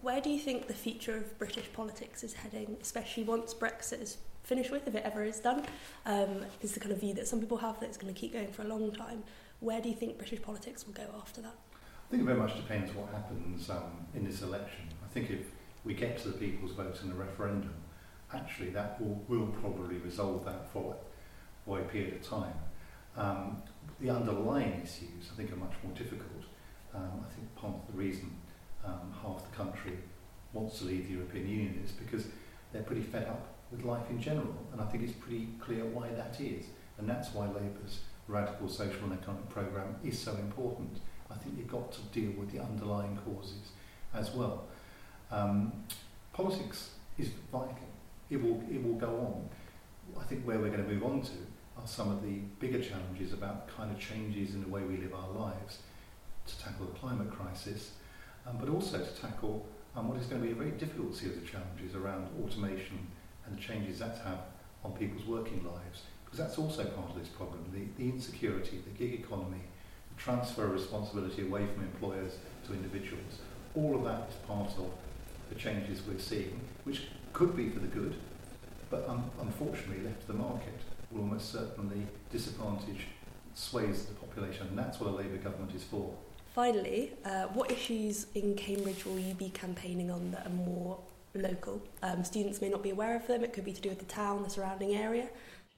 Where 0.00 0.20
do 0.20 0.30
you 0.30 0.40
think 0.40 0.66
the 0.66 0.74
future 0.74 1.16
of 1.16 1.38
British 1.38 1.72
politics 1.72 2.24
is 2.24 2.34
heading, 2.34 2.76
especially 2.80 3.22
once 3.22 3.54
Brexit 3.54 4.02
is 4.02 4.18
finish 4.42 4.70
with, 4.70 4.86
if 4.86 4.94
it 4.94 5.02
ever 5.04 5.22
is 5.22 5.40
done, 5.40 5.64
um, 6.06 6.44
is 6.60 6.72
the 6.72 6.80
kind 6.80 6.92
of 6.92 7.00
view 7.00 7.14
that 7.14 7.28
some 7.28 7.40
people 7.40 7.58
have 7.58 7.78
that 7.80 7.86
it's 7.86 7.96
going 7.96 8.12
to 8.12 8.18
keep 8.18 8.32
going 8.32 8.48
for 8.48 8.62
a 8.62 8.66
long 8.66 8.92
time. 8.92 9.22
Where 9.60 9.80
do 9.80 9.88
you 9.88 9.94
think 9.94 10.18
British 10.18 10.42
politics 10.42 10.86
will 10.86 10.94
go 10.94 11.06
after 11.20 11.40
that? 11.42 11.54
I 11.74 12.10
think 12.10 12.22
it 12.22 12.26
very 12.26 12.38
much 12.38 12.56
depends 12.56 12.92
what 12.94 13.08
happens 13.08 13.70
um, 13.70 14.06
in 14.14 14.24
this 14.24 14.42
election. 14.42 14.88
I 15.04 15.08
think 15.08 15.30
if 15.30 15.46
we 15.84 15.94
get 15.94 16.18
to 16.18 16.28
the 16.28 16.38
people's 16.38 16.72
vote 16.72 16.98
in 17.02 17.08
the 17.08 17.14
referendum, 17.14 17.74
actually 18.34 18.70
that 18.70 19.00
will, 19.00 19.22
will 19.28 19.46
probably 19.60 19.96
resolve 19.96 20.44
that 20.44 20.70
for, 20.72 20.96
for 21.64 21.80
a 21.80 21.84
period 21.84 22.14
of 22.14 22.22
time. 22.28 22.54
Um, 23.16 23.62
the 24.00 24.10
underlying 24.10 24.80
issues, 24.82 25.30
I 25.32 25.36
think, 25.36 25.52
are 25.52 25.56
much 25.56 25.74
more 25.82 25.92
difficult. 25.92 26.44
Um, 26.94 27.24
I 27.26 27.34
think 27.34 27.54
part 27.54 27.74
of 27.74 27.86
the 27.86 27.98
reason 27.98 28.30
um, 28.84 29.14
half 29.22 29.50
the 29.50 29.56
country 29.56 29.98
wants 30.52 30.78
to 30.80 30.84
leave 30.84 31.06
the 31.06 31.14
European 31.14 31.48
Union 31.48 31.82
is 31.84 31.92
because 31.92 32.26
they're 32.72 32.82
pretty 32.82 33.02
fed 33.02 33.28
up 33.28 33.51
with 33.72 33.84
life 33.84 34.08
in 34.10 34.20
general. 34.20 34.54
And 34.72 34.80
I 34.80 34.84
think 34.84 35.02
it's 35.02 35.12
pretty 35.12 35.48
clear 35.58 35.84
why 35.84 36.08
that 36.10 36.40
is. 36.40 36.66
And 36.98 37.08
that's 37.08 37.34
why 37.34 37.46
Labour's 37.46 38.00
radical 38.28 38.68
social 38.68 39.04
and 39.04 39.14
economic 39.14 39.48
programme 39.48 39.96
is 40.04 40.18
so 40.18 40.32
important. 40.36 41.00
I 41.30 41.34
think 41.34 41.56
you've 41.58 41.70
got 41.70 41.90
to 41.92 42.00
deal 42.12 42.32
with 42.38 42.52
the 42.52 42.60
underlying 42.60 43.18
causes 43.24 43.72
as 44.14 44.30
well. 44.32 44.64
Um, 45.30 45.72
politics 46.32 46.90
is 47.18 47.30
vital. 47.50 47.76
It 48.30 48.42
will, 48.42 48.62
it 48.70 48.82
will 48.82 48.94
go 48.94 49.08
on. 49.08 49.48
I 50.20 50.24
think 50.24 50.44
where 50.44 50.58
we're 50.58 50.70
going 50.70 50.84
to 50.84 50.90
move 50.90 51.04
on 51.04 51.22
to 51.22 51.32
are 51.78 51.86
some 51.86 52.10
of 52.10 52.22
the 52.22 52.40
bigger 52.60 52.82
challenges 52.82 53.32
about 53.32 53.68
kind 53.68 53.90
of 53.90 53.98
changes 53.98 54.54
in 54.54 54.62
the 54.62 54.68
way 54.68 54.82
we 54.82 54.98
live 54.98 55.14
our 55.14 55.30
lives 55.30 55.78
to 56.46 56.58
tackle 56.58 56.86
the 56.86 56.98
climate 56.98 57.30
crisis, 57.30 57.92
um, 58.46 58.58
but 58.58 58.68
also 58.68 58.98
to 58.98 59.20
tackle 59.20 59.66
um, 59.96 60.08
what 60.08 60.18
is 60.18 60.26
going 60.26 60.40
to 60.40 60.46
be 60.46 60.52
a 60.52 60.56
very 60.56 60.72
difficult 60.72 61.14
series 61.14 61.36
of 61.36 61.50
challenges 61.50 61.94
around 61.94 62.26
automation 62.42 62.98
and 63.46 63.56
the 63.56 63.60
changes 63.60 63.98
that's 63.98 64.20
had 64.20 64.38
on 64.84 64.92
people's 64.92 65.26
working 65.26 65.64
lives. 65.64 66.02
Because 66.24 66.38
that's 66.38 66.58
also 66.58 66.84
part 66.84 67.10
of 67.10 67.18
this 67.18 67.28
problem, 67.28 67.64
the, 67.72 68.02
the 68.02 68.10
insecurity, 68.10 68.82
the 68.84 68.90
gig 68.90 69.20
economy, 69.20 69.60
the 70.14 70.22
transfer 70.22 70.64
of 70.64 70.72
responsibility 70.72 71.42
away 71.42 71.66
from 71.66 71.84
employers 71.84 72.36
to 72.66 72.72
individuals. 72.72 73.40
All 73.74 73.94
of 73.94 74.04
that 74.04 74.28
is 74.28 74.34
part 74.46 74.70
of 74.78 74.90
the 75.48 75.54
changes 75.54 76.00
we're 76.06 76.18
seeing, 76.18 76.60
which 76.84 77.02
could 77.32 77.56
be 77.56 77.68
for 77.68 77.80
the 77.80 77.86
good, 77.86 78.14
but 78.90 79.08
um, 79.08 79.30
unfortunately 79.40 80.04
left 80.04 80.22
to 80.22 80.26
the 80.28 80.38
market 80.38 80.80
will 81.10 81.22
almost 81.22 81.52
certainly 81.52 82.06
disadvantage 82.30 83.06
sways 83.54 84.06
the 84.06 84.14
population, 84.14 84.66
and 84.68 84.78
that's 84.78 84.98
what 85.00 85.10
a 85.10 85.12
Labour 85.14 85.36
government 85.36 85.74
is 85.74 85.84
for. 85.84 86.14
Finally, 86.54 87.12
uh, 87.24 87.44
what 87.48 87.70
issues 87.70 88.26
in 88.34 88.54
Cambridge 88.54 89.04
will 89.04 89.18
you 89.18 89.34
be 89.34 89.50
campaigning 89.50 90.10
on 90.10 90.30
that 90.30 90.46
are 90.46 90.50
more 90.50 90.98
local? 91.34 91.82
Um, 92.02 92.24
students 92.24 92.60
may 92.60 92.68
not 92.68 92.82
be 92.82 92.90
aware 92.90 93.16
of 93.16 93.26
them. 93.26 93.44
It 93.44 93.52
could 93.52 93.64
be 93.64 93.72
to 93.72 93.80
do 93.80 93.88
with 93.88 93.98
the 93.98 94.04
town, 94.04 94.42
the 94.42 94.50
surrounding 94.50 94.94
area. 94.94 95.28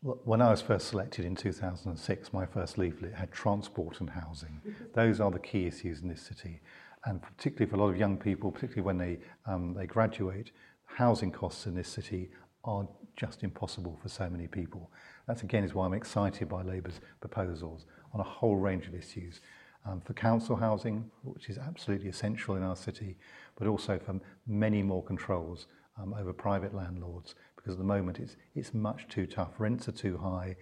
When 0.03 0.43
I 0.43 0.51
was 0.51 0.61
first 0.61 0.89
selected 0.89 1.25
in 1.25 1.35
2006, 1.35 2.33
my 2.33 2.45
first 2.45 2.77
leaflet 2.77 3.15
had 3.15 3.33
transport 3.33 4.01
and 4.01 4.11
housing. 4.11 4.61
Those 4.93 5.19
are 5.19 5.31
the 5.31 5.39
key 5.39 5.67
issues 5.67 6.03
in 6.03 6.09
this 6.09 6.21
city. 6.21 6.61
And 7.07 7.23
particularly 7.23 7.71
for 7.71 7.77
a 7.77 7.81
lot 7.81 7.89
of 7.89 7.97
young 7.97 8.19
people, 8.19 8.51
particularly 8.51 8.83
when 8.83 8.99
they, 8.99 9.19
um, 9.47 9.73
they 9.73 9.87
graduate, 9.87 10.51
housing 10.85 11.31
costs 11.31 11.67
in 11.67 11.75
this 11.75 11.89
city 11.89 12.31
are 12.65 12.87
just 13.17 13.43
impossible 13.43 13.99
for 14.03 14.09
so 14.09 14.29
many 14.29 14.47
people. 14.47 14.91
That's 15.27 15.43
again 15.43 15.65
is 15.65 15.75
why 15.75 15.87
I'm 15.87 15.95
excited 15.95 16.49
by 16.49 16.63
Labour's 16.63 17.01
proposals 17.21 17.87
on 18.13 18.21
a 18.21 18.25
whole 18.25 18.57
range 18.57 18.87
of 18.87 18.95
issues. 18.95 19.41
Um, 19.87 20.01
for 20.01 20.15
council 20.15 20.57
housing, 20.57 21.11
which 21.23 21.51
is 21.51 21.59
absolutely 21.59 22.09
essential 22.09 22.57
in 22.57 22.63
our 22.63 22.77
city, 22.77 23.19
but 23.57 23.67
also 23.67 23.99
for 23.99 24.21
many 24.47 24.83
more 24.83 25.03
controls 25.03 25.67
um, 26.01 26.15
over 26.15 26.33
private 26.33 26.75
landlords, 26.75 27.35
because 27.57 27.73
at 27.73 27.79
the 27.79 27.85
moment 27.85 28.19
it's, 28.19 28.37
it's 28.55 28.75
much 28.75 29.09
too 29.09 29.27
tough. 29.27 29.53
Rents 29.59 29.89
are 29.89 29.93
too 29.93 30.19
high. 30.19 30.57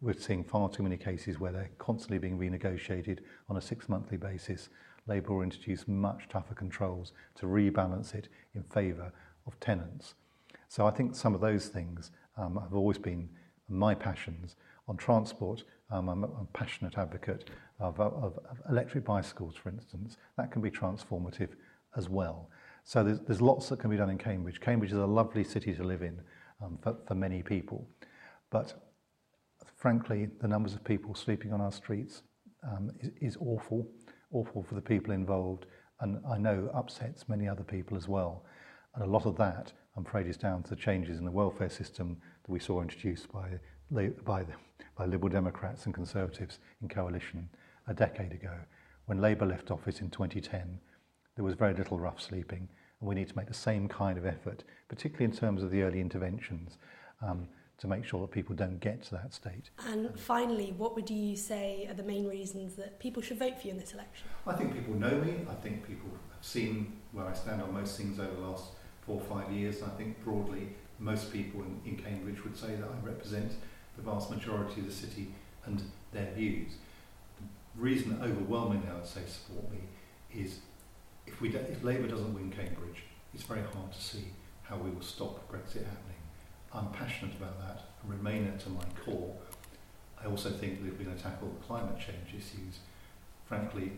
We're 0.00 0.14
seeing 0.14 0.44
far 0.44 0.68
too 0.68 0.82
many 0.82 0.96
cases 0.96 1.38
where 1.38 1.52
they're 1.52 1.70
constantly 1.78 2.18
being 2.18 2.38
renegotiated 2.38 3.20
on 3.48 3.56
a 3.56 3.60
six 3.60 3.88
monthly 3.88 4.16
basis. 4.16 4.68
Labour 5.06 5.34
will 5.34 5.42
introduce 5.42 5.86
much 5.86 6.28
tougher 6.28 6.54
controls 6.54 7.12
to 7.36 7.46
rebalance 7.46 8.14
it 8.14 8.28
in 8.54 8.62
favour 8.62 9.12
of 9.46 9.58
tenants. 9.60 10.14
So 10.68 10.86
I 10.86 10.90
think 10.90 11.14
some 11.14 11.34
of 11.34 11.40
those 11.40 11.68
things 11.68 12.10
um, 12.36 12.58
have 12.60 12.74
always 12.74 12.98
been 12.98 13.28
my 13.68 13.94
passions. 13.94 14.56
On 14.88 14.96
transport, 14.96 15.64
um, 15.90 16.08
I'm, 16.08 16.24
a, 16.24 16.26
I'm 16.26 16.48
a 16.52 16.58
passionate 16.58 16.98
advocate 16.98 17.50
of, 17.78 18.00
of, 18.00 18.14
of 18.16 18.38
electric 18.68 19.04
bicycles, 19.04 19.56
for 19.56 19.68
instance. 19.68 20.16
That 20.36 20.50
can 20.50 20.62
be 20.62 20.70
transformative 20.70 21.50
as 21.96 22.08
well. 22.08 22.50
So 22.84 23.02
there's, 23.02 23.20
there's 23.20 23.40
lots 23.40 23.68
that 23.70 23.78
can 23.78 23.90
be 23.90 23.96
done 23.96 24.10
in 24.10 24.18
Cambridge. 24.18 24.60
Cambridge 24.60 24.92
is 24.92 24.98
a 24.98 25.06
lovely 25.06 25.44
city 25.44 25.74
to 25.74 25.82
live 25.82 26.02
in 26.02 26.20
um, 26.62 26.78
for, 26.82 26.96
for 27.06 27.14
many 27.14 27.42
people. 27.42 27.88
But 28.50 28.74
frankly, 29.76 30.28
the 30.40 30.48
numbers 30.48 30.74
of 30.74 30.84
people 30.84 31.14
sleeping 31.14 31.52
on 31.52 31.60
our 31.60 31.72
streets 31.72 32.22
um, 32.62 32.90
is, 33.00 33.10
is 33.20 33.36
awful, 33.40 33.86
awful 34.32 34.62
for 34.62 34.74
the 34.74 34.82
people 34.82 35.12
involved, 35.12 35.66
and 36.00 36.18
I 36.30 36.38
know 36.38 36.70
upsets 36.74 37.28
many 37.28 37.48
other 37.48 37.64
people 37.64 37.96
as 37.96 38.08
well. 38.08 38.44
And 38.94 39.04
a 39.04 39.06
lot 39.06 39.26
of 39.26 39.36
that, 39.36 39.72
I'm 39.96 40.04
afraid, 40.04 40.26
is 40.26 40.36
down 40.36 40.62
to 40.64 40.70
the 40.70 40.76
changes 40.76 41.18
in 41.18 41.24
the 41.24 41.30
welfare 41.30 41.70
system 41.70 42.16
that 42.42 42.50
we 42.50 42.60
saw 42.60 42.82
introduced 42.82 43.32
by, 43.32 43.48
by, 44.24 44.42
the, 44.42 44.52
by 44.96 45.06
Liberal 45.06 45.30
Democrats 45.30 45.86
and 45.86 45.94
Conservatives 45.94 46.58
in 46.82 46.88
coalition 46.88 47.48
a 47.88 47.94
decade 47.94 48.32
ago. 48.32 48.54
When 49.06 49.20
Labour 49.20 49.46
left 49.46 49.70
office 49.70 50.00
in 50.00 50.10
2010, 50.10 50.78
there 51.36 51.44
was 51.44 51.54
very 51.54 51.74
little 51.74 51.98
rough 51.98 52.20
sleeping, 52.20 52.68
and 53.00 53.08
we 53.08 53.14
need 53.14 53.28
to 53.28 53.36
make 53.36 53.48
the 53.48 53.54
same 53.54 53.88
kind 53.88 54.18
of 54.18 54.26
effort, 54.26 54.64
particularly 54.88 55.24
in 55.24 55.36
terms 55.36 55.62
of 55.62 55.70
the 55.70 55.82
early 55.82 56.00
interventions, 56.00 56.78
um, 57.22 57.48
to 57.78 57.88
make 57.88 58.04
sure 58.04 58.20
that 58.20 58.30
people 58.30 58.54
don't 58.54 58.78
get 58.78 59.02
to 59.02 59.10
that 59.12 59.34
state. 59.34 59.70
And 59.88 60.18
finally, 60.18 60.74
what 60.76 60.94
would 60.94 61.10
you 61.10 61.36
say 61.36 61.86
are 61.90 61.94
the 61.94 62.04
main 62.04 62.28
reasons 62.28 62.76
that 62.76 63.00
people 63.00 63.20
should 63.20 63.38
vote 63.38 63.60
for 63.60 63.66
you 63.66 63.72
in 63.72 63.80
this 63.80 63.92
election? 63.92 64.28
I 64.46 64.52
think 64.52 64.72
people 64.74 64.94
know 64.94 65.20
me. 65.20 65.34
I 65.50 65.54
think 65.54 65.86
people 65.86 66.08
have 66.10 66.44
seen 66.44 67.00
where 67.12 67.26
I 67.26 67.34
stand 67.34 67.62
on 67.62 67.74
most 67.74 67.96
things 67.96 68.20
over 68.20 68.32
the 68.32 68.40
last 68.40 68.66
four 69.04 69.20
or 69.20 69.40
five 69.40 69.52
years. 69.52 69.82
I 69.82 69.88
think 69.90 70.22
broadly, 70.22 70.68
most 71.00 71.32
people 71.32 71.62
in, 71.62 71.80
in 71.84 71.96
Cambridge 71.96 72.44
would 72.44 72.56
say 72.56 72.76
that 72.76 72.88
I 72.88 73.06
represent 73.06 73.52
the 73.96 74.02
vast 74.02 74.30
majority 74.30 74.80
of 74.80 74.86
the 74.86 74.92
city 74.92 75.28
and 75.66 75.82
their 76.12 76.30
views. 76.32 76.72
The 77.76 77.82
reason 77.82 78.16
that 78.16 78.24
overwhelmingly 78.24 78.88
I 78.88 78.94
would 78.94 79.06
say 79.06 79.22
support 79.26 79.70
me 79.70 79.78
is 80.32 80.58
if, 81.26 81.40
we 81.40 81.48
do, 81.48 81.58
if 81.58 81.82
Labour 81.82 82.08
doesn't 82.08 82.34
win 82.34 82.50
Cambridge, 82.50 83.04
it's 83.32 83.44
very 83.44 83.62
hard 83.62 83.92
to 83.92 84.00
see 84.00 84.26
how 84.62 84.76
we 84.76 84.90
will 84.90 85.02
stop 85.02 85.50
Brexit 85.50 85.84
happening. 85.84 86.20
I'm 86.72 86.90
passionate 86.92 87.34
about 87.36 87.58
that 87.60 87.82
and 88.02 88.12
Remainer 88.12 88.58
to 88.64 88.70
my 88.70 88.84
core. 89.04 89.34
I 90.22 90.26
also 90.26 90.50
think 90.50 90.82
that 90.82 90.88
if 90.88 90.98
we're 90.98 91.04
going 91.04 91.16
to 91.16 91.22
tackle 91.22 91.54
climate 91.66 91.98
change 91.98 92.30
issues, 92.30 92.78
frankly, 93.46 93.92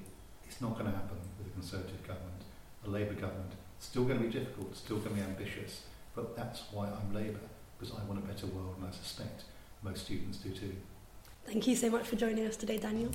it's 0.44 0.60
not 0.60 0.74
going 0.74 0.86
to 0.86 0.96
happen 0.96 1.16
with 1.38 1.46
a 1.46 1.50
Conservative 1.50 2.02
government. 2.06 2.42
A 2.84 2.90
Labour 2.90 3.14
government, 3.14 3.52
still 3.78 4.04
going 4.04 4.18
to 4.18 4.26
be 4.26 4.32
difficult, 4.32 4.76
still 4.76 4.98
going 4.98 5.10
to 5.10 5.14
be 5.16 5.20
ambitious, 5.22 5.82
but 6.14 6.36
that's 6.36 6.62
why 6.72 6.86
I'm 6.86 7.14
Labour, 7.14 7.40
because 7.78 7.94
I 7.94 8.02
want 8.04 8.18
a 8.18 8.22
better 8.22 8.46
world 8.46 8.76
and 8.78 8.86
I 8.86 8.90
suspect 8.92 9.44
most 9.82 10.04
students 10.04 10.38
do 10.38 10.50
too. 10.50 10.74
Thank 11.46 11.66
you 11.66 11.76
so 11.76 11.90
much 11.90 12.06
for 12.06 12.16
joining 12.16 12.46
us 12.46 12.56
today, 12.56 12.78
Daniel. 12.78 13.12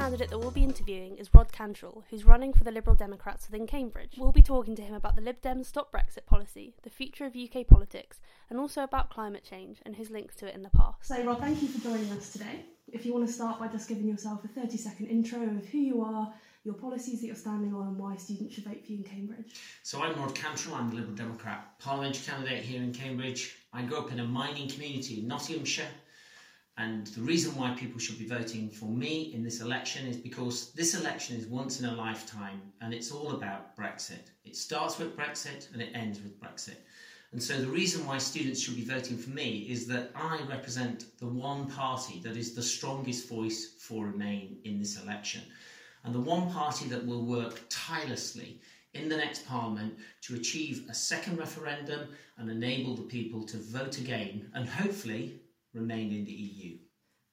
Candidate 0.00 0.30
that 0.30 0.38
we'll 0.38 0.50
be 0.50 0.64
interviewing 0.64 1.18
is 1.18 1.34
Rod 1.34 1.52
Cantrill, 1.52 2.04
who's 2.08 2.24
running 2.24 2.54
for 2.54 2.64
the 2.64 2.70
Liberal 2.70 2.96
Democrats 2.96 3.46
within 3.46 3.66
Cambridge. 3.66 4.14
We'll 4.16 4.32
be 4.32 4.42
talking 4.42 4.74
to 4.76 4.82
him 4.82 4.94
about 4.94 5.14
the 5.14 5.20
Lib 5.20 5.42
Dems 5.42 5.66
Stop 5.66 5.92
Brexit 5.92 6.24
policy, 6.24 6.74
the 6.82 6.88
future 6.88 7.26
of 7.26 7.36
UK 7.36 7.66
politics, 7.66 8.18
and 8.48 8.58
also 8.58 8.82
about 8.82 9.10
climate 9.10 9.44
change 9.44 9.82
and 9.84 9.94
his 9.94 10.08
links 10.08 10.34
to 10.36 10.46
it 10.46 10.54
in 10.54 10.62
the 10.62 10.70
past. 10.70 11.04
So, 11.04 11.22
Rod, 11.22 11.40
thank 11.40 11.60
you 11.60 11.68
for 11.68 11.82
joining 11.82 12.10
us 12.12 12.32
today. 12.32 12.64
If 12.90 13.04
you 13.04 13.12
want 13.12 13.26
to 13.26 13.32
start 13.32 13.60
by 13.60 13.68
just 13.68 13.90
giving 13.90 14.08
yourself 14.08 14.42
a 14.42 14.48
30 14.48 14.78
second 14.78 15.08
intro 15.08 15.42
of 15.42 15.66
who 15.66 15.76
you 15.76 16.02
are, 16.02 16.32
your 16.64 16.74
policies 16.74 17.20
that 17.20 17.26
you're 17.26 17.36
standing 17.36 17.74
on, 17.74 17.88
and 17.88 17.98
why 17.98 18.16
students 18.16 18.54
should 18.54 18.64
vote 18.64 18.82
for 18.82 18.92
you 18.92 18.98
in 18.98 19.04
Cambridge. 19.04 19.54
So 19.82 20.00
I'm 20.02 20.18
Rod 20.18 20.34
Cantrill, 20.34 20.76
I'm 20.76 20.88
the 20.88 20.96
Liberal 20.96 21.14
Democrat 21.14 21.78
parliamentary 21.78 22.24
candidate 22.24 22.64
here 22.64 22.82
in 22.82 22.94
Cambridge. 22.94 23.54
I 23.74 23.82
grew 23.82 23.98
up 23.98 24.10
in 24.10 24.20
a 24.20 24.24
mining 24.24 24.70
community 24.70 25.20
in 25.20 25.28
Nottinghamshire 25.28 25.88
and 26.80 27.08
the 27.08 27.20
reason 27.20 27.54
why 27.56 27.74
people 27.78 28.00
should 28.00 28.18
be 28.18 28.24
voting 28.24 28.70
for 28.70 28.86
me 28.86 29.34
in 29.34 29.42
this 29.42 29.60
election 29.60 30.06
is 30.06 30.16
because 30.16 30.72
this 30.72 30.94
election 30.94 31.36
is 31.36 31.46
once 31.46 31.78
in 31.78 31.84
a 31.84 31.94
lifetime 31.94 32.62
and 32.80 32.94
it's 32.94 33.12
all 33.12 33.32
about 33.32 33.76
Brexit. 33.76 34.30
It 34.46 34.56
starts 34.56 34.98
with 34.98 35.14
Brexit 35.14 35.70
and 35.74 35.82
it 35.82 35.90
ends 35.94 36.22
with 36.22 36.40
Brexit. 36.40 36.78
And 37.32 37.42
so 37.42 37.60
the 37.60 37.66
reason 37.66 38.06
why 38.06 38.16
students 38.16 38.62
should 38.62 38.76
be 38.76 38.84
voting 38.86 39.18
for 39.18 39.28
me 39.28 39.66
is 39.68 39.86
that 39.88 40.10
I 40.14 40.40
represent 40.48 41.04
the 41.18 41.26
one 41.26 41.70
party 41.70 42.18
that 42.24 42.38
is 42.38 42.54
the 42.54 42.62
strongest 42.62 43.28
voice 43.28 43.74
for 43.78 44.06
Remain 44.06 44.56
in 44.64 44.78
this 44.78 44.98
election. 45.02 45.42
And 46.04 46.14
the 46.14 46.20
one 46.20 46.50
party 46.50 46.88
that 46.88 47.06
will 47.06 47.26
work 47.26 47.60
tirelessly 47.68 48.58
in 48.94 49.10
the 49.10 49.18
next 49.18 49.46
Parliament 49.46 49.98
to 50.22 50.34
achieve 50.34 50.86
a 50.88 50.94
second 50.94 51.36
referendum 51.36 52.08
and 52.38 52.50
enable 52.50 52.96
the 52.96 53.02
people 53.02 53.44
to 53.48 53.58
vote 53.58 53.98
again 53.98 54.50
and 54.54 54.66
hopefully 54.66 55.42
remain 55.74 56.12
in 56.12 56.24
the 56.24 56.32
EU. 56.32 56.78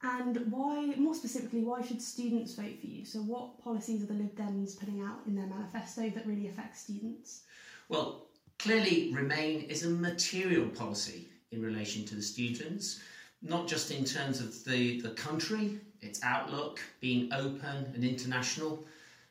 And 0.04 0.52
why, 0.52 0.94
more 0.98 1.16
specifically, 1.16 1.64
why 1.64 1.82
should 1.82 2.02
students 2.02 2.54
vote 2.54 2.80
for 2.80 2.86
you? 2.86 3.04
So, 3.04 3.20
what 3.20 3.64
policies 3.64 4.04
are 4.04 4.06
the 4.06 4.14
Lib 4.14 4.36
Dems 4.36 4.78
putting 4.80 5.02
out 5.02 5.22
in 5.26 5.36
their 5.36 5.48
manifesto 5.48 6.10
that 6.10 6.28
really 6.28 6.48
affect 6.48 6.78
students? 6.78 7.42
Well, 7.90 8.28
clearly, 8.60 9.12
Remain 9.12 9.62
is 9.62 9.86
a 9.86 9.90
material 9.90 10.68
policy 10.70 11.28
in 11.52 11.64
relation 11.64 12.06
to 12.06 12.16
the 12.16 12.22
students, 12.22 13.00
not 13.42 13.68
just 13.68 13.90
in 13.90 14.06
terms 14.06 14.40
of 14.40 14.64
the, 14.66 15.02
the 15.02 15.12
country, 15.12 15.80
its 16.02 16.22
outlook, 16.22 16.80
being 17.00 17.34
open 17.34 17.92
and 17.96 18.04
international. 18.04 18.86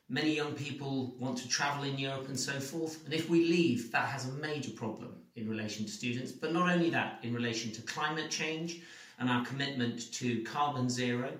Many 0.09 0.35
young 0.35 0.53
people 0.53 1.15
want 1.17 1.37
to 1.37 1.47
travel 1.47 1.83
in 1.83 1.97
Europe 1.97 2.27
and 2.27 2.39
so 2.39 2.59
forth, 2.59 3.05
and 3.05 3.13
if 3.13 3.29
we 3.29 3.45
leave, 3.45 3.91
that 3.93 4.07
has 4.09 4.27
a 4.27 4.33
major 4.33 4.71
problem 4.71 5.15
in 5.37 5.47
relation 5.49 5.85
to 5.85 5.91
students. 5.91 6.31
But 6.31 6.51
not 6.51 6.69
only 6.69 6.89
that, 6.89 7.19
in 7.23 7.33
relation 7.33 7.71
to 7.73 7.81
climate 7.83 8.29
change 8.29 8.81
and 9.19 9.29
our 9.29 9.45
commitment 9.45 10.11
to 10.13 10.43
carbon 10.43 10.89
zero 10.89 11.31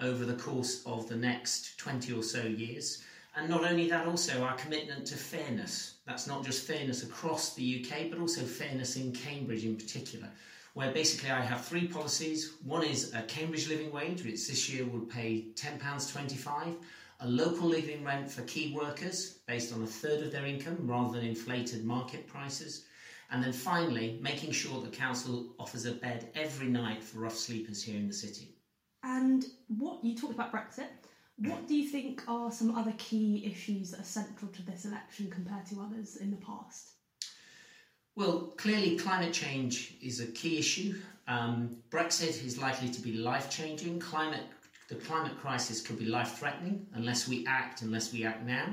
over 0.00 0.24
the 0.24 0.34
course 0.34 0.82
of 0.86 1.08
the 1.08 1.16
next 1.16 1.78
20 1.78 2.12
or 2.12 2.22
so 2.22 2.42
years. 2.42 3.02
And 3.36 3.48
not 3.48 3.64
only 3.64 3.88
that, 3.88 4.06
also 4.06 4.42
our 4.42 4.54
commitment 4.54 5.06
to 5.06 5.16
fairness. 5.16 5.94
That's 6.06 6.26
not 6.26 6.44
just 6.44 6.66
fairness 6.66 7.02
across 7.02 7.54
the 7.54 7.84
UK, 7.84 8.10
but 8.10 8.20
also 8.20 8.42
fairness 8.42 8.96
in 8.96 9.12
Cambridge 9.12 9.64
in 9.64 9.76
particular, 9.76 10.28
where 10.74 10.92
basically 10.92 11.30
I 11.30 11.40
have 11.40 11.64
three 11.64 11.88
policies. 11.88 12.52
One 12.64 12.84
is 12.84 13.12
a 13.12 13.22
Cambridge 13.22 13.68
living 13.68 13.90
wage, 13.90 14.24
which 14.24 14.46
this 14.46 14.68
year 14.68 14.84
would 14.86 15.08
pay 15.08 15.46
£10.25, 15.54 16.76
a 17.20 17.28
local 17.28 17.68
living 17.68 18.04
rent 18.04 18.30
for 18.30 18.42
key 18.42 18.72
workers 18.72 19.38
based 19.46 19.72
on 19.72 19.82
a 19.82 19.86
third 19.86 20.22
of 20.22 20.30
their 20.30 20.46
income 20.46 20.78
rather 20.82 21.18
than 21.18 21.26
inflated 21.26 21.84
market 21.84 22.26
prices. 22.26 22.84
And 23.30 23.42
then 23.42 23.52
finally, 23.52 24.18
making 24.22 24.52
sure 24.52 24.80
the 24.80 24.88
council 24.88 25.54
offers 25.58 25.86
a 25.86 25.92
bed 25.92 26.30
every 26.34 26.68
night 26.68 27.02
for 27.02 27.20
rough 27.20 27.36
sleepers 27.36 27.82
here 27.82 27.96
in 27.96 28.06
the 28.06 28.14
city. 28.14 28.54
And 29.02 29.44
what 29.68 30.04
you 30.04 30.16
talked 30.16 30.34
about 30.34 30.52
Brexit. 30.52 30.88
What 31.36 31.66
do 31.66 31.74
you 31.74 31.88
think 31.88 32.22
are 32.28 32.52
some 32.52 32.76
other 32.76 32.94
key 32.96 33.44
issues 33.44 33.90
that 33.90 34.00
are 34.00 34.04
central 34.04 34.50
to 34.52 34.62
this 34.62 34.84
election 34.84 35.30
compared 35.30 35.66
to 35.66 35.80
others 35.80 36.16
in 36.16 36.30
the 36.30 36.36
past? 36.36 36.92
Well, 38.16 38.52
clearly, 38.56 38.96
climate 38.96 39.32
change 39.32 39.96
is 40.00 40.20
a 40.20 40.26
key 40.26 40.58
issue. 40.58 40.94
Um, 41.26 41.78
Brexit 41.90 42.44
is 42.44 42.58
likely 42.58 42.88
to 42.90 43.00
be 43.00 43.14
life 43.14 43.50
changing. 43.50 43.98
Climate, 43.98 44.44
the 44.88 44.94
climate 44.94 45.36
crisis 45.40 45.80
could 45.80 45.98
be 45.98 46.04
life 46.04 46.38
threatening 46.38 46.86
unless 46.94 47.26
we 47.26 47.44
act, 47.46 47.82
unless 47.82 48.12
we 48.12 48.24
act 48.24 48.44
now. 48.46 48.72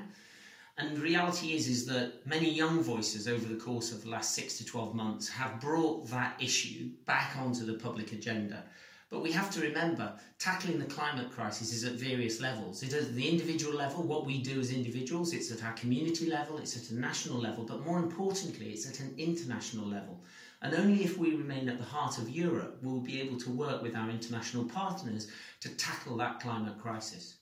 And 0.81 0.97
the 0.97 1.01
reality 1.01 1.53
is, 1.53 1.67
is 1.67 1.85
that 1.85 2.25
many 2.25 2.49
young 2.49 2.81
voices 2.81 3.27
over 3.27 3.45
the 3.45 3.59
course 3.59 3.91
of 3.91 4.01
the 4.01 4.09
last 4.09 4.33
six 4.33 4.57
to 4.57 4.65
12 4.65 4.95
months 4.95 5.29
have 5.29 5.61
brought 5.61 6.09
that 6.09 6.41
issue 6.41 6.89
back 7.05 7.37
onto 7.37 7.67
the 7.67 7.75
public 7.75 8.13
agenda. 8.13 8.63
But 9.11 9.21
we 9.21 9.31
have 9.31 9.51
to 9.51 9.61
remember, 9.61 10.17
tackling 10.39 10.79
the 10.79 10.85
climate 10.85 11.29
crisis 11.29 11.71
is 11.71 11.83
at 11.83 11.99
various 11.99 12.41
levels. 12.41 12.81
It 12.81 12.93
is 12.93 13.09
at 13.09 13.15
the 13.15 13.29
individual 13.29 13.75
level, 13.75 14.01
what 14.01 14.25
we 14.25 14.41
do 14.41 14.59
as 14.59 14.71
individuals, 14.71 15.33
it's 15.33 15.51
at 15.51 15.63
our 15.63 15.73
community 15.73 16.27
level, 16.27 16.57
it's 16.57 16.75
at 16.75 16.89
a 16.89 16.99
national 16.99 17.39
level, 17.39 17.63
but 17.63 17.85
more 17.85 17.99
importantly, 17.99 18.71
it's 18.71 18.89
at 18.89 19.01
an 19.01 19.13
international 19.19 19.87
level. 19.87 20.23
And 20.63 20.73
only 20.73 21.03
if 21.03 21.15
we 21.15 21.35
remain 21.35 21.69
at 21.69 21.77
the 21.77 21.83
heart 21.83 22.17
of 22.17 22.27
Europe 22.27 22.81
will 22.81 23.01
we 23.01 23.11
be 23.11 23.21
able 23.21 23.37
to 23.41 23.51
work 23.51 23.83
with 23.83 23.95
our 23.95 24.09
international 24.09 24.63
partners 24.63 25.27
to 25.59 25.69
tackle 25.75 26.17
that 26.17 26.39
climate 26.39 26.79
crisis. 26.79 27.35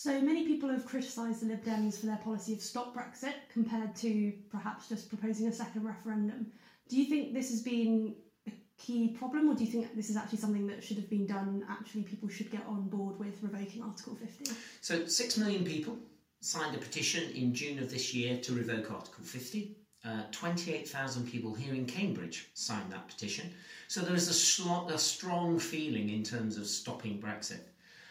So 0.00 0.20
many 0.20 0.46
people 0.46 0.68
have 0.68 0.86
criticised 0.86 1.42
the 1.42 1.46
Lib 1.46 1.64
Dems 1.64 1.98
for 1.98 2.06
their 2.06 2.18
policy 2.18 2.52
of 2.52 2.60
stop 2.60 2.94
Brexit 2.94 3.34
compared 3.52 3.96
to 3.96 4.32
perhaps 4.48 4.88
just 4.88 5.08
proposing 5.08 5.48
a 5.48 5.52
second 5.52 5.84
referendum. 5.84 6.52
Do 6.88 6.96
you 6.96 7.06
think 7.06 7.34
this 7.34 7.50
has 7.50 7.62
been 7.62 8.14
a 8.46 8.52
key 8.78 9.08
problem, 9.08 9.50
or 9.50 9.56
do 9.56 9.64
you 9.64 9.72
think 9.72 9.96
this 9.96 10.08
is 10.08 10.16
actually 10.16 10.38
something 10.38 10.68
that 10.68 10.84
should 10.84 10.98
have 10.98 11.10
been 11.10 11.26
done? 11.26 11.66
Actually, 11.68 12.04
people 12.04 12.28
should 12.28 12.48
get 12.48 12.64
on 12.68 12.88
board 12.88 13.18
with 13.18 13.42
revoking 13.42 13.82
Article 13.82 14.14
50. 14.14 14.54
So, 14.82 15.04
six 15.06 15.36
million 15.36 15.64
people 15.64 15.98
signed 16.42 16.76
a 16.76 16.78
petition 16.78 17.28
in 17.32 17.52
June 17.52 17.80
of 17.80 17.90
this 17.90 18.14
year 18.14 18.36
to 18.36 18.52
revoke 18.52 18.92
Article 18.92 19.24
50. 19.24 19.78
Uh, 20.04 20.22
28,000 20.30 21.28
people 21.28 21.54
here 21.54 21.74
in 21.74 21.86
Cambridge 21.86 22.50
signed 22.54 22.92
that 22.92 23.08
petition. 23.08 23.52
So 23.88 24.02
there 24.02 24.14
is 24.14 24.28
a, 24.28 24.32
sl- 24.32 24.86
a 24.86 24.96
strong 24.96 25.58
feeling 25.58 26.10
in 26.10 26.22
terms 26.22 26.56
of 26.56 26.68
stopping 26.68 27.20
Brexit. 27.20 27.62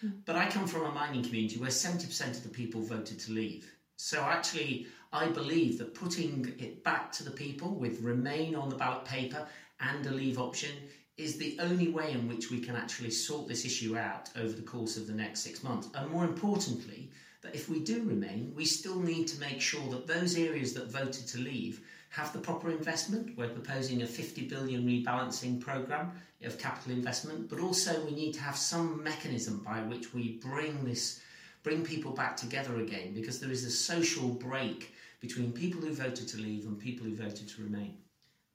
Mm. 0.04 0.22
But 0.26 0.36
I 0.36 0.50
come 0.50 0.68
from 0.68 0.86
a 0.86 0.92
mining 0.92 1.24
community 1.24 1.60
where 1.60 1.70
70% 1.70 2.32
of 2.32 2.44
the 2.44 2.50
people 2.50 2.82
voted 2.82 3.20
to 3.20 3.32
leave. 3.32 3.72
So 3.98 4.22
actually, 4.22 4.88
I 5.12 5.28
believe 5.28 5.80
that 5.80 5.96
putting 5.96 6.54
it 6.60 6.84
back 6.84 7.12
to 7.14 7.24
the 7.24 7.32
people 7.32 7.76
with 7.76 8.02
Remain 8.02 8.56
on 8.56 8.70
the 8.70 8.76
ballot 8.76 9.06
paper 9.06 9.48
and 9.80 10.06
a 10.06 10.12
leave 10.12 10.38
option 10.38 10.72
is 11.18 11.38
the 11.38 11.58
only 11.60 11.88
way 11.88 12.12
in 12.12 12.28
which 12.28 12.52
we 12.52 12.60
can 12.60 12.76
actually 12.76 13.10
sort 13.10 13.48
this 13.48 13.66
issue 13.66 13.98
out 13.98 14.30
over 14.36 14.54
the 14.54 14.62
course 14.62 14.98
of 14.98 15.08
the 15.08 15.14
next 15.14 15.40
six 15.40 15.64
months. 15.64 15.90
And 15.96 16.12
more 16.12 16.26
importantly, 16.26 17.10
that 17.42 17.56
if 17.56 17.70
we 17.70 17.80
do 17.80 18.04
remain, 18.04 18.54
we 18.56 18.66
still 18.66 19.00
need 19.00 19.28
to 19.30 19.40
make 19.40 19.62
sure 19.62 19.90
that 19.90 20.06
those 20.06 20.38
areas 20.38 20.74
that 20.74 20.92
voted 20.92 21.28
to 21.28 21.40
leave 21.40 21.82
have 22.18 22.34
the 22.34 22.40
proper 22.40 22.72
investment. 22.72 23.38
We're 23.38 23.50
proposing 23.50 24.02
a 24.02 24.08
50 24.08 24.48
billion 24.48 24.88
rebalancing 24.88 25.62
programme 25.62 26.12
of 26.44 26.58
capital 26.58 26.94
investment, 26.94 27.48
but 27.48 27.60
also 27.60 28.04
we 28.06 28.12
need 28.12 28.34
to 28.34 28.42
have 28.42 28.58
some 28.58 29.04
mechanism 29.04 29.62
by 29.64 29.82
which 29.82 30.16
we 30.16 30.40
bring 30.40 30.84
this 30.84 31.22
bring 31.62 31.84
people 31.84 32.12
back 32.12 32.36
together 32.36 32.80
again 32.80 33.14
because 33.14 33.40
there 33.40 33.52
is 33.52 33.66
a 33.66 33.70
social 33.70 34.30
break 34.30 34.94
between 35.20 35.52
people 35.52 35.82
who 35.82 35.94
voted 35.94 36.28
to 36.30 36.38
leave 36.38 36.66
and 36.66 36.80
people 36.80 37.06
who 37.06 37.16
voted 37.16 37.48
to 37.48 37.62
remain. 37.62 37.98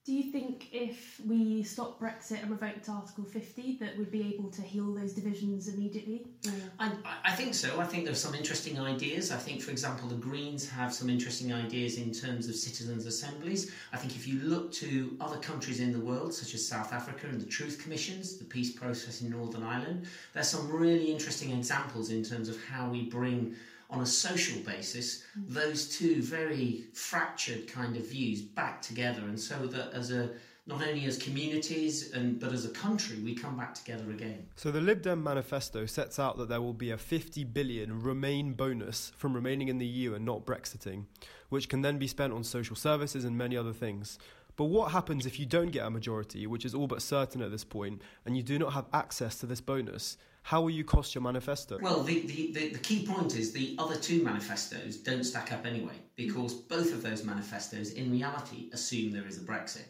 Do 0.04 0.12
you 0.12 0.32
think 0.32 0.66
if 0.72 1.20
we 1.24 1.62
stopped 1.62 2.02
Brexit 2.02 2.42
and 2.42 2.50
revoked 2.50 2.88
Article 2.88 3.22
50 3.22 3.76
that 3.78 3.96
we'd 3.96 4.10
be 4.10 4.34
able 4.34 4.50
to 4.50 4.60
heal 4.60 4.92
those 4.92 5.12
divisions 5.12 5.68
immediately? 5.68 6.26
Or- 6.44 6.52
I, 6.80 6.92
I 7.24 7.30
think 7.30 7.54
so. 7.54 7.78
I 7.78 7.84
think 7.84 8.04
there's 8.04 8.20
some 8.20 8.34
interesting 8.34 8.80
ideas. 8.80 9.30
I 9.30 9.36
think, 9.36 9.62
for 9.62 9.70
example, 9.70 10.08
the 10.08 10.16
Greens 10.16 10.68
have 10.68 10.92
some 10.92 11.08
interesting 11.08 11.52
ideas 11.52 11.98
in 11.98 12.10
terms 12.10 12.48
of 12.48 12.56
citizens' 12.56 13.06
assemblies. 13.06 13.70
I 13.92 13.96
think 13.96 14.16
if 14.16 14.26
you 14.26 14.40
look 14.40 14.72
to 14.72 15.16
other 15.20 15.38
countries 15.38 15.78
in 15.78 15.92
the 15.92 16.00
world, 16.00 16.34
such 16.34 16.52
as 16.54 16.66
South 16.66 16.92
Africa 16.92 17.28
and 17.28 17.40
the 17.40 17.46
Truth 17.46 17.80
Commissions, 17.80 18.38
the 18.38 18.44
peace 18.44 18.72
process 18.72 19.20
in 19.20 19.30
Northern 19.30 19.62
Ireland, 19.62 20.08
there's 20.34 20.48
some 20.48 20.68
really 20.68 21.12
interesting 21.12 21.52
examples 21.52 22.10
in 22.10 22.24
terms 22.24 22.48
of 22.48 22.60
how 22.64 22.88
we 22.88 23.02
bring 23.02 23.54
on 23.92 24.00
a 24.00 24.06
social 24.06 24.60
basis 24.62 25.22
mm-hmm. 25.38 25.54
those 25.54 25.96
two 25.96 26.22
very 26.22 26.84
fractured 26.94 27.68
kind 27.68 27.96
of 27.96 28.06
views 28.08 28.42
back 28.42 28.82
together 28.82 29.22
and 29.22 29.38
so 29.38 29.66
that 29.66 29.92
as 29.92 30.10
a 30.10 30.30
not 30.66 30.80
only 30.80 31.04
as 31.06 31.18
communities 31.18 32.12
and 32.12 32.38
but 32.40 32.52
as 32.52 32.64
a 32.64 32.70
country 32.70 33.18
we 33.20 33.34
come 33.34 33.56
back 33.56 33.74
together 33.74 34.10
again 34.10 34.46
So 34.56 34.70
the 34.70 34.80
Lib 34.80 35.02
Dem 35.02 35.22
manifesto 35.22 35.86
sets 35.86 36.18
out 36.18 36.38
that 36.38 36.48
there 36.48 36.62
will 36.62 36.72
be 36.72 36.90
a 36.90 36.98
50 36.98 37.44
billion 37.44 38.00
Remain 38.00 38.54
bonus 38.54 39.12
from 39.16 39.34
remaining 39.34 39.68
in 39.68 39.78
the 39.78 39.86
EU 39.86 40.14
and 40.14 40.24
not 40.24 40.46
Brexiting, 40.46 41.06
which 41.48 41.68
can 41.68 41.82
then 41.82 41.98
be 41.98 42.06
spent 42.06 42.32
on 42.32 42.44
social 42.44 42.76
services 42.76 43.24
and 43.24 43.36
many 43.36 43.56
other 43.56 43.72
things. 43.72 44.18
But 44.56 44.64
what 44.66 44.92
happens 44.92 45.26
if 45.26 45.40
you 45.40 45.46
don't 45.46 45.70
get 45.70 45.86
a 45.86 45.90
majority, 45.90 46.46
which 46.46 46.64
is 46.64 46.74
all 46.74 46.86
but 46.86 47.02
certain 47.02 47.42
at 47.42 47.50
this 47.50 47.64
point, 47.64 48.02
and 48.24 48.36
you 48.36 48.42
do 48.42 48.58
not 48.58 48.74
have 48.74 48.86
access 48.92 49.38
to 49.38 49.46
this 49.46 49.60
bonus? 49.60 50.16
How 50.42 50.60
will 50.60 50.70
you 50.70 50.84
cost 50.84 51.14
your 51.14 51.22
manifesto? 51.22 51.78
Well, 51.80 52.02
the, 52.02 52.20
the, 52.26 52.52
the, 52.52 52.68
the 52.70 52.78
key 52.78 53.06
point 53.06 53.36
is 53.36 53.52
the 53.52 53.76
other 53.78 53.96
two 53.96 54.22
manifestos 54.24 54.96
don't 54.96 55.24
stack 55.24 55.52
up 55.52 55.64
anyway, 55.64 55.94
because 56.16 56.52
both 56.52 56.92
of 56.92 57.02
those 57.02 57.24
manifestos, 57.24 57.92
in 57.92 58.10
reality, 58.10 58.68
assume 58.72 59.12
there 59.12 59.26
is 59.26 59.38
a 59.38 59.44
Brexit. 59.44 59.86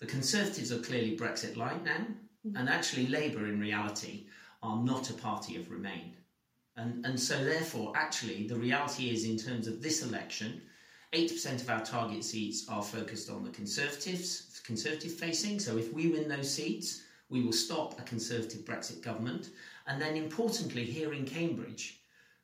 The 0.00 0.06
Conservatives 0.06 0.72
are 0.72 0.80
clearly 0.80 1.16
Brexit 1.16 1.56
light 1.56 1.84
now, 1.84 1.92
mm-hmm. 2.46 2.56
and 2.56 2.68
actually, 2.68 3.06
Labour, 3.06 3.46
in 3.46 3.60
reality, 3.60 4.26
are 4.62 4.82
not 4.82 5.10
a 5.10 5.14
party 5.14 5.56
of 5.56 5.70
Remain. 5.70 6.14
And, 6.76 7.06
and 7.06 7.18
so, 7.18 7.44
therefore, 7.44 7.92
actually, 7.94 8.48
the 8.48 8.56
reality 8.56 9.10
is, 9.10 9.24
in 9.24 9.36
terms 9.36 9.68
of 9.68 9.82
this 9.82 10.02
election, 10.02 10.62
80% 11.12 11.60
of 11.60 11.70
our 11.70 11.84
target 11.84 12.24
seats 12.24 12.68
are 12.68 12.82
focused 12.82 13.30
on 13.30 13.44
the 13.44 13.50
Conservatives, 13.50 14.60
Conservative 14.64 15.12
facing. 15.12 15.60
So, 15.60 15.76
if 15.76 15.92
we 15.92 16.08
win 16.08 16.28
those 16.28 16.52
seats, 16.52 17.02
we 17.28 17.42
will 17.42 17.52
stop 17.52 17.98
a 17.98 18.02
Conservative 18.02 18.64
Brexit 18.64 19.02
government. 19.02 19.50
And 19.86 20.00
then, 20.00 20.16
importantly, 20.16 20.84
here 20.84 21.12
in 21.12 21.24
Cambridge, 21.24 22.00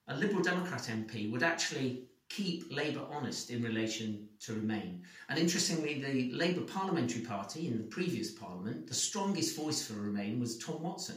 a 0.09 0.17
Liberal 0.17 0.43
Democrat 0.43 0.83
MP 0.83 1.31
would 1.31 1.43
actually 1.43 2.09
keep 2.29 2.71
Labour 2.75 3.05
honest 3.11 3.51
in 3.51 3.63
relation 3.63 4.29
to 4.41 4.55
Remain. 4.55 5.03
And 5.29 5.39
interestingly, 5.39 6.01
the 6.01 6.37
Labour 6.37 6.63
Parliamentary 6.63 7.23
Party 7.23 7.69
in 7.69 7.79
the 7.79 7.85
previous 7.85 8.31
Parliament, 8.33 8.87
the 8.87 8.95
strongest 8.95 9.57
voice 9.57 9.87
for 9.87 9.95
Remain 9.95 10.39
was 10.41 10.59
Tom 10.59 10.83
Watson. 10.83 11.17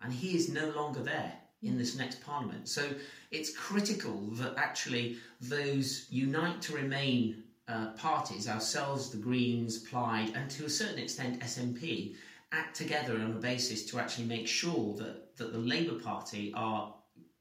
And 0.00 0.12
he 0.12 0.36
is 0.36 0.48
no 0.48 0.70
longer 0.70 1.00
there 1.00 1.32
in 1.62 1.76
this 1.76 1.96
next 1.96 2.22
Parliament. 2.22 2.68
So 2.68 2.88
it's 3.30 3.54
critical 3.56 4.28
that 4.32 4.54
actually 4.56 5.16
those 5.40 6.06
Unite 6.10 6.62
to 6.62 6.74
Remain 6.74 7.42
uh, 7.66 7.88
parties, 7.92 8.48
ourselves, 8.48 9.10
the 9.10 9.18
Greens, 9.18 9.78
Plaid, 9.78 10.34
and 10.34 10.50
to 10.52 10.64
a 10.64 10.70
certain 10.70 10.98
extent 10.98 11.40
SNP, 11.40 12.14
act 12.52 12.76
together 12.76 13.14
on 13.14 13.32
a 13.32 13.40
basis 13.40 13.84
to 13.86 13.98
actually 13.98 14.24
make 14.24 14.48
sure 14.48 14.94
that, 14.96 15.27
that 15.38 15.52
the 15.52 15.58
Labour 15.58 15.98
Party 15.98 16.52
are 16.54 16.94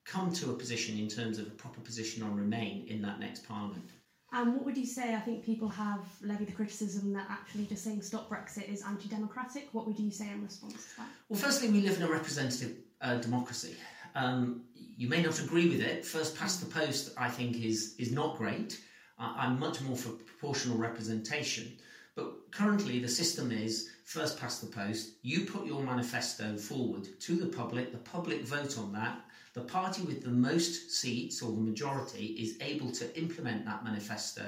come 0.05 0.31
to 0.31 0.51
a 0.51 0.53
position 0.53 0.97
in 0.97 1.07
terms 1.07 1.37
of 1.37 1.47
a 1.47 1.51
proper 1.51 1.81
position 1.81 2.23
on 2.23 2.35
Remain 2.35 2.87
in 2.87 3.01
that 3.01 3.19
next 3.19 3.47
Parliament. 3.47 3.89
And 4.33 4.53
what 4.53 4.65
would 4.65 4.77
you 4.77 4.85
say? 4.85 5.15
I 5.15 5.19
think 5.19 5.43
people 5.43 5.69
have 5.69 6.01
levied 6.21 6.49
the 6.49 6.53
criticism 6.53 7.13
that 7.13 7.27
actually 7.29 7.65
just 7.65 7.83
saying 7.83 8.01
stop 8.01 8.29
Brexit 8.29 8.69
is 8.69 8.83
anti 8.83 9.07
democratic. 9.07 9.69
What 9.71 9.87
would 9.87 9.97
you 9.97 10.11
say 10.11 10.29
in 10.29 10.43
response 10.43 10.73
to 10.73 10.97
that? 10.97 11.07
Well, 11.29 11.39
firstly, 11.39 11.69
we 11.69 11.81
live 11.81 11.97
in 11.97 12.03
a 12.03 12.11
representative 12.11 12.77
uh, 13.01 13.17
democracy. 13.17 13.75
Um, 14.15 14.63
you 14.75 15.07
may 15.07 15.21
not 15.21 15.39
agree 15.39 15.69
with 15.69 15.79
it. 15.79 16.05
First 16.05 16.37
past 16.37 16.59
the 16.59 16.65
post, 16.65 17.13
I 17.17 17.29
think, 17.29 17.63
is 17.63 17.95
is 17.97 18.11
not 18.11 18.37
great. 18.37 18.81
Uh, 19.17 19.33
I'm 19.35 19.59
much 19.59 19.81
more 19.81 19.95
for 19.95 20.09
proportional 20.09 20.77
representation. 20.77 21.77
But 22.17 22.51
currently, 22.51 22.97
the 22.97 23.07
system 23.07 23.51
is 23.51 23.91
first 24.03 24.39
past 24.39 24.61
the 24.61 24.75
post. 24.75 25.11
You 25.21 25.45
put 25.45 25.67
your 25.67 25.83
manifesto 25.83 26.57
forward 26.57 27.07
to 27.19 27.35
the 27.35 27.45
public. 27.45 27.91
The 27.91 27.99
public 27.99 28.41
vote 28.43 28.79
on 28.79 28.91
that. 28.93 29.21
The 29.53 29.61
party 29.61 30.01
with 30.01 30.23
the 30.23 30.31
most 30.31 30.89
seats 30.89 31.43
or 31.43 31.51
the 31.51 31.61
majority 31.61 32.25
is 32.25 32.57
able 32.59 32.91
to 32.93 33.15
implement 33.17 33.65
that 33.65 33.83
manifesto 33.83 34.45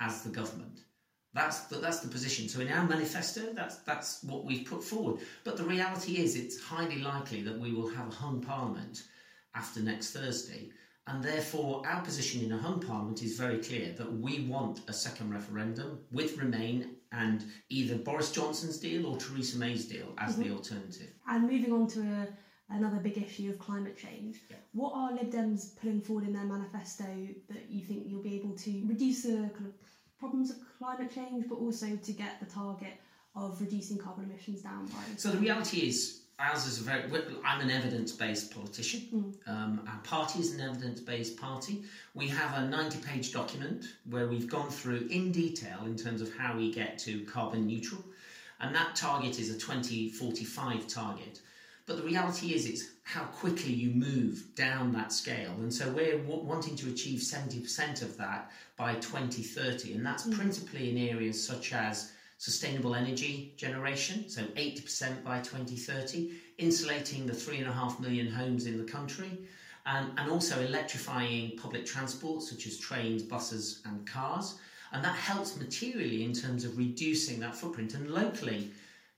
as 0.00 0.22
the 0.22 0.30
government. 0.30 0.80
That's 1.34 1.60
the, 1.66 1.76
that's 1.76 2.00
the 2.00 2.08
position. 2.08 2.48
So 2.48 2.60
in 2.60 2.68
our 2.68 2.88
manifesto, 2.88 3.52
that's 3.52 3.76
that's 3.80 4.24
what 4.24 4.46
we've 4.46 4.66
put 4.66 4.82
forward. 4.82 5.20
But 5.44 5.58
the 5.58 5.64
reality 5.64 6.16
is, 6.16 6.36
it's 6.36 6.58
highly 6.58 7.00
likely 7.00 7.42
that 7.42 7.58
we 7.58 7.72
will 7.72 7.88
have 7.88 8.08
a 8.08 8.14
hung 8.14 8.40
parliament 8.40 9.02
after 9.54 9.80
next 9.80 10.12
Thursday, 10.12 10.70
and 11.06 11.22
therefore 11.22 11.82
our 11.86 12.00
position 12.02 12.42
in 12.42 12.52
a 12.52 12.56
hung 12.56 12.80
parliament 12.80 13.22
is 13.22 13.38
very 13.38 13.58
clear 13.58 13.92
that 13.92 14.10
we 14.20 14.46
want 14.46 14.80
a 14.88 14.92
second 14.92 15.30
referendum 15.30 15.98
with 16.10 16.38
Remain 16.38 16.96
and 17.12 17.44
either 17.68 17.96
Boris 17.96 18.32
Johnson's 18.32 18.78
deal 18.78 19.06
or 19.06 19.16
Theresa 19.16 19.58
May's 19.58 19.84
deal 19.86 20.14
as 20.18 20.36
the 20.36 20.44
mhm. 20.44 20.56
alternative. 20.56 21.10
And 21.28 21.42
moving 21.42 21.72
on 21.72 21.86
to 21.88 22.00
a, 22.00 22.28
another 22.70 22.96
big 22.96 23.18
issue 23.18 23.50
of 23.50 23.58
climate 23.58 23.96
change, 23.98 24.40
Yeah. 24.50 24.56
what 24.72 24.92
are 24.94 25.12
Lib 25.12 25.30
Dems 25.30 25.76
putting 25.76 26.00
forward 26.00 26.26
in 26.26 26.32
their 26.32 26.44
manifesto 26.44 27.04
that 27.48 27.70
you 27.70 27.84
think 27.84 28.04
you'll 28.06 28.22
be 28.22 28.36
able 28.36 28.56
to 28.56 28.84
reduce 28.86 29.22
the 29.24 29.50
kind 29.54 29.66
of 29.66 29.74
problems 30.18 30.50
of 30.50 30.56
climate 30.78 31.14
change, 31.14 31.44
but 31.48 31.56
also 31.56 31.96
to 31.96 32.12
get 32.12 32.40
the 32.40 32.46
target 32.46 32.94
of 33.36 33.60
reducing 33.60 33.98
carbon 33.98 34.24
emissions 34.24 34.62
down 34.62 34.86
by? 34.86 35.02
So 35.16 35.30
the 35.30 35.38
reality 35.38 35.88
is, 35.88 36.22
ours 36.38 36.66
is 36.66 36.80
a 36.80 36.84
very. 36.84 37.02
I'm 37.44 37.60
an 37.60 37.70
evidence-based 37.70 38.52
politician. 38.52 39.34
Um, 39.46 39.80
our 39.88 39.98
party 40.04 40.40
is 40.40 40.52
an 40.54 40.60
evidence-based 40.60 41.36
party. 41.36 41.82
We 42.14 42.28
have 42.28 42.52
a 42.58 42.66
90-page 42.66 43.32
document 43.32 43.84
where 44.10 44.26
we've 44.26 44.48
gone 44.48 44.70
through 44.70 45.06
in 45.10 45.32
detail 45.32 45.80
in 45.84 45.96
terms 45.96 46.20
of 46.20 46.34
how 46.36 46.56
we 46.56 46.72
get 46.72 46.98
to 47.00 47.20
carbon 47.24 47.66
neutral, 47.66 48.04
and 48.60 48.74
that 48.74 48.96
target 48.96 49.38
is 49.38 49.50
a 49.50 49.58
2045 49.58 50.86
target. 50.88 51.40
But 51.86 51.98
the 51.98 52.02
reality 52.02 52.54
is, 52.54 52.66
it's 52.66 52.88
how 53.02 53.24
quickly 53.24 53.72
you 53.72 53.90
move 53.90 54.54
down 54.54 54.92
that 54.92 55.12
scale. 55.12 55.52
And 55.58 55.72
so 55.72 55.90
we're 55.90 56.16
w- 56.16 56.42
wanting 56.42 56.76
to 56.76 56.88
achieve 56.88 57.20
70% 57.20 58.00
of 58.00 58.16
that 58.16 58.50
by 58.78 58.94
2030. 58.94 59.92
And 59.92 60.06
that's 60.06 60.26
principally 60.34 60.90
in 60.90 60.96
areas 60.96 61.46
such 61.46 61.74
as 61.74 62.12
sustainable 62.38 62.94
energy 62.94 63.54
generation, 63.56 64.28
so 64.28 64.42
80% 64.42 65.22
by 65.22 65.38
2030, 65.38 66.32
insulating 66.58 67.26
the 67.26 67.34
three 67.34 67.58
and 67.58 67.68
a 67.68 67.72
half 67.72 68.00
million 68.00 68.30
homes 68.30 68.66
in 68.66 68.78
the 68.78 68.90
country, 68.90 69.38
and, 69.86 70.10
and 70.18 70.30
also 70.30 70.60
electrifying 70.60 71.56
public 71.56 71.86
transport, 71.86 72.42
such 72.42 72.66
as 72.66 72.78
trains, 72.78 73.22
buses, 73.22 73.82
and 73.84 74.06
cars. 74.06 74.58
And 74.92 75.04
that 75.04 75.16
helps 75.16 75.56
materially 75.56 76.24
in 76.24 76.32
terms 76.32 76.64
of 76.64 76.78
reducing 76.78 77.40
that 77.40 77.54
footprint. 77.54 77.94
And 77.94 78.10
locally, 78.10 78.70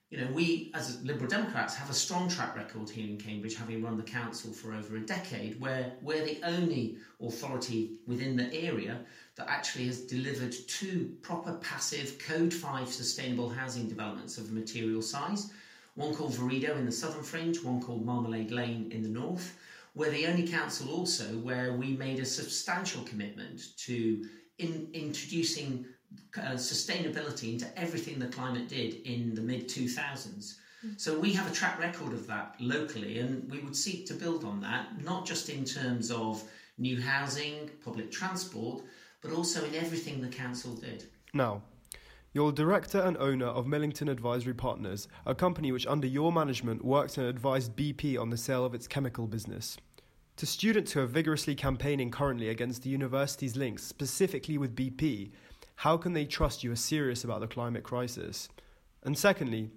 you 0.09 0.17
know, 0.19 0.27
we 0.31 0.71
as 0.73 1.03
Liberal 1.03 1.27
Democrats 1.27 1.75
have 1.75 1.89
a 1.89 1.93
strong 1.93 2.29
track 2.29 2.55
record 2.55 2.89
here 2.89 3.07
in 3.07 3.17
Cambridge, 3.17 3.55
having 3.55 3.83
run 3.83 3.97
the 3.97 4.03
council 4.03 4.51
for 4.51 4.73
over 4.73 4.95
a 4.95 5.01
decade, 5.01 5.59
where 5.59 5.93
we're 6.01 6.25
the 6.25 6.39
only 6.43 6.97
authority 7.21 7.97
within 8.07 8.37
the 8.37 8.53
area 8.53 8.99
that 9.37 9.49
actually 9.49 9.85
has 9.85 10.01
delivered 10.01 10.53
two 10.67 11.15
proper 11.21 11.53
passive 11.55 12.17
Code 12.19 12.53
5 12.53 12.91
sustainable 12.91 13.49
housing 13.49 13.87
developments 13.87 14.37
of 14.37 14.51
material 14.51 15.01
size. 15.01 15.51
One 15.95 16.13
called 16.13 16.33
Virido 16.33 16.75
in 16.77 16.85
the 16.85 16.91
southern 16.91 17.23
fringe, 17.23 17.63
one 17.63 17.81
called 17.81 18.05
Marmalade 18.05 18.51
Lane 18.51 18.91
in 18.91 19.03
the 19.03 19.09
north. 19.09 19.57
We're 19.95 20.11
the 20.11 20.27
only 20.27 20.47
council 20.47 20.91
also 20.91 21.37
where 21.39 21.73
we 21.73 21.93
made 21.93 22.19
a 22.19 22.25
substantial 22.25 23.03
commitment 23.03 23.77
to 23.77 24.27
in 24.57 24.89
introducing 24.93 25.85
uh, 26.37 26.51
sustainability 26.51 27.53
into 27.53 27.79
everything 27.79 28.17
the 28.17 28.27
climate 28.27 28.67
did 28.67 28.95
in 29.05 29.35
the 29.35 29.41
mid 29.41 29.67
2000s. 29.67 30.55
So 30.95 31.19
we 31.19 31.33
have 31.33 31.51
a 31.51 31.53
track 31.53 31.79
record 31.79 32.13
of 32.13 32.27
that 32.27 32.55
locally, 32.59 33.19
and 33.19 33.49
we 33.51 33.59
would 33.59 33.75
seek 33.75 34.05
to 34.07 34.13
build 34.13 34.45
on 34.45 34.61
that, 34.61 35.03
not 35.03 35.25
just 35.25 35.49
in 35.49 35.65
terms 35.65 36.11
of 36.11 36.43
new 36.77 37.01
housing, 37.01 37.69
public 37.83 38.11
transport, 38.11 38.83
but 39.21 39.31
also 39.31 39.65
in 39.65 39.75
everything 39.75 40.21
the 40.21 40.27
council 40.27 40.75
did. 40.75 41.05
Now, 41.33 41.63
you're 42.33 42.51
director 42.51 42.99
and 42.99 43.17
owner 43.17 43.47
of 43.47 43.65
Millington 43.65 44.09
Advisory 44.09 44.53
Partners, 44.53 45.07
a 45.25 45.33
company 45.33 45.71
which, 45.71 45.87
under 45.87 46.07
your 46.07 46.31
management, 46.31 46.85
worked 46.85 47.17
and 47.17 47.25
advised 47.25 47.75
BP 47.75 48.19
on 48.19 48.29
the 48.29 48.37
sale 48.37 48.63
of 48.63 48.75
its 48.75 48.87
chemical 48.87 49.27
business. 49.27 49.77
To 50.35 50.45
students 50.45 50.91
who 50.91 50.99
are 50.99 51.07
vigorously 51.07 51.55
campaigning 51.55 52.11
currently 52.11 52.49
against 52.49 52.83
the 52.83 52.91
university's 52.91 53.55
links, 53.55 53.83
specifically 53.83 54.59
with 54.59 54.75
BP, 54.75 55.31
how 55.77 55.97
can 55.97 56.13
they 56.13 56.25
trust 56.25 56.63
you 56.63 56.71
are 56.71 56.75
serious 56.75 57.23
about 57.23 57.39
the 57.39 57.47
climate 57.47 57.83
crisis? 57.83 58.49
And 59.03 59.17
secondly, 59.17 59.71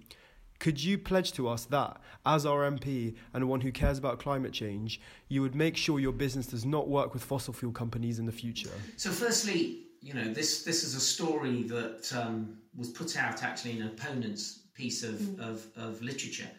could 0.61 0.81
you 0.81 0.95
pledge 0.95 1.31
to 1.33 1.49
us 1.49 1.65
that, 1.65 1.99
as 2.23 2.45
our 2.45 2.69
MP 2.69 3.15
and 3.33 3.49
one 3.49 3.61
who 3.61 3.71
cares 3.71 3.97
about 3.97 4.19
climate 4.19 4.53
change, 4.53 5.01
you 5.27 5.41
would 5.41 5.55
make 5.55 5.75
sure 5.75 5.99
your 5.99 6.11
business 6.11 6.45
does 6.45 6.65
not 6.65 6.87
work 6.87 7.15
with 7.15 7.23
fossil 7.23 7.51
fuel 7.51 7.71
companies 7.71 8.19
in 8.19 8.27
the 8.27 8.31
future? 8.31 8.69
So, 8.95 9.09
firstly, 9.09 9.87
you 10.01 10.13
know, 10.13 10.31
this 10.31 10.63
this 10.63 10.83
is 10.83 10.93
a 10.93 10.99
story 10.99 11.63
that 11.63 12.13
um, 12.15 12.59
was 12.77 12.89
put 12.89 13.17
out 13.17 13.41
actually 13.41 13.71
in 13.77 13.81
an 13.81 13.87
opponent's 13.87 14.59
piece 14.75 15.01
of, 15.03 15.39
of, 15.39 15.65
of 15.75 15.99
literature. 16.03 16.49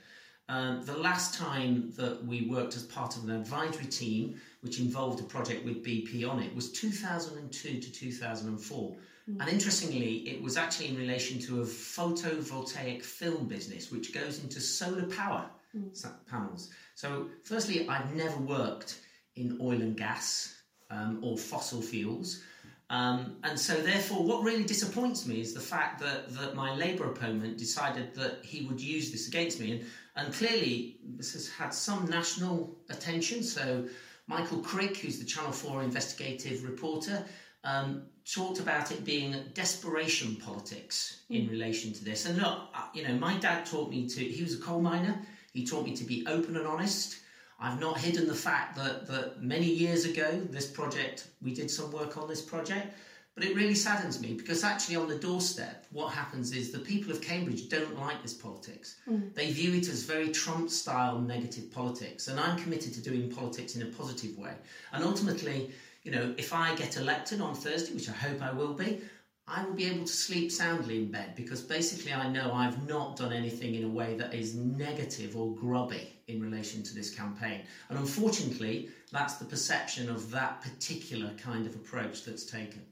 Um, 0.49 0.85
the 0.85 0.97
last 0.97 1.39
time 1.39 1.93
that 1.97 2.27
we 2.27 2.49
worked 2.51 2.75
as 2.75 2.83
part 2.83 3.17
of 3.17 3.23
an 3.25 3.31
advisory 3.31 3.87
team, 3.87 4.41
which 4.63 4.81
involved 4.81 5.21
a 5.21 5.23
project 5.23 5.65
with 5.65 5.85
BP 5.85 6.29
on 6.29 6.43
it, 6.43 6.53
was 6.57 6.73
2002 6.73 7.79
to 7.79 7.93
2004. 7.93 8.97
And 9.27 9.49
interestingly, 9.49 10.29
it 10.29 10.43
was 10.43 10.57
actually 10.57 10.89
in 10.89 10.97
relation 10.97 11.39
to 11.41 11.62
a 11.62 11.64
photovoltaic 11.64 13.03
film 13.03 13.47
business, 13.47 13.91
which 13.91 14.12
goes 14.12 14.43
into 14.43 14.61
solar 14.61 15.07
power 15.07 15.49
sa- 15.93 16.11
panels. 16.29 16.70
So, 16.95 17.29
firstly, 17.43 17.89
I've 17.89 18.14
never 18.14 18.37
worked 18.39 19.01
in 19.37 19.59
oil 19.61 19.81
and 19.81 19.97
gas 19.97 20.57
um, 20.91 21.20
or 21.23 21.39
fossil 21.39 21.81
fuels. 21.81 22.43
Um, 22.91 23.37
and 23.45 23.59
so, 23.59 23.75
therefore, 23.81 24.23
what 24.25 24.43
really 24.43 24.64
disappoints 24.64 25.27
me 25.27 25.41
is 25.41 25.55
the 25.55 25.61
fact 25.61 26.01
that, 26.01 26.29
that 26.35 26.55
my 26.55 26.75
Labour 26.75 27.07
opponent 27.07 27.57
decided 27.59 28.14
that 28.16 28.45
he 28.45 28.66
would 28.66 28.81
use 28.81 29.11
this 29.11 29.29
against 29.29 29.61
me. 29.61 29.73
And, 29.73 29.85
and 30.16 30.35
clearly, 30.35 30.99
this 31.16 31.33
has 31.33 31.49
had 31.49 31.73
some 31.73 32.07
national 32.07 32.77
attention. 32.91 33.43
So, 33.43 33.87
Michael 34.27 34.59
Crick, 34.59 34.97
who's 34.99 35.18
the 35.18 35.25
Channel 35.25 35.53
4 35.53 35.83
investigative 35.83 36.64
reporter, 36.64 37.25
um, 37.64 38.03
talked 38.25 38.61
about 38.61 38.91
it 38.91 39.05
being 39.05 39.35
desperation 39.55 40.37
politics 40.37 41.23
in 41.29 41.49
relation 41.49 41.93
to 41.93 42.05
this. 42.05 42.27
And 42.27 42.39
look, 42.39 42.59
uh, 42.75 42.87
you 42.95 43.07
know, 43.07 43.14
my 43.14 43.37
dad 43.39 43.66
taught 43.66 43.91
me 43.91 44.09
to, 44.09 44.20
he 44.20 44.43
was 44.43 44.55
a 44.55 44.59
coal 44.59 44.81
miner, 44.81 45.18
he 45.53 45.66
taught 45.66 45.85
me 45.85 45.95
to 45.97 46.05
be 46.05 46.27
open 46.27 46.57
and 46.57 46.66
honest. 46.66 47.18
I've 47.61 47.81
not 47.81 47.99
hidden 47.99 48.27
the 48.27 48.35
fact 48.35 48.77
that, 48.77 49.07
that 49.07 49.43
many 49.43 49.66
years 49.66 50.05
ago, 50.05 50.41
this 50.51 50.66
project, 50.70 51.29
we 51.43 51.55
did 51.55 51.70
some 51.70 51.93
work 51.93 52.16
on 52.16 52.29
this 52.29 52.43
project, 52.43 52.95
but 53.35 53.45
it 53.45 53.57
really 53.57 53.75
saddens 53.75 54.20
me 54.20 54.35
because 54.35 54.62
actually 54.62 54.97
on 54.97 55.09
the 55.09 55.16
doorstep, 55.16 55.87
what 55.91 56.12
happens 56.12 56.53
is 56.53 56.70
the 56.70 56.79
people 56.79 57.12
of 57.12 57.23
Cambridge 57.23 57.68
don't 57.68 57.99
like 57.99 58.20
this 58.20 58.35
politics. 58.35 58.97
They 59.35 59.53
view 59.53 59.75
it 59.75 59.89
as 59.89 60.03
very 60.03 60.31
Trump 60.31 60.68
style 60.70 61.18
negative 61.18 61.73
politics, 61.73 62.29
and 62.29 62.39
I'm 62.39 62.59
committed 62.59 62.93
to 62.95 63.01
doing 63.01 63.31
politics 63.31 63.75
in 63.75 63.83
a 63.83 63.87
positive 63.87 64.37
way. 64.37 64.53
And 64.93 65.03
ultimately, 65.03 65.70
you 66.03 66.11
know, 66.11 66.35
if 66.37 66.53
I 66.53 66.75
get 66.75 66.97
elected 66.97 67.41
on 67.41 67.55
Thursday, 67.55 67.95
which 67.95 68.09
I 68.09 68.13
hope 68.13 68.43
I 68.43 68.53
will 68.53 68.75
be, 68.75 69.01
I 69.47 69.65
will 69.65 69.75
be 69.75 69.87
able 69.87 70.07
to 70.07 70.13
sleep 70.13 70.53
soundly 70.53 70.99
in 70.99 71.11
bed 71.11 71.35
because 71.35 71.61
basically 71.61 72.13
I 72.13 72.29
know 72.29 72.53
I've 72.53 72.89
not 72.89 73.17
done 73.17 73.33
anything 73.33 73.75
in 73.75 73.85
a 73.85 73.89
way 73.89 74.17
that 74.17 74.35
is 74.35 74.55
negative 74.55 75.37
or 75.37 75.55
grubby 75.55 76.13
in 76.29 76.41
relation 76.41 76.83
to 76.85 76.95
this 76.95 77.15
campaign. 77.15 77.63
And 77.89 77.99
unfortunately, 77.99 78.89
that's 79.11 79.35
the 79.35 79.45
perception 79.45 80.09
of 80.09 80.31
that 80.31 80.63
particular 80.63 81.31
kind 81.35 81.67
of 81.67 81.75
approach 81.75 82.25
that's 82.25 82.45
taken. 82.45 82.83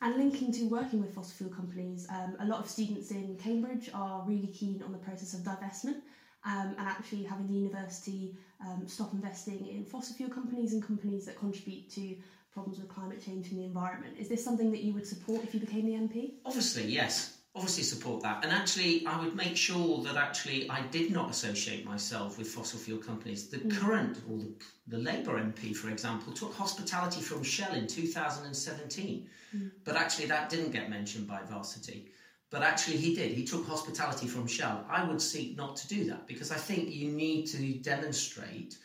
And 0.00 0.16
linking 0.16 0.52
to 0.52 0.64
working 0.64 1.00
with 1.00 1.14
fossil 1.14 1.34
fuel 1.36 1.50
companies, 1.50 2.06
um, 2.10 2.36
a 2.38 2.46
lot 2.46 2.60
of 2.60 2.68
students 2.68 3.10
in 3.10 3.36
Cambridge 3.36 3.90
are 3.92 4.22
really 4.26 4.46
keen 4.46 4.80
on 4.84 4.92
the 4.92 4.98
process 4.98 5.34
of 5.34 5.40
divestment 5.40 6.02
um, 6.44 6.74
and 6.78 6.86
actually 6.86 7.24
having 7.24 7.48
the 7.48 7.54
university 7.54 8.36
um, 8.64 8.86
stop 8.86 9.12
investing 9.12 9.66
in 9.66 9.84
fossil 9.84 10.14
fuel 10.14 10.30
companies 10.30 10.72
and 10.72 10.86
companies 10.86 11.26
that 11.26 11.36
contribute 11.38 11.90
to 11.90 12.16
problems 12.58 12.80
with 12.80 12.88
climate 12.88 13.24
change 13.24 13.50
and 13.50 13.60
the 13.60 13.64
environment. 13.64 14.16
Is 14.18 14.28
this 14.28 14.44
something 14.44 14.72
that 14.72 14.82
you 14.82 14.92
would 14.94 15.06
support 15.06 15.44
if 15.44 15.54
you 15.54 15.60
became 15.60 15.86
the 15.86 15.92
MP? 15.92 16.32
Obviously, 16.44 16.86
yes. 16.86 17.36
Obviously, 17.54 17.84
support 17.84 18.22
that. 18.22 18.44
And 18.44 18.52
actually, 18.52 19.06
I 19.06 19.20
would 19.20 19.34
make 19.34 19.56
sure 19.56 20.02
that 20.02 20.16
actually 20.16 20.68
I 20.68 20.82
did 20.90 21.10
not 21.12 21.30
associate 21.30 21.84
myself 21.84 22.36
with 22.36 22.48
fossil 22.48 22.78
fuel 22.78 22.98
companies. 22.98 23.48
The 23.48 23.58
mm. 23.58 23.76
current, 23.78 24.18
or 24.28 24.38
the, 24.38 24.52
the 24.88 24.98
Labour 24.98 25.34
MP, 25.40 25.74
for 25.74 25.88
example, 25.88 26.32
took 26.32 26.52
hospitality 26.54 27.20
from 27.20 27.42
Shell 27.42 27.74
in 27.74 27.86
2017. 27.86 29.28
Mm. 29.56 29.70
But 29.84 29.96
actually, 29.96 30.26
that 30.26 30.50
didn't 30.50 30.72
get 30.72 30.90
mentioned 30.90 31.26
by 31.26 31.40
Varsity. 31.48 32.10
But 32.50 32.62
actually, 32.62 32.96
he 32.98 33.14
did. 33.14 33.32
He 33.32 33.44
took 33.44 33.66
hospitality 33.66 34.26
from 34.26 34.46
Shell. 34.46 34.84
I 34.88 35.04
would 35.04 35.22
seek 35.22 35.56
not 35.56 35.76
to 35.76 35.88
do 35.88 36.04
that 36.10 36.26
because 36.26 36.50
I 36.50 36.56
think 36.56 36.90
you 36.90 37.10
need 37.10 37.46
to 37.48 37.58
demonstrate 37.78 38.76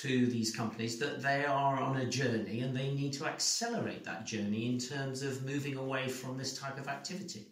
to 0.00 0.26
these 0.26 0.54
companies 0.54 0.98
that 0.98 1.22
they 1.22 1.44
are 1.44 1.80
on 1.80 1.98
a 1.98 2.06
journey 2.06 2.60
and 2.60 2.74
they 2.74 2.92
need 2.92 3.12
to 3.12 3.26
accelerate 3.26 4.04
that 4.04 4.24
journey 4.24 4.68
in 4.68 4.78
terms 4.78 5.22
of 5.22 5.44
moving 5.44 5.76
away 5.76 6.08
from 6.08 6.38
this 6.38 6.58
type 6.58 6.78
of 6.78 6.88
activity. 6.88 7.46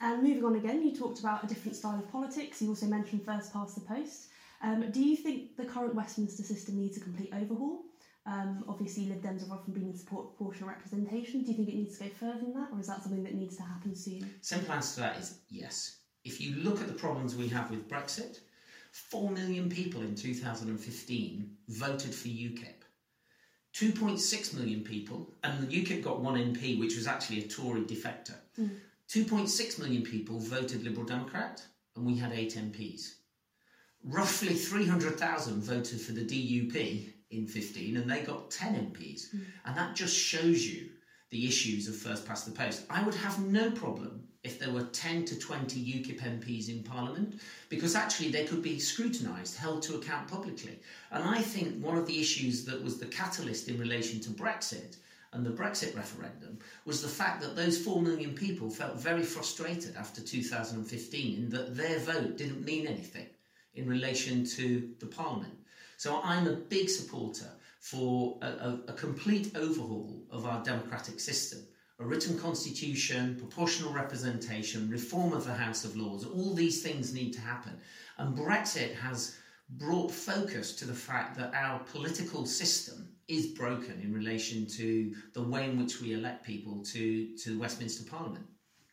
And 0.00 0.22
moving 0.22 0.44
on 0.44 0.56
again, 0.56 0.82
you 0.82 0.94
talked 0.94 1.18
about 1.20 1.42
a 1.42 1.46
different 1.46 1.76
style 1.76 1.98
of 1.98 2.10
politics. 2.12 2.60
You 2.60 2.68
also 2.68 2.86
mentioned 2.86 3.24
first 3.24 3.52
past 3.52 3.74
the 3.74 3.80
post. 3.80 4.28
Um, 4.62 4.90
do 4.90 5.00
you 5.00 5.16
think 5.16 5.56
the 5.56 5.64
current 5.64 5.94
Westminster 5.94 6.42
system 6.42 6.78
needs 6.78 6.98
a 6.98 7.00
complete 7.00 7.30
overhaul? 7.32 7.80
Um, 8.26 8.64
obviously, 8.68 9.06
Lib 9.06 9.22
Dems 9.22 9.40
have 9.40 9.50
often 9.50 9.72
been 9.72 9.84
in 9.84 9.96
support 9.96 10.26
of 10.26 10.36
proportional 10.36 10.68
representation. 10.68 11.42
Do 11.42 11.50
you 11.50 11.56
think 11.56 11.68
it 11.68 11.74
needs 11.74 11.96
to 11.98 12.04
go 12.04 12.10
further 12.10 12.40
than 12.40 12.52
that, 12.54 12.68
or 12.72 12.80
is 12.80 12.88
that 12.88 13.02
something 13.02 13.24
that 13.24 13.34
needs 13.34 13.56
to 13.56 13.62
happen 13.62 13.96
soon? 13.96 14.30
Simple 14.42 14.74
answer 14.74 14.96
to 14.96 15.00
that 15.00 15.16
is 15.16 15.38
yes. 15.48 15.96
If 16.24 16.40
you 16.40 16.56
look 16.56 16.80
at 16.80 16.88
the 16.88 16.92
problems 16.92 17.34
we 17.34 17.48
have 17.48 17.70
with 17.70 17.88
Brexit, 17.88 18.40
4 18.98 19.30
million 19.30 19.70
people 19.70 20.02
in 20.02 20.14
2015 20.14 21.56
voted 21.68 22.14
for 22.14 22.28
UKIP. 22.28 22.74
2.6 23.74 24.54
million 24.54 24.82
people, 24.82 25.34
and 25.44 25.70
UKIP 25.70 26.02
got 26.02 26.20
one 26.20 26.34
MP, 26.34 26.78
which 26.78 26.96
was 26.96 27.06
actually 27.06 27.44
a 27.44 27.48
Tory 27.48 27.82
defector. 27.82 28.34
2.6 29.08 29.78
million 29.78 30.02
people 30.02 30.38
voted 30.38 30.82
Liberal 30.82 31.06
Democrat, 31.06 31.62
and 31.96 32.04
we 32.04 32.16
had 32.16 32.32
eight 32.32 32.54
MPs. 32.54 33.14
Roughly 34.04 34.54
300,000 34.54 35.62
voted 35.62 36.00
for 36.00 36.12
the 36.12 36.24
DUP 36.24 37.12
in 37.30 37.46
15, 37.46 37.96
and 37.96 38.10
they 38.10 38.22
got 38.22 38.50
10 38.50 38.74
MPs. 38.92 39.30
Hmm. 39.30 39.42
And 39.64 39.76
that 39.76 39.94
just 39.94 40.16
shows 40.16 40.66
you 40.66 40.90
the 41.30 41.46
issues 41.46 41.88
of 41.88 41.96
first 41.96 42.26
past 42.26 42.46
the 42.46 42.52
post. 42.52 42.84
I 42.90 43.02
would 43.02 43.14
have 43.14 43.44
no 43.44 43.70
problem 43.70 44.28
if 44.48 44.58
there 44.58 44.72
were 44.72 44.84
10 44.84 45.24
to 45.26 45.38
20 45.38 45.78
UKIP 45.96 46.20
MPs 46.20 46.68
in 46.68 46.82
Parliament, 46.82 47.40
because 47.68 47.94
actually 47.94 48.30
they 48.30 48.44
could 48.44 48.62
be 48.62 48.78
scrutinised, 48.78 49.56
held 49.56 49.82
to 49.82 49.96
account 49.96 50.26
publicly. 50.28 50.78
And 51.10 51.22
I 51.22 51.40
think 51.40 51.82
one 51.84 51.98
of 51.98 52.06
the 52.06 52.20
issues 52.20 52.64
that 52.64 52.82
was 52.82 52.98
the 52.98 53.06
catalyst 53.20 53.68
in 53.68 53.78
relation 53.78 54.20
to 54.20 54.30
Brexit 54.30 54.96
and 55.32 55.44
the 55.44 55.58
Brexit 55.60 55.94
referendum 55.94 56.58
was 56.86 57.02
the 57.02 57.14
fact 57.20 57.42
that 57.42 57.54
those 57.54 57.76
4 57.84 58.00
million 58.00 58.32
people 58.34 58.70
felt 58.70 58.96
very 58.96 59.22
frustrated 59.22 59.94
after 59.96 60.20
2015 60.22 61.36
in 61.36 61.50
that 61.50 61.76
their 61.76 61.98
vote 61.98 62.38
didn't 62.38 62.64
mean 62.64 62.86
anything. 62.86 63.26
in 63.78 63.88
relation 63.88 64.44
to 64.44 64.90
the 64.98 65.06
Parliament. 65.06 65.56
So 65.96 66.20
I'm 66.22 66.46
a 66.46 66.54
big 66.54 66.88
supporter 66.88 67.50
for 67.80 68.38
a, 68.42 68.46
a, 68.46 68.80
a 68.88 68.92
complete 68.92 69.56
overhaul 69.56 70.20
of 70.30 70.46
our 70.46 70.62
democratic 70.64 71.20
system. 71.20 71.60
A 72.00 72.06
written 72.06 72.38
constitution, 72.38 73.34
proportional 73.36 73.92
representation, 73.92 74.88
reform 74.88 75.32
of 75.32 75.44
the 75.44 75.54
House 75.54 75.84
of 75.84 75.96
Lords, 75.96 76.24
all 76.24 76.54
these 76.54 76.80
things 76.80 77.12
need 77.12 77.32
to 77.32 77.40
happen. 77.40 77.76
And 78.18 78.38
Brexit 78.38 78.94
has 78.94 79.36
brought 79.70 80.12
focus 80.12 80.76
to 80.76 80.84
the 80.84 80.94
fact 80.94 81.36
that 81.38 81.52
our 81.54 81.80
political 81.80 82.46
system 82.46 83.08
is 83.26 83.48
broken 83.48 84.00
in 84.00 84.14
relation 84.14 84.64
to 84.66 85.12
the 85.34 85.42
way 85.42 85.68
in 85.68 85.78
which 85.78 86.00
we 86.00 86.12
elect 86.12 86.46
people 86.46 86.84
to, 86.84 87.36
to 87.36 87.50
the 87.50 87.58
Westminster 87.58 88.08
Parliament. 88.08 88.46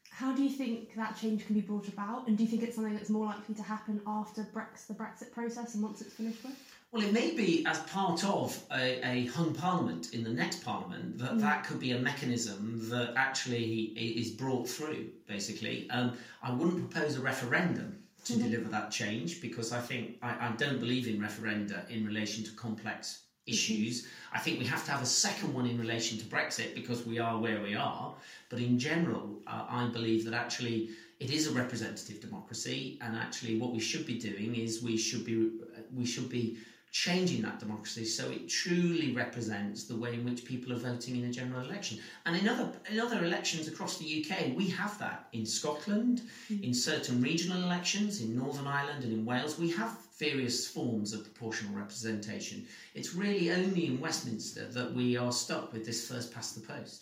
How 0.09 0.33
do 0.33 0.41
you 0.41 0.49
think 0.49 0.95
that 0.95 1.15
change 1.15 1.45
can 1.45 1.53
be 1.53 1.61
brought 1.61 1.87
about? 1.87 2.27
And 2.27 2.35
do 2.35 2.43
you 2.43 2.49
think 2.49 2.63
it's 2.63 2.75
something 2.75 2.95
that's 2.95 3.09
more 3.09 3.25
likely 3.25 3.53
to 3.53 3.63
happen 3.63 4.01
after 4.07 4.47
Brex- 4.51 4.87
the 4.87 4.95
Brexit 4.95 5.31
process 5.31 5.75
and 5.75 5.83
once 5.83 6.01
it's 6.01 6.13
finished 6.13 6.43
with? 6.43 6.57
Well, 6.91 7.03
it 7.03 7.11
may 7.11 7.31
be 7.35 7.65
as 7.65 7.79
part 7.79 8.23
of 8.23 8.57
a, 8.71 9.05
a 9.05 9.25
hung 9.25 9.53
parliament 9.53 10.13
in 10.13 10.23
the 10.23 10.29
next 10.29 10.63
parliament 10.63 11.17
that 11.17 11.39
that 11.39 11.65
could 11.65 11.79
be 11.79 11.91
a 11.91 11.99
mechanism 11.99 12.87
that 12.89 13.13
actually 13.17 13.93
is 13.97 14.31
brought 14.31 14.69
through, 14.69 15.09
basically. 15.27 15.89
Um, 15.89 16.17
I 16.41 16.53
wouldn't 16.53 16.89
propose 16.89 17.17
a 17.17 17.21
referendum 17.21 18.01
to 18.23 18.37
deliver 18.37 18.69
that 18.69 18.91
change 18.91 19.41
because 19.41 19.73
I 19.73 19.81
think 19.81 20.17
I, 20.21 20.47
I 20.47 20.53
don't 20.57 20.79
believe 20.79 21.07
in 21.07 21.19
referenda 21.19 21.87
in 21.89 22.05
relation 22.05 22.45
to 22.45 22.51
complex 22.51 23.23
issues. 23.45 24.07
I 24.33 24.39
think 24.39 24.59
we 24.59 24.65
have 24.65 24.85
to 24.85 24.91
have 24.91 25.01
a 25.01 25.05
second 25.05 25.53
one 25.53 25.67
in 25.67 25.77
relation 25.77 26.17
to 26.17 26.25
Brexit 26.25 26.73
because 26.73 27.05
we 27.05 27.19
are 27.19 27.37
where 27.37 27.61
we 27.61 27.75
are. 27.75 28.15
But 28.49 28.59
in 28.59 28.79
general, 28.79 29.41
uh, 29.47 29.65
I 29.69 29.87
believe 29.87 30.23
that 30.25 30.33
actually 30.33 30.89
it 31.19 31.31
is 31.31 31.47
a 31.47 31.51
representative 31.51 32.21
democracy, 32.21 32.97
and 33.01 33.15
actually 33.15 33.57
what 33.59 33.71
we 33.71 33.79
should 33.79 34.05
be 34.05 34.17
doing 34.17 34.55
is 34.55 34.81
we 34.81 34.97
should 34.97 35.25
be 35.25 35.51
we 35.93 36.05
should 36.05 36.29
be 36.29 36.57
changing 36.95 37.41
that 37.41 37.59
democracy 37.59 38.05
so 38.05 38.31
it 38.31 38.47
truly 38.47 39.11
represents 39.11 39.83
the 39.83 39.97
way 39.97 40.13
in 40.13 40.23
which 40.23 40.45
people 40.45 40.71
are 40.71 40.77
voting 40.77 41.17
in 41.17 41.25
a 41.25 41.29
general 41.29 41.59
election. 41.59 41.99
And 42.25 42.37
in 42.37 42.47
other 42.47 42.71
in 42.89 43.01
other 43.01 43.25
elections 43.25 43.67
across 43.67 43.97
the 43.97 44.07
UK, 44.23 44.55
we 44.55 44.69
have 44.69 44.97
that 44.99 45.27
in 45.33 45.45
Scotland, 45.45 46.21
mm-hmm. 46.49 46.63
in 46.63 46.73
certain 46.73 47.21
regional 47.21 47.61
elections, 47.63 48.21
in 48.21 48.33
Northern 48.33 48.65
Ireland 48.65 49.03
and 49.03 49.11
in 49.11 49.25
Wales, 49.25 49.59
we 49.59 49.71
have 49.71 49.97
various 50.17 50.69
forms 50.69 51.11
of 51.11 51.25
proportional 51.25 51.75
representation. 51.75 52.65
It's 52.93 53.13
really 53.13 53.51
only 53.51 53.87
in 53.87 53.99
Westminster 53.99 54.65
that 54.69 54.93
we 54.93 55.17
are 55.17 55.33
stuck 55.33 55.73
with 55.73 55.85
this 55.85 56.07
first 56.07 56.33
past 56.33 56.55
the 56.55 56.65
post. 56.65 57.01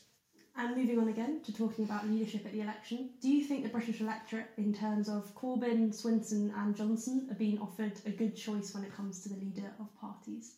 And 0.55 0.77
moving 0.77 0.99
on 0.99 1.07
again 1.07 1.41
to 1.45 1.53
talking 1.53 1.83
about 1.83 2.07
leadership 2.07 2.45
at 2.45 2.51
the 2.51 2.61
election, 2.61 3.09
do 3.21 3.27
you 3.27 3.43
think 3.43 3.63
the 3.63 3.69
British 3.69 4.01
electorate, 4.01 4.49
in 4.57 4.71
terms 4.71 5.09
of 5.09 5.33
Corbyn, 5.33 5.89
Swinson, 5.89 6.55
and 6.55 6.75
Johnson, 6.75 7.27
are 7.31 7.35
being 7.35 7.57
offered 7.59 7.93
a 8.05 8.11
good 8.11 8.35
choice 8.35 8.73
when 8.75 8.83
it 8.83 8.95
comes 8.95 9.21
to 9.21 9.29
the 9.29 9.35
leader 9.35 9.73
of 9.79 9.87
parties? 9.99 10.57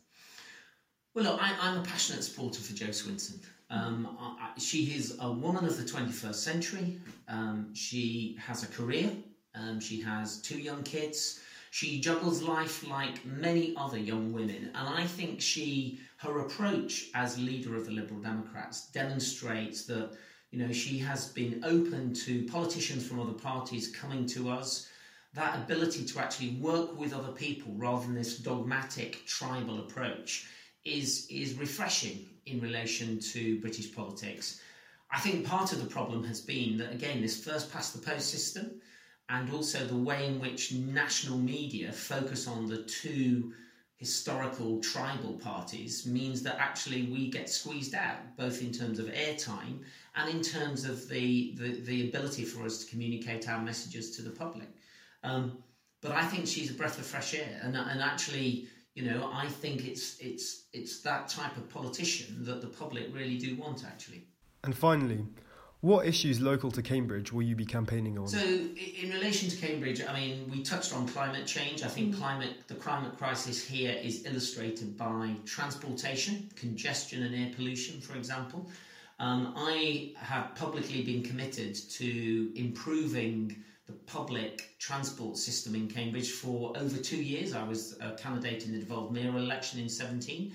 Well, 1.14 1.24
look, 1.24 1.42
I, 1.42 1.56
I'm 1.62 1.80
a 1.80 1.84
passionate 1.84 2.24
supporter 2.26 2.62
for 2.62 2.74
Jo 2.74 2.88
Swinson. 2.88 3.40
Um, 3.70 4.18
I, 4.20 4.52
she 4.60 4.94
is 4.94 5.18
a 5.22 5.32
woman 5.32 5.64
of 5.64 5.78
the 5.78 5.84
21st 5.84 6.36
century. 6.36 7.00
Um, 7.30 7.74
she 7.74 8.38
has 8.46 8.64
a 8.64 8.68
career. 8.68 9.12
Um, 9.56 9.80
she 9.80 10.02
has 10.02 10.42
two 10.42 10.60
young 10.60 10.84
kids. 10.84 11.40
She 11.76 12.00
juggles 12.00 12.42
life 12.42 12.88
like 12.88 13.26
many 13.26 13.76
other 13.76 13.98
young 13.98 14.32
women, 14.32 14.72
and 14.74 14.88
I 14.88 15.06
think 15.06 15.42
she, 15.42 16.00
her 16.20 16.40
approach 16.40 17.08
as 17.14 17.38
leader 17.38 17.76
of 17.76 17.86
the 17.86 17.92
Liberal 17.92 18.22
Democrats, 18.22 18.88
demonstrates 18.92 19.84
that 19.88 20.16
you 20.52 20.60
know 20.60 20.72
she 20.72 20.98
has 21.00 21.34
been 21.34 21.62
open 21.66 22.14
to 22.14 22.48
politicians 22.48 23.06
from 23.06 23.20
other 23.20 23.34
parties 23.34 23.94
coming 23.94 24.26
to 24.28 24.50
us. 24.50 24.88
That 25.34 25.58
ability 25.58 26.06
to 26.06 26.20
actually 26.20 26.52
work 26.62 26.98
with 26.98 27.14
other 27.14 27.34
people 27.34 27.74
rather 27.74 28.06
than 28.06 28.16
this 28.16 28.38
dogmatic 28.38 29.26
tribal 29.26 29.80
approach 29.80 30.48
is 30.86 31.28
is 31.30 31.56
refreshing 31.56 32.26
in 32.46 32.62
relation 32.62 33.20
to 33.34 33.60
British 33.60 33.94
politics. 33.94 34.62
I 35.12 35.20
think 35.20 35.46
part 35.46 35.74
of 35.74 35.84
the 35.84 35.90
problem 35.98 36.24
has 36.24 36.40
been 36.40 36.78
that 36.78 36.94
again 36.94 37.22
this 37.22 37.44
first 37.44 37.70
past 37.70 37.92
the 37.92 38.00
post 38.00 38.30
system 38.30 38.80
and 39.30 39.52
also 39.52 39.86
the 39.86 39.96
way 39.96 40.28
in 40.28 40.40
which 40.40 40.74
national 40.74 41.38
media 41.38 41.92
focus 41.92 42.48
on 42.48 42.68
the 42.68 42.84
two 42.84 43.54
historical 43.98 44.80
tribal 44.82 45.34
parties 45.34 46.06
means 46.06 46.42
that 46.44 46.58
actually 46.60 47.04
we 47.04 47.30
get 47.30 47.50
squeezed 47.50 47.96
out 47.96 48.18
both 48.38 48.62
in 48.62 48.72
terms 48.72 49.00
of 49.00 49.06
airtime 49.08 49.80
and 50.16 50.30
in 50.30 50.42
terms 50.42 50.86
of 50.86 51.08
the, 51.10 51.56
the, 51.58 51.82
the 51.82 52.10
ability 52.10 52.44
for 52.44 52.66
us 52.66 52.84
to 52.84 52.90
communicate 52.90 53.48
our 53.50 53.62
messages 53.62 54.16
to 54.16 54.22
the 54.22 54.30
public. 54.30 54.68
Um, 55.24 55.64
but 56.02 56.12
I 56.12 56.24
think 56.26 56.46
she's 56.46 56.70
a 56.70 56.74
breath 56.74 57.00
of 57.00 57.06
fresh 57.06 57.34
air, 57.34 57.60
and, 57.64 57.76
and 57.76 58.00
actually, 58.00 58.68
you 58.94 59.04
know, 59.04 59.30
I 59.34 59.48
think 59.48 59.86
it's 59.86 60.20
it's 60.20 60.68
it's 60.72 61.02
that 61.02 61.28
type 61.28 61.58
of 61.58 61.68
politician 61.68 62.46
that 62.46 62.62
the 62.62 62.68
public 62.68 63.06
really 63.12 63.38
do 63.38 63.56
want. 63.56 63.84
Actually, 63.84 64.28
And 64.64 64.76
finally, 64.76 65.26
what 65.86 66.08
issues 66.08 66.42
local 66.42 66.72
to 66.72 66.82
Cambridge 66.82 67.32
will 67.32 67.44
you 67.44 67.56
be 67.56 67.66
campaigning 67.66 68.18
on? 68.18 68.28
So, 68.28 68.40
in 68.40 69.12
relation 69.12 69.50
to 69.50 69.56
Cambridge, 69.56 70.02
I 70.04 70.20
mean, 70.20 70.50
we 70.50 70.64
touched 70.64 70.96
on 70.96 71.08
climate 71.08 71.46
change. 71.46 71.84
I 71.84 71.88
think 71.88 72.18
climate, 72.18 72.68
the 72.68 72.74
climate 72.74 73.16
crisis 73.20 73.64
here 73.64 73.92
is 73.92 74.26
illustrated 74.26 74.98
by 74.98 75.36
transportation, 75.46 76.50
congestion, 76.56 77.22
and 77.22 77.36
air 77.36 77.52
pollution, 77.56 78.02
for 78.02 78.16
example. 78.16 78.68
Um, 79.20 79.54
I 79.56 80.14
have 80.18 80.56
publicly 80.56 81.04
been 81.04 81.22
committed 81.22 81.76
to 81.76 82.52
improving 82.56 83.56
the 83.86 83.94
public 84.08 84.76
transport 84.80 85.38
system 85.38 85.76
in 85.76 85.88
Cambridge 85.88 86.32
for 86.32 86.76
over 86.78 86.98
two 86.98 87.22
years. 87.22 87.54
I 87.54 87.64
was 87.64 87.96
a 88.02 88.14
candidate 88.14 88.66
in 88.66 88.72
the 88.74 88.80
devolved 88.80 89.14
mayoral 89.14 89.38
election 89.38 89.80
in 89.80 89.88
17. 89.88 90.52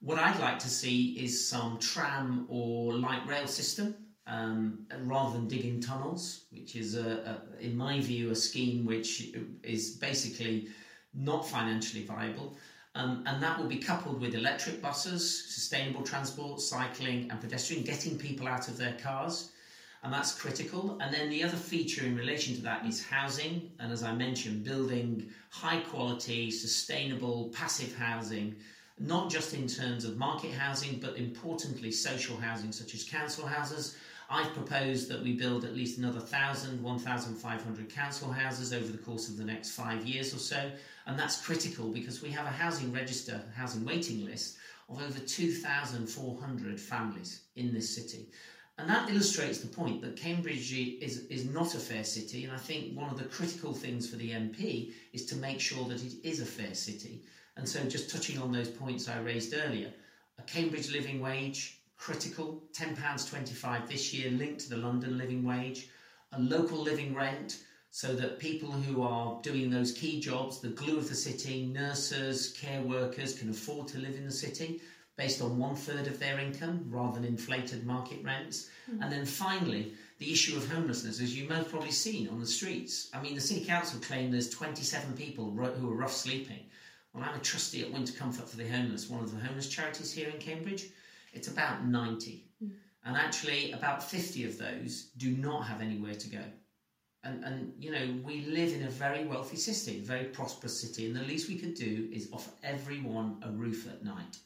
What 0.00 0.18
I'd 0.18 0.40
like 0.40 0.58
to 0.58 0.68
see 0.68 1.12
is 1.12 1.48
some 1.48 1.78
tram 1.78 2.46
or 2.50 2.94
light 2.94 3.24
rail 3.28 3.46
system 3.46 3.94
um, 4.26 4.86
rather 5.02 5.36
than 5.36 5.48
digging 5.48 5.80
tunnels, 5.80 6.44
which 6.50 6.76
is, 6.76 6.96
a, 6.96 7.40
a, 7.60 7.62
in 7.64 7.76
my 7.76 8.00
view, 8.00 8.30
a 8.30 8.36
scheme 8.36 8.86
which 8.86 9.28
is 9.62 9.90
basically 9.90 10.68
not 11.12 11.48
financially 11.48 12.04
viable. 12.04 12.56
Um, 12.96 13.24
and 13.26 13.42
that 13.42 13.58
will 13.58 13.66
be 13.66 13.78
coupled 13.78 14.20
with 14.20 14.34
electric 14.34 14.80
buses, 14.80 15.52
sustainable 15.52 16.02
transport, 16.02 16.60
cycling, 16.60 17.28
and 17.30 17.40
pedestrian, 17.40 17.82
getting 17.82 18.16
people 18.16 18.46
out 18.46 18.68
of 18.68 18.78
their 18.78 18.96
cars. 19.02 19.50
And 20.04 20.12
that's 20.12 20.34
critical. 20.38 20.98
And 21.00 21.12
then 21.12 21.28
the 21.28 21.42
other 21.42 21.56
feature 21.56 22.04
in 22.04 22.14
relation 22.14 22.54
to 22.56 22.62
that 22.62 22.86
is 22.86 23.04
housing. 23.04 23.70
And 23.80 23.90
as 23.90 24.02
I 24.02 24.14
mentioned, 24.14 24.62
building 24.62 25.30
high 25.50 25.80
quality, 25.80 26.50
sustainable, 26.50 27.50
passive 27.54 27.96
housing, 27.96 28.54
not 28.98 29.28
just 29.28 29.54
in 29.54 29.66
terms 29.66 30.04
of 30.04 30.16
market 30.16 30.52
housing, 30.52 31.00
but 31.00 31.16
importantly, 31.16 31.90
social 31.90 32.36
housing, 32.36 32.70
such 32.70 32.94
as 32.94 33.02
council 33.02 33.46
houses. 33.46 33.96
I've 34.34 34.52
proposed 34.52 35.08
that 35.10 35.22
we 35.22 35.34
build 35.34 35.64
at 35.64 35.76
least 35.76 35.96
another 35.96 36.18
1,000, 36.18 36.82
1,500 36.82 37.88
council 37.88 38.32
houses 38.32 38.72
over 38.72 38.90
the 38.90 38.98
course 38.98 39.28
of 39.28 39.36
the 39.36 39.44
next 39.44 39.70
five 39.70 40.04
years 40.04 40.34
or 40.34 40.38
so. 40.38 40.72
And 41.06 41.16
that's 41.16 41.40
critical 41.40 41.88
because 41.88 42.20
we 42.20 42.30
have 42.30 42.44
a 42.44 42.50
housing 42.50 42.92
register, 42.92 43.40
housing 43.54 43.84
waiting 43.84 44.24
list 44.24 44.56
of 44.88 45.00
over 45.00 45.20
2,400 45.20 46.80
families 46.80 47.42
in 47.54 47.72
this 47.72 47.94
city. 47.94 48.26
And 48.76 48.90
that 48.90 49.08
illustrates 49.08 49.60
the 49.60 49.68
point 49.68 50.02
that 50.02 50.16
Cambridge 50.16 50.72
is, 50.72 51.26
is 51.26 51.48
not 51.48 51.76
a 51.76 51.78
fair 51.78 52.02
city. 52.02 52.42
And 52.42 52.52
I 52.52 52.58
think 52.58 52.98
one 52.98 53.10
of 53.10 53.18
the 53.18 53.26
critical 53.26 53.72
things 53.72 54.10
for 54.10 54.16
the 54.16 54.30
MP 54.30 54.94
is 55.12 55.26
to 55.26 55.36
make 55.36 55.60
sure 55.60 55.86
that 55.86 56.02
it 56.02 56.14
is 56.24 56.40
a 56.40 56.46
fair 56.46 56.74
city. 56.74 57.22
And 57.56 57.68
so, 57.68 57.84
just 57.84 58.10
touching 58.10 58.40
on 58.40 58.50
those 58.50 58.68
points 58.68 59.08
I 59.08 59.20
raised 59.20 59.54
earlier, 59.54 59.92
a 60.40 60.42
Cambridge 60.42 60.90
living 60.90 61.20
wage, 61.20 61.78
critical, 61.96 62.62
£10.25 62.72 63.88
this 63.88 64.12
year, 64.12 64.30
linked 64.30 64.60
to 64.60 64.70
the 64.70 64.76
London 64.76 65.16
living 65.18 65.44
wage, 65.44 65.88
a 66.32 66.40
local 66.40 66.78
living 66.78 67.14
rent, 67.14 67.58
so 67.90 68.14
that 68.14 68.40
people 68.40 68.72
who 68.72 69.02
are 69.02 69.40
doing 69.42 69.70
those 69.70 69.92
key 69.92 70.20
jobs, 70.20 70.60
the 70.60 70.68
glue 70.68 70.98
of 70.98 71.08
the 71.08 71.14
city, 71.14 71.66
nurses, 71.66 72.52
care 72.58 72.82
workers, 72.82 73.38
can 73.38 73.48
afford 73.50 73.86
to 73.86 73.98
live 73.98 74.16
in 74.16 74.24
the 74.24 74.32
city 74.32 74.80
based 75.16 75.40
on 75.40 75.58
one 75.58 75.76
third 75.76 76.08
of 76.08 76.18
their 76.18 76.40
income 76.40 76.84
rather 76.88 77.20
than 77.20 77.24
inflated 77.24 77.86
market 77.86 78.18
rents. 78.24 78.68
Hmm. 78.90 79.00
And 79.00 79.12
then 79.12 79.24
finally, 79.24 79.94
the 80.18 80.32
issue 80.32 80.56
of 80.56 80.68
homelessness, 80.68 81.20
as 81.20 81.36
you 81.36 81.48
most 81.48 81.70
probably 81.70 81.90
seen 81.92 82.28
on 82.28 82.40
the 82.40 82.46
streets. 82.46 83.10
I 83.14 83.20
mean, 83.20 83.34
the 83.34 83.40
City 83.40 83.64
Council 83.64 84.00
claim 84.00 84.30
there's 84.30 84.50
27 84.50 85.12
people 85.14 85.50
who 85.50 85.90
are 85.90 85.94
rough 85.94 86.12
sleeping. 86.12 86.66
Well, 87.12 87.24
I'm 87.24 87.36
a 87.36 87.42
trustee 87.42 87.82
at 87.82 87.92
Wintercomfort 87.92 88.48
for 88.48 88.56
the 88.56 88.68
Homeless, 88.68 89.08
one 89.08 89.22
of 89.22 89.32
the 89.32 89.38
homeless 89.38 89.68
charities 89.68 90.12
here 90.12 90.28
in 90.28 90.38
Cambridge. 90.38 90.86
It's 91.34 91.48
about 91.48 91.86
90. 91.86 92.46
Hmm. 92.60 92.68
And 93.04 93.16
actually, 93.16 93.72
about 93.72 94.02
50 94.02 94.44
of 94.44 94.58
those 94.58 95.10
do 95.16 95.36
not 95.36 95.66
have 95.66 95.80
anywhere 95.80 96.14
to 96.14 96.28
go. 96.28 96.42
And, 97.22 97.44
and 97.44 97.72
you 97.78 97.90
know, 97.90 98.20
we 98.22 98.42
live 98.42 98.72
in 98.72 98.84
a 98.84 98.90
very 98.90 99.24
wealthy 99.24 99.56
city, 99.56 100.00
very 100.00 100.24
prosperous 100.24 100.78
city, 100.80 101.06
and 101.06 101.16
the 101.16 101.22
least 101.22 101.48
we 101.48 101.56
could 101.56 101.74
do 101.74 102.08
is 102.12 102.28
offer 102.32 102.50
everyone 102.62 103.42
a 103.42 103.50
roof 103.50 103.86
at 103.88 104.04
night. 104.04 104.38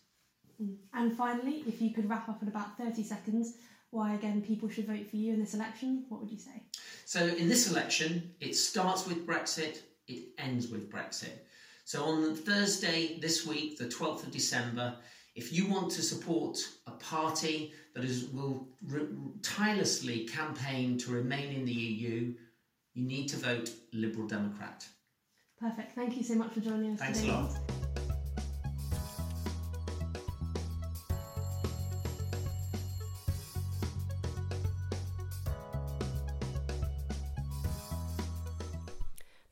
Hmm. 0.60 0.74
And 0.94 1.16
finally, 1.16 1.64
if 1.66 1.80
you 1.82 1.92
could 1.92 2.08
wrap 2.08 2.28
up 2.28 2.42
in 2.42 2.48
about 2.48 2.76
30 2.78 3.02
seconds 3.02 3.54
why 3.90 4.12
again 4.12 4.42
people 4.42 4.68
should 4.68 4.86
vote 4.86 5.08
for 5.08 5.16
you 5.16 5.32
in 5.32 5.40
this 5.40 5.54
election, 5.54 6.04
what 6.08 6.20
would 6.20 6.30
you 6.30 6.38
say? 6.38 6.62
So, 7.06 7.24
in 7.24 7.48
this 7.48 7.70
election, 7.70 8.34
it 8.38 8.54
starts 8.54 9.06
with 9.06 9.26
Brexit, 9.26 9.78
it 10.06 10.28
ends 10.36 10.68
with 10.68 10.90
Brexit. 10.90 11.38
So 11.84 12.04
on 12.04 12.34
Thursday 12.34 13.18
this 13.18 13.46
week, 13.46 13.78
the 13.78 13.86
12th 13.86 14.24
of 14.24 14.30
December, 14.30 14.96
if 15.38 15.52
you 15.52 15.68
want 15.68 15.88
to 15.92 16.02
support 16.02 16.58
a 16.88 16.90
party 16.90 17.72
that 17.94 18.02
is, 18.02 18.24
will 18.30 18.66
re- 18.84 19.06
tirelessly 19.40 20.24
campaign 20.24 20.98
to 20.98 21.12
remain 21.12 21.52
in 21.54 21.64
the 21.64 21.72
EU, 21.72 22.34
you 22.94 23.04
need 23.04 23.28
to 23.28 23.36
vote 23.36 23.70
Liberal 23.92 24.26
Democrat. 24.26 24.84
Perfect. 25.60 25.94
Thank 25.94 26.16
you 26.16 26.24
so 26.24 26.34
much 26.34 26.52
for 26.52 26.60
joining 26.60 26.94
us 26.94 26.98
Thanks 26.98 27.22
a 27.22 27.26
lot. 27.26 27.52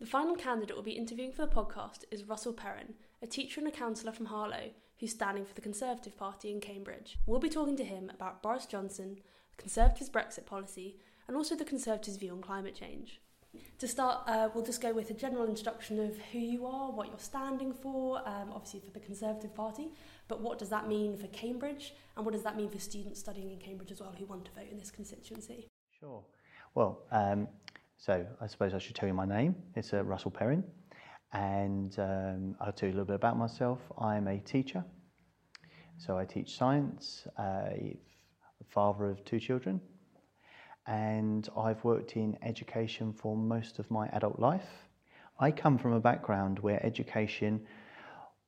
The 0.01 0.07
final 0.12 0.34
candidate 0.34 0.74
we'll 0.76 0.84
be 0.84 0.93
interviewing 0.93 1.32
for 1.32 1.47
the 1.47 1.53
podcast 1.53 2.05
is 2.11 2.24
Russell 2.24 2.53
Perrin, 2.53 2.95
a 3.27 3.29
teacher 3.29 3.61
and 3.61 3.68
a 3.68 3.72
councillor 3.72 4.12
from 4.12 4.27
Harlow 4.27 4.70
who's 5.01 5.11
standing 5.11 5.45
for 5.45 5.53
the 5.53 5.61
Conservative 5.61 6.16
Party 6.16 6.49
in 6.49 6.61
Cambridge. 6.61 7.18
We'll 7.27 7.41
be 7.41 7.49
talking 7.51 7.77
to 7.77 7.85
him 7.85 8.09
about 8.14 8.41
Boris 8.41 8.66
Johnson, 8.66 9.18
the 9.51 9.61
Conservatives' 9.61 10.09
Brexit 10.09 10.47
policy, 10.47 10.97
and 11.27 11.37
also 11.37 11.57
the 11.57 11.64
Conservatives' 11.64 12.18
view 12.18 12.31
on 12.31 12.41
climate 12.41 12.77
change. 12.77 13.20
To 13.81 13.89
start, 13.89 14.20
uh, 14.29 14.49
we'll 14.55 14.64
just 14.64 14.81
go 14.81 14.93
with 14.93 15.11
a 15.11 15.14
general 15.14 15.49
introduction 15.49 15.99
of 15.99 16.16
who 16.31 16.39
you 16.39 16.66
are, 16.66 16.93
what 16.93 17.09
you're 17.09 17.18
standing 17.18 17.72
for, 17.72 18.18
um, 18.29 18.53
obviously 18.55 18.81
for 18.81 18.93
the 18.93 19.01
Conservative 19.01 19.53
Party, 19.55 19.89
but 20.29 20.41
what 20.41 20.61
does 20.61 20.68
that 20.68 20.87
mean 20.87 21.16
for 21.16 21.27
Cambridge, 21.29 21.95
and 22.16 22.24
what 22.24 22.33
does 22.33 22.45
that 22.45 22.57
mean 22.57 22.68
for 22.68 22.79
students 22.79 23.18
studying 23.18 23.51
in 23.51 23.59
Cambridge 23.59 23.91
as 23.91 24.01
well 24.01 24.14
who 24.16 24.24
want 24.27 24.45
to 24.45 24.53
vote 24.53 24.70
in 24.70 24.79
this 24.79 24.93
constituency? 24.93 25.66
Sure. 25.99 26.22
Well, 26.77 27.03
um, 27.11 27.49
so 27.97 28.24
I 28.41 28.47
suppose 28.47 28.72
I 28.72 28.79
should 28.79 28.95
tell 28.95 29.09
you 29.09 29.14
my 29.14 29.27
name. 29.27 29.57
It's 29.74 29.93
uh, 29.93 30.05
Russell 30.05 30.31
Perrin, 30.31 30.62
and 31.37 31.99
um, 31.99 32.57
I'll 32.61 32.72
tell 32.72 32.89
you 32.89 32.95
a 32.95 32.97
little 32.97 33.05
bit 33.05 33.16
about 33.16 33.37
myself. 33.37 33.78
I'm 33.99 34.26
a 34.26 34.39
teacher, 34.39 34.82
so 35.99 36.16
I 36.16 36.24
teach 36.24 36.57
science. 36.57 37.26
Uh, 37.39 37.70
father 38.68 39.11
of 39.11 39.22
two 39.24 39.39
children, 39.39 39.80
and 40.87 41.49
I've 41.57 41.84
worked 41.84 42.16
in 42.16 42.39
education 42.43 43.12
for 43.12 43.37
most 43.37 43.78
of 43.78 43.91
my 43.91 44.09
adult 44.09 44.41
life. 44.41 44.89
I 45.39 45.51
come 45.51 45.76
from 45.76 45.93
a 45.93 46.01
background 46.01 46.59
where 46.61 46.84
education 46.84 47.66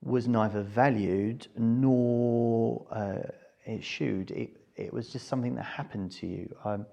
was 0.00 0.26
neither 0.26 0.62
valued 0.62 1.46
nor 1.56 2.86
uh, 2.90 3.70
eschewed. 3.70 4.30
It, 4.30 4.56
it 4.76 4.92
was 4.92 5.10
just 5.10 5.28
something 5.28 5.54
that 5.56 5.64
happened 5.64 6.10
to 6.12 6.26
you. 6.26 6.56
Um, 6.64 6.86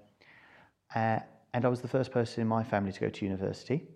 uh, 0.94 1.20
and 1.54 1.64
I 1.64 1.68
was 1.68 1.80
the 1.80 1.88
first 1.88 2.10
person 2.10 2.42
in 2.42 2.48
my 2.48 2.62
family 2.62 2.92
to 2.92 3.00
go 3.00 3.08
to 3.08 3.24
university. 3.24 3.88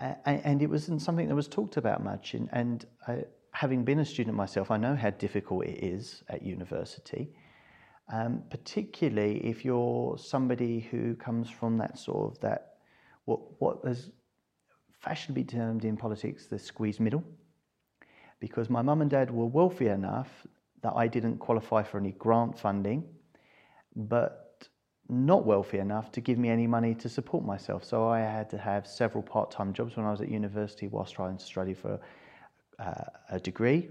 And, 0.00 0.62
it 0.62 0.70
wasn't 0.70 1.02
something 1.02 1.26
that 1.28 1.34
was 1.34 1.48
talked 1.48 1.76
about 1.76 2.04
much. 2.04 2.34
And, 2.34 2.48
and 2.52 2.86
uh, 3.08 3.16
having 3.50 3.84
been 3.84 3.98
a 3.98 4.04
student 4.04 4.36
myself, 4.36 4.70
I 4.70 4.76
know 4.76 4.94
how 4.94 5.10
difficult 5.10 5.66
it 5.66 5.82
is 5.82 6.22
at 6.28 6.42
university, 6.42 7.30
um, 8.12 8.44
particularly 8.48 9.44
if 9.44 9.64
you're 9.64 10.16
somebody 10.16 10.80
who 10.80 11.16
comes 11.16 11.50
from 11.50 11.78
that 11.78 11.98
sort 11.98 12.30
of 12.30 12.40
that, 12.40 12.76
what, 13.24 13.40
what 13.60 13.78
is 13.84 14.10
fashionably 15.00 15.44
termed 15.44 15.84
in 15.84 15.96
politics 15.96 16.46
the 16.46 16.58
squeezed 16.58 17.00
middle. 17.00 17.24
Because 18.38 18.70
my 18.70 18.82
mum 18.82 19.00
and 19.00 19.10
dad 19.10 19.32
were 19.32 19.46
wealthy 19.46 19.88
enough 19.88 20.28
that 20.82 20.92
I 20.94 21.08
didn't 21.08 21.38
qualify 21.38 21.82
for 21.82 21.98
any 21.98 22.12
grant 22.12 22.56
funding, 22.56 23.02
but 23.96 24.47
not 25.08 25.46
wealthy 25.46 25.78
enough 25.78 26.12
to 26.12 26.20
give 26.20 26.38
me 26.38 26.50
any 26.50 26.66
money 26.66 26.94
to 26.94 27.08
support 27.08 27.44
myself. 27.44 27.84
So 27.84 28.08
I 28.08 28.20
had 28.20 28.50
to 28.50 28.58
have 28.58 28.86
several 28.86 29.22
part 29.22 29.50
time 29.50 29.72
jobs 29.72 29.96
when 29.96 30.04
I 30.04 30.10
was 30.10 30.20
at 30.20 30.30
university 30.30 30.86
whilst 30.86 31.14
trying 31.14 31.38
to 31.38 31.44
study 31.44 31.74
for 31.74 31.98
uh, 32.78 33.04
a 33.30 33.40
degree. 33.40 33.88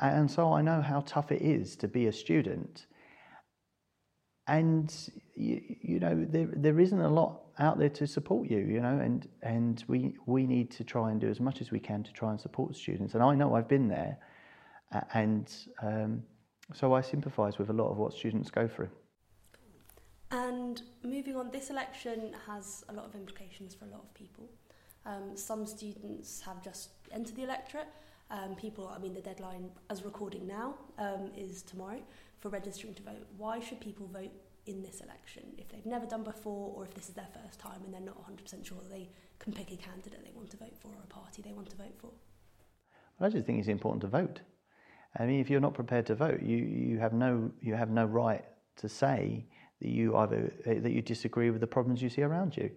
And 0.00 0.30
so 0.30 0.52
I 0.52 0.60
know 0.60 0.82
how 0.82 1.00
tough 1.00 1.32
it 1.32 1.40
is 1.40 1.76
to 1.76 1.88
be 1.88 2.06
a 2.06 2.12
student. 2.12 2.86
And 4.46 4.94
you, 5.34 5.60
you 5.82 6.00
know 6.00 6.26
there, 6.28 6.48
there 6.54 6.78
isn't 6.78 7.00
a 7.00 7.08
lot 7.08 7.40
out 7.58 7.78
there 7.78 7.88
to 7.88 8.06
support 8.06 8.48
you, 8.48 8.58
you 8.58 8.80
know, 8.80 8.98
and, 8.98 9.28
and 9.42 9.82
we, 9.88 10.16
we 10.26 10.46
need 10.46 10.70
to 10.72 10.84
try 10.84 11.10
and 11.10 11.20
do 11.20 11.28
as 11.28 11.40
much 11.40 11.60
as 11.60 11.70
we 11.70 11.80
can 11.80 12.02
to 12.04 12.12
try 12.12 12.30
and 12.30 12.40
support 12.40 12.76
students. 12.76 13.14
And 13.14 13.22
I 13.22 13.34
know 13.34 13.54
I've 13.54 13.68
been 13.68 13.88
there, 13.88 14.18
and 15.12 15.52
um, 15.82 16.22
so 16.72 16.94
I 16.94 17.00
sympathise 17.00 17.58
with 17.58 17.70
a 17.70 17.72
lot 17.72 17.90
of 17.90 17.96
what 17.96 18.12
students 18.12 18.50
go 18.50 18.68
through. 18.68 18.90
And 20.30 20.82
moving 21.02 21.36
on, 21.36 21.50
this 21.50 21.70
election 21.70 22.34
has 22.46 22.84
a 22.88 22.92
lot 22.92 23.06
of 23.06 23.14
implications 23.14 23.74
for 23.74 23.86
a 23.86 23.88
lot 23.88 24.02
of 24.02 24.12
people. 24.14 24.50
Um, 25.06 25.36
some 25.36 25.64
students 25.64 26.40
have 26.42 26.62
just 26.62 26.90
entered 27.12 27.36
the 27.36 27.44
electorate. 27.44 27.88
Um, 28.30 28.54
people, 28.56 28.92
I 28.94 28.98
mean, 28.98 29.14
the 29.14 29.22
deadline, 29.22 29.70
as 29.88 30.04
recording 30.04 30.46
now, 30.46 30.74
um, 30.98 31.30
is 31.34 31.62
tomorrow 31.62 32.02
for 32.40 32.50
registering 32.50 32.92
to 32.94 33.02
vote. 33.02 33.26
Why 33.38 33.58
should 33.58 33.80
people 33.80 34.06
vote 34.06 34.32
in 34.66 34.82
this 34.82 35.00
election 35.00 35.44
if 35.56 35.70
they've 35.70 35.86
never 35.86 36.04
done 36.04 36.22
before 36.24 36.74
or 36.76 36.84
if 36.84 36.92
this 36.92 37.08
is 37.08 37.14
their 37.14 37.28
first 37.42 37.58
time 37.58 37.80
and 37.86 37.94
they're 37.94 38.00
not 38.02 38.18
100% 38.30 38.66
sure 38.66 38.76
that 38.82 38.90
they 38.90 39.08
can 39.38 39.54
pick 39.54 39.72
a 39.72 39.76
candidate 39.76 40.22
they 40.22 40.32
want 40.34 40.50
to 40.50 40.58
vote 40.58 40.76
for 40.78 40.88
or 40.88 41.02
a 41.02 41.06
party 41.06 41.40
they 41.40 41.52
want 41.52 41.70
to 41.70 41.76
vote 41.76 41.94
for? 41.98 42.10
Well, 43.18 43.28
I 43.28 43.30
just 43.30 43.46
think 43.46 43.58
it's 43.58 43.68
important 43.68 44.02
to 44.02 44.08
vote. 44.08 44.40
I 45.18 45.24
mean, 45.24 45.40
if 45.40 45.48
you're 45.48 45.60
not 45.60 45.72
prepared 45.72 46.04
to 46.06 46.14
vote, 46.14 46.42
you, 46.42 46.58
you 46.58 46.98
have 46.98 47.14
no 47.14 47.50
you 47.62 47.74
have 47.74 47.88
no 47.88 48.04
right 48.04 48.44
to 48.76 48.88
say 48.90 49.46
that 49.80 49.88
you 49.88 50.16
either 50.16 50.52
uh, 50.66 50.74
that 50.80 50.92
you 50.92 51.02
disagree 51.02 51.50
with 51.50 51.60
the 51.60 51.66
problems 51.66 52.02
you 52.02 52.08
see 52.08 52.22
around 52.22 52.56
you, 52.56 52.70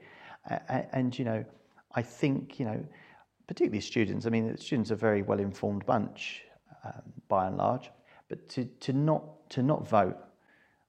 and, 0.94 1.18
you 1.18 1.26
know, 1.26 1.46
I 1.94 2.02
think 2.02 2.60
you 2.60 2.66
know, 2.66 2.84
particularly 3.48 3.82
students. 3.82 4.26
I 4.26 4.30
mean, 4.30 4.58
students 4.58 4.92
are 4.92 4.96
a 4.96 4.98
very 4.98 5.22
well 5.22 5.40
informed 5.40 5.86
bunch 5.86 6.44
um, 6.84 7.02
by 7.28 7.48
and 7.48 7.58
large, 7.58 7.90
but 8.30 8.48
to, 8.50 8.66
to 8.66 8.94
not 8.94 9.50
to 9.52 9.62
not 9.62 9.88
vote, 9.88 10.18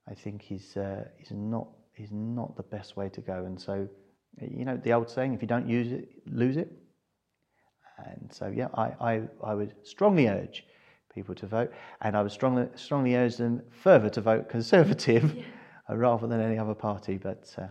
I 0.07 0.13
think 0.13 0.51
is 0.51 0.77
uh, 0.77 1.05
is 1.19 1.31
not 1.31 1.67
is 1.97 2.11
not 2.11 2.55
the 2.55 2.63
best 2.63 2.97
way 2.97 3.09
to 3.09 3.21
go. 3.21 3.45
And 3.45 3.59
so, 3.59 3.87
you 4.41 4.65
know, 4.65 4.77
the 4.77 4.93
old 4.93 5.09
saying, 5.09 5.33
if 5.33 5.41
you 5.41 5.47
don't 5.47 5.67
use 5.67 5.91
it, 5.91 6.09
lose 6.25 6.57
it. 6.57 6.71
And 7.97 8.31
so, 8.31 8.47
yeah, 8.47 8.67
I, 8.73 8.91
I, 8.99 9.21
I 9.43 9.53
would 9.53 9.75
strongly 9.83 10.27
urge 10.27 10.65
people 11.13 11.35
to 11.35 11.45
vote, 11.45 11.71
and 12.01 12.17
I 12.17 12.23
would 12.23 12.31
strongly 12.31 12.67
strongly 12.75 13.15
urge 13.15 13.37
them 13.37 13.61
further 13.69 14.09
to 14.09 14.21
vote 14.21 14.49
Conservative 14.49 15.35
uh, 15.35 15.41
rather 15.89 16.27
than 16.27 16.41
any 16.41 16.57
other 16.57 16.73
party. 16.73 17.17
But 17.17 17.53
uh, 17.57 17.67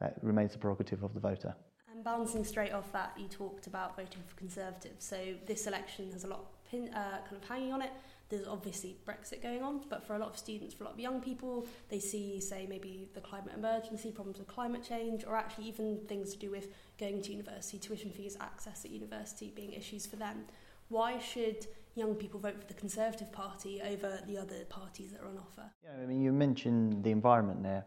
that 0.00 0.16
remains 0.22 0.52
the 0.52 0.58
prerogative 0.58 1.02
of 1.02 1.14
the 1.14 1.20
voter. 1.20 1.54
And 1.92 2.04
bouncing 2.04 2.44
straight 2.44 2.72
off 2.72 2.92
that, 2.92 3.12
you 3.18 3.26
talked 3.28 3.66
about 3.66 3.96
voting 3.96 4.22
for 4.26 4.36
Conservatives. 4.36 5.04
So 5.04 5.34
this 5.46 5.66
election 5.66 6.12
has 6.12 6.24
a 6.24 6.28
lot 6.28 6.44
pin, 6.70 6.90
uh, 6.94 7.18
kind 7.28 7.42
of 7.42 7.48
hanging 7.48 7.72
on 7.72 7.82
it. 7.82 7.90
There's 8.28 8.46
obviously 8.46 8.98
Brexit 9.06 9.42
going 9.42 9.62
on, 9.62 9.80
but 9.88 10.06
for 10.06 10.14
a 10.14 10.18
lot 10.18 10.28
of 10.28 10.38
students, 10.38 10.74
for 10.74 10.84
a 10.84 10.86
lot 10.86 10.94
of 10.94 11.00
young 11.00 11.20
people, 11.20 11.66
they 11.88 11.98
see, 11.98 12.40
say, 12.40 12.66
maybe 12.68 13.08
the 13.14 13.22
climate 13.22 13.54
emergency, 13.56 14.10
problems 14.10 14.38
with 14.38 14.48
climate 14.48 14.84
change, 14.86 15.24
or 15.24 15.34
actually 15.34 15.64
even 15.64 15.98
things 16.08 16.34
to 16.34 16.38
do 16.38 16.50
with 16.50 16.68
going 16.98 17.22
to 17.22 17.32
university, 17.32 17.78
tuition 17.78 18.10
fees, 18.10 18.36
access 18.38 18.84
at 18.84 18.90
university 18.90 19.50
being 19.56 19.72
issues 19.72 20.06
for 20.06 20.16
them. 20.16 20.44
Why 20.88 21.18
should 21.18 21.66
young 21.94 22.14
people 22.14 22.40
vote 22.40 22.58
for 22.60 22.66
the 22.66 22.74
Conservative 22.74 23.30
Party 23.32 23.80
over 23.82 24.20
the 24.26 24.38
other 24.38 24.64
parties 24.68 25.12
that 25.12 25.20
are 25.20 25.28
on 25.28 25.38
offer? 25.38 25.70
Yeah, 25.84 26.02
I 26.02 26.06
mean, 26.06 26.22
you 26.22 26.32
mentioned 26.32 27.02
the 27.02 27.10
environment 27.10 27.62
there. 27.62 27.84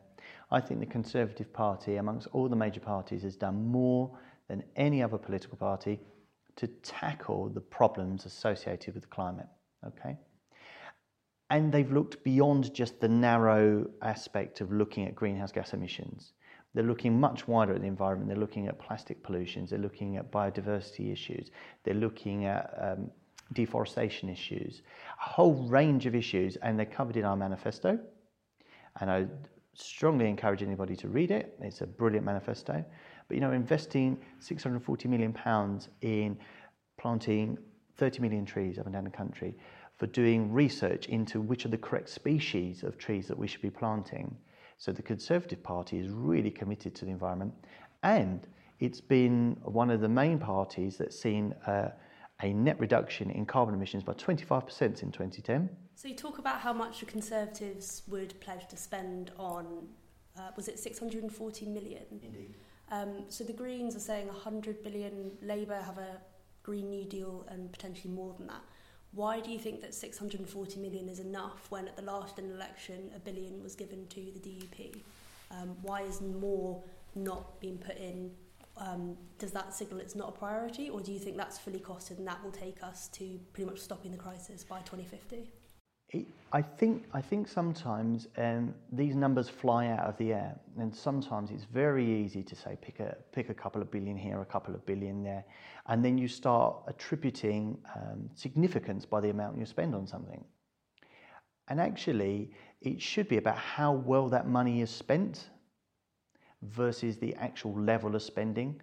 I 0.51 0.59
think 0.59 0.79
the 0.79 0.85
Conservative 0.85 1.51
Party, 1.53 1.95
amongst 1.95 2.27
all 2.33 2.49
the 2.49 2.55
major 2.55 2.81
parties, 2.81 3.23
has 3.23 3.35
done 3.35 3.65
more 3.67 4.11
than 4.47 4.63
any 4.75 5.01
other 5.01 5.17
political 5.17 5.57
party 5.57 5.99
to 6.57 6.67
tackle 6.67 7.49
the 7.49 7.61
problems 7.61 8.25
associated 8.25 8.93
with 8.93 9.03
the 9.03 9.09
climate. 9.09 9.47
Okay? 9.85 10.17
And 11.49 11.71
they've 11.71 11.91
looked 11.91 12.23
beyond 12.23 12.73
just 12.73 12.99
the 12.99 13.07
narrow 13.07 13.89
aspect 14.01 14.61
of 14.61 14.71
looking 14.71 15.05
at 15.05 15.15
greenhouse 15.15 15.51
gas 15.51 15.73
emissions. 15.73 16.33
They're 16.73 16.83
looking 16.83 17.19
much 17.19 17.47
wider 17.47 17.73
at 17.73 17.81
the 17.81 17.87
environment. 17.87 18.29
They're 18.29 18.37
looking 18.37 18.67
at 18.67 18.79
plastic 18.79 19.21
pollutions. 19.23 19.69
They're 19.69 19.79
looking 19.79 20.15
at 20.17 20.31
biodiversity 20.31 21.11
issues. 21.11 21.51
They're 21.83 21.93
looking 21.93 22.45
at 22.45 22.73
um, 22.79 23.11
deforestation 23.53 24.29
issues, 24.29 24.81
a 25.25 25.29
whole 25.29 25.67
range 25.67 26.05
of 26.05 26.15
issues, 26.15 26.55
and 26.57 26.77
they're 26.77 26.85
covered 26.85 27.17
in 27.17 27.25
our 27.25 27.35
manifesto. 27.35 27.99
And 28.99 29.11
I 29.11 29.27
strongly 29.73 30.27
encourage 30.27 30.61
anybody 30.61 30.95
to 30.97 31.07
read 31.07 31.31
it. 31.31 31.57
It's 31.61 31.81
a 31.81 31.87
brilliant 31.87 32.25
manifesto. 32.25 32.83
But 33.27 33.35
you 33.35 33.41
know, 33.41 33.51
investing 33.51 34.19
640 34.39 35.07
million 35.07 35.33
pounds 35.33 35.89
in 36.01 36.37
planting 36.99 37.57
30 37.97 38.19
million 38.21 38.45
trees 38.45 38.77
up 38.79 38.85
and 38.85 38.93
down 38.93 39.03
the 39.03 39.09
country, 39.09 39.55
for 39.97 40.07
doing 40.07 40.51
research 40.51 41.07
into 41.07 41.39
which 41.39 41.65
are 41.65 41.69
the 41.69 41.77
correct 41.77 42.09
species 42.09 42.83
of 42.83 42.97
trees 42.97 43.27
that 43.27 43.37
we 43.37 43.47
should 43.47 43.61
be 43.61 43.69
planting. 43.69 44.35
So 44.77 44.91
the 44.91 45.01
Conservative 45.03 45.61
Party 45.61 45.99
is 45.99 46.09
really 46.09 46.49
committed 46.49 46.95
to 46.95 47.05
the 47.05 47.11
environment, 47.11 47.53
and 48.01 48.47
it's 48.79 48.99
been 48.99 49.55
one 49.63 49.91
of 49.91 50.01
the 50.01 50.09
main 50.09 50.39
parties 50.39 50.97
that's 50.97 51.19
seen 51.19 51.53
uh, 51.67 51.89
a 52.43 52.53
net 52.53 52.79
reduction 52.79 53.29
in 53.31 53.45
carbon 53.45 53.73
emissions 53.73 54.03
by 54.03 54.13
25% 54.13 55.03
in 55.03 55.11
2010. 55.11 55.69
So 55.95 56.07
you 56.07 56.15
talk 56.15 56.39
about 56.39 56.59
how 56.59 56.73
much 56.73 56.99
the 56.99 57.05
Conservatives 57.05 58.03
would 58.07 58.39
pledge 58.41 58.67
to 58.69 58.77
spend 58.77 59.31
on, 59.37 59.87
uh, 60.37 60.49
was 60.55 60.67
it 60.67 60.79
640 60.79 61.65
million? 61.67 62.03
Indeed. 62.11 62.55
Um, 62.91 63.25
so 63.29 63.43
the 63.43 63.53
Greens 63.53 63.95
are 63.95 63.99
saying 63.99 64.27
100 64.27 64.83
billion, 64.83 65.31
Labour 65.41 65.81
have 65.81 65.97
a 65.97 66.19
Green 66.63 66.89
New 66.89 67.05
Deal 67.05 67.45
and 67.49 67.71
potentially 67.71 68.13
more 68.13 68.33
than 68.37 68.47
that. 68.47 68.61
Why 69.13 69.39
do 69.39 69.51
you 69.51 69.59
think 69.59 69.81
that 69.81 69.93
640 69.93 70.79
million 70.79 71.09
is 71.09 71.19
enough 71.19 71.67
when 71.69 71.87
at 71.87 71.95
the 71.95 72.03
last 72.03 72.39
election 72.39 73.11
a 73.15 73.19
billion 73.19 73.61
was 73.61 73.75
given 73.75 74.07
to 74.07 74.15
the 74.15 74.39
DUP? 74.39 75.01
Um, 75.51 75.75
why 75.81 76.01
is 76.01 76.21
more 76.21 76.81
not 77.13 77.59
being 77.59 77.77
put 77.77 77.97
in? 77.97 78.31
Um, 78.77 79.17
does 79.37 79.51
that 79.51 79.73
signal 79.73 79.99
it's 79.99 80.15
not 80.15 80.29
a 80.29 80.31
priority, 80.31 80.89
or 80.89 81.01
do 81.01 81.11
you 81.11 81.19
think 81.19 81.37
that's 81.37 81.57
fully 81.57 81.79
costed 81.79 82.17
and 82.17 82.27
that 82.27 82.43
will 82.43 82.51
take 82.51 82.83
us 82.83 83.07
to 83.09 83.39
pretty 83.53 83.69
much 83.69 83.79
stopping 83.79 84.11
the 84.11 84.17
crisis 84.17 84.63
by 84.63 84.79
2050? 84.79 85.51
I 86.53 86.61
think 86.61 87.05
I 87.13 87.21
think 87.21 87.47
sometimes 87.47 88.27
um, 88.37 88.73
these 88.91 89.15
numbers 89.15 89.47
fly 89.47 89.87
out 89.87 90.01
of 90.01 90.17
the 90.17 90.33
air, 90.33 90.59
and 90.77 90.93
sometimes 90.93 91.51
it's 91.51 91.63
very 91.63 92.05
easy 92.05 92.43
to 92.43 92.55
say 92.55 92.77
pick 92.81 92.99
a 92.99 93.15
pick 93.31 93.49
a 93.49 93.53
couple 93.53 93.81
of 93.81 93.89
billion 93.89 94.17
here, 94.17 94.41
a 94.41 94.45
couple 94.45 94.75
of 94.75 94.85
billion 94.85 95.23
there, 95.23 95.45
and 95.87 96.03
then 96.03 96.17
you 96.17 96.27
start 96.27 96.75
attributing 96.87 97.77
um, 97.95 98.29
significance 98.35 99.05
by 99.05 99.21
the 99.21 99.29
amount 99.29 99.57
you 99.57 99.65
spend 99.65 99.95
on 99.95 100.05
something. 100.05 100.43
And 101.69 101.79
actually, 101.79 102.51
it 102.81 103.01
should 103.01 103.29
be 103.29 103.37
about 103.37 103.57
how 103.57 103.93
well 103.93 104.27
that 104.27 104.47
money 104.49 104.81
is 104.81 104.89
spent 104.89 105.49
versus 106.61 107.17
the 107.17 107.33
actual 107.35 107.73
level 107.79 108.15
of 108.15 108.21
spending 108.21 108.79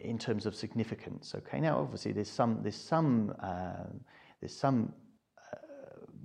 in 0.00 0.18
terms 0.18 0.46
of 0.46 0.54
significance. 0.54 1.34
Okay, 1.34 1.60
now 1.60 1.78
obviously 1.78 2.12
there's 2.12 2.30
some 2.30 2.60
there's 2.62 2.76
some 2.76 3.34
uh, 3.40 3.84
there's 4.40 4.56
some 4.56 4.92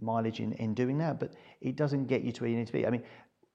mileage 0.01 0.39
in, 0.39 0.53
in 0.53 0.73
doing 0.73 0.97
that, 0.97 1.19
but 1.19 1.33
it 1.61 1.75
doesn't 1.75 2.05
get 2.05 2.23
you 2.23 2.31
to 2.31 2.41
where 2.41 2.49
you 2.49 2.57
need 2.57 2.67
to 2.67 2.73
be. 2.73 2.85
I 2.85 2.89
mean, 2.89 3.03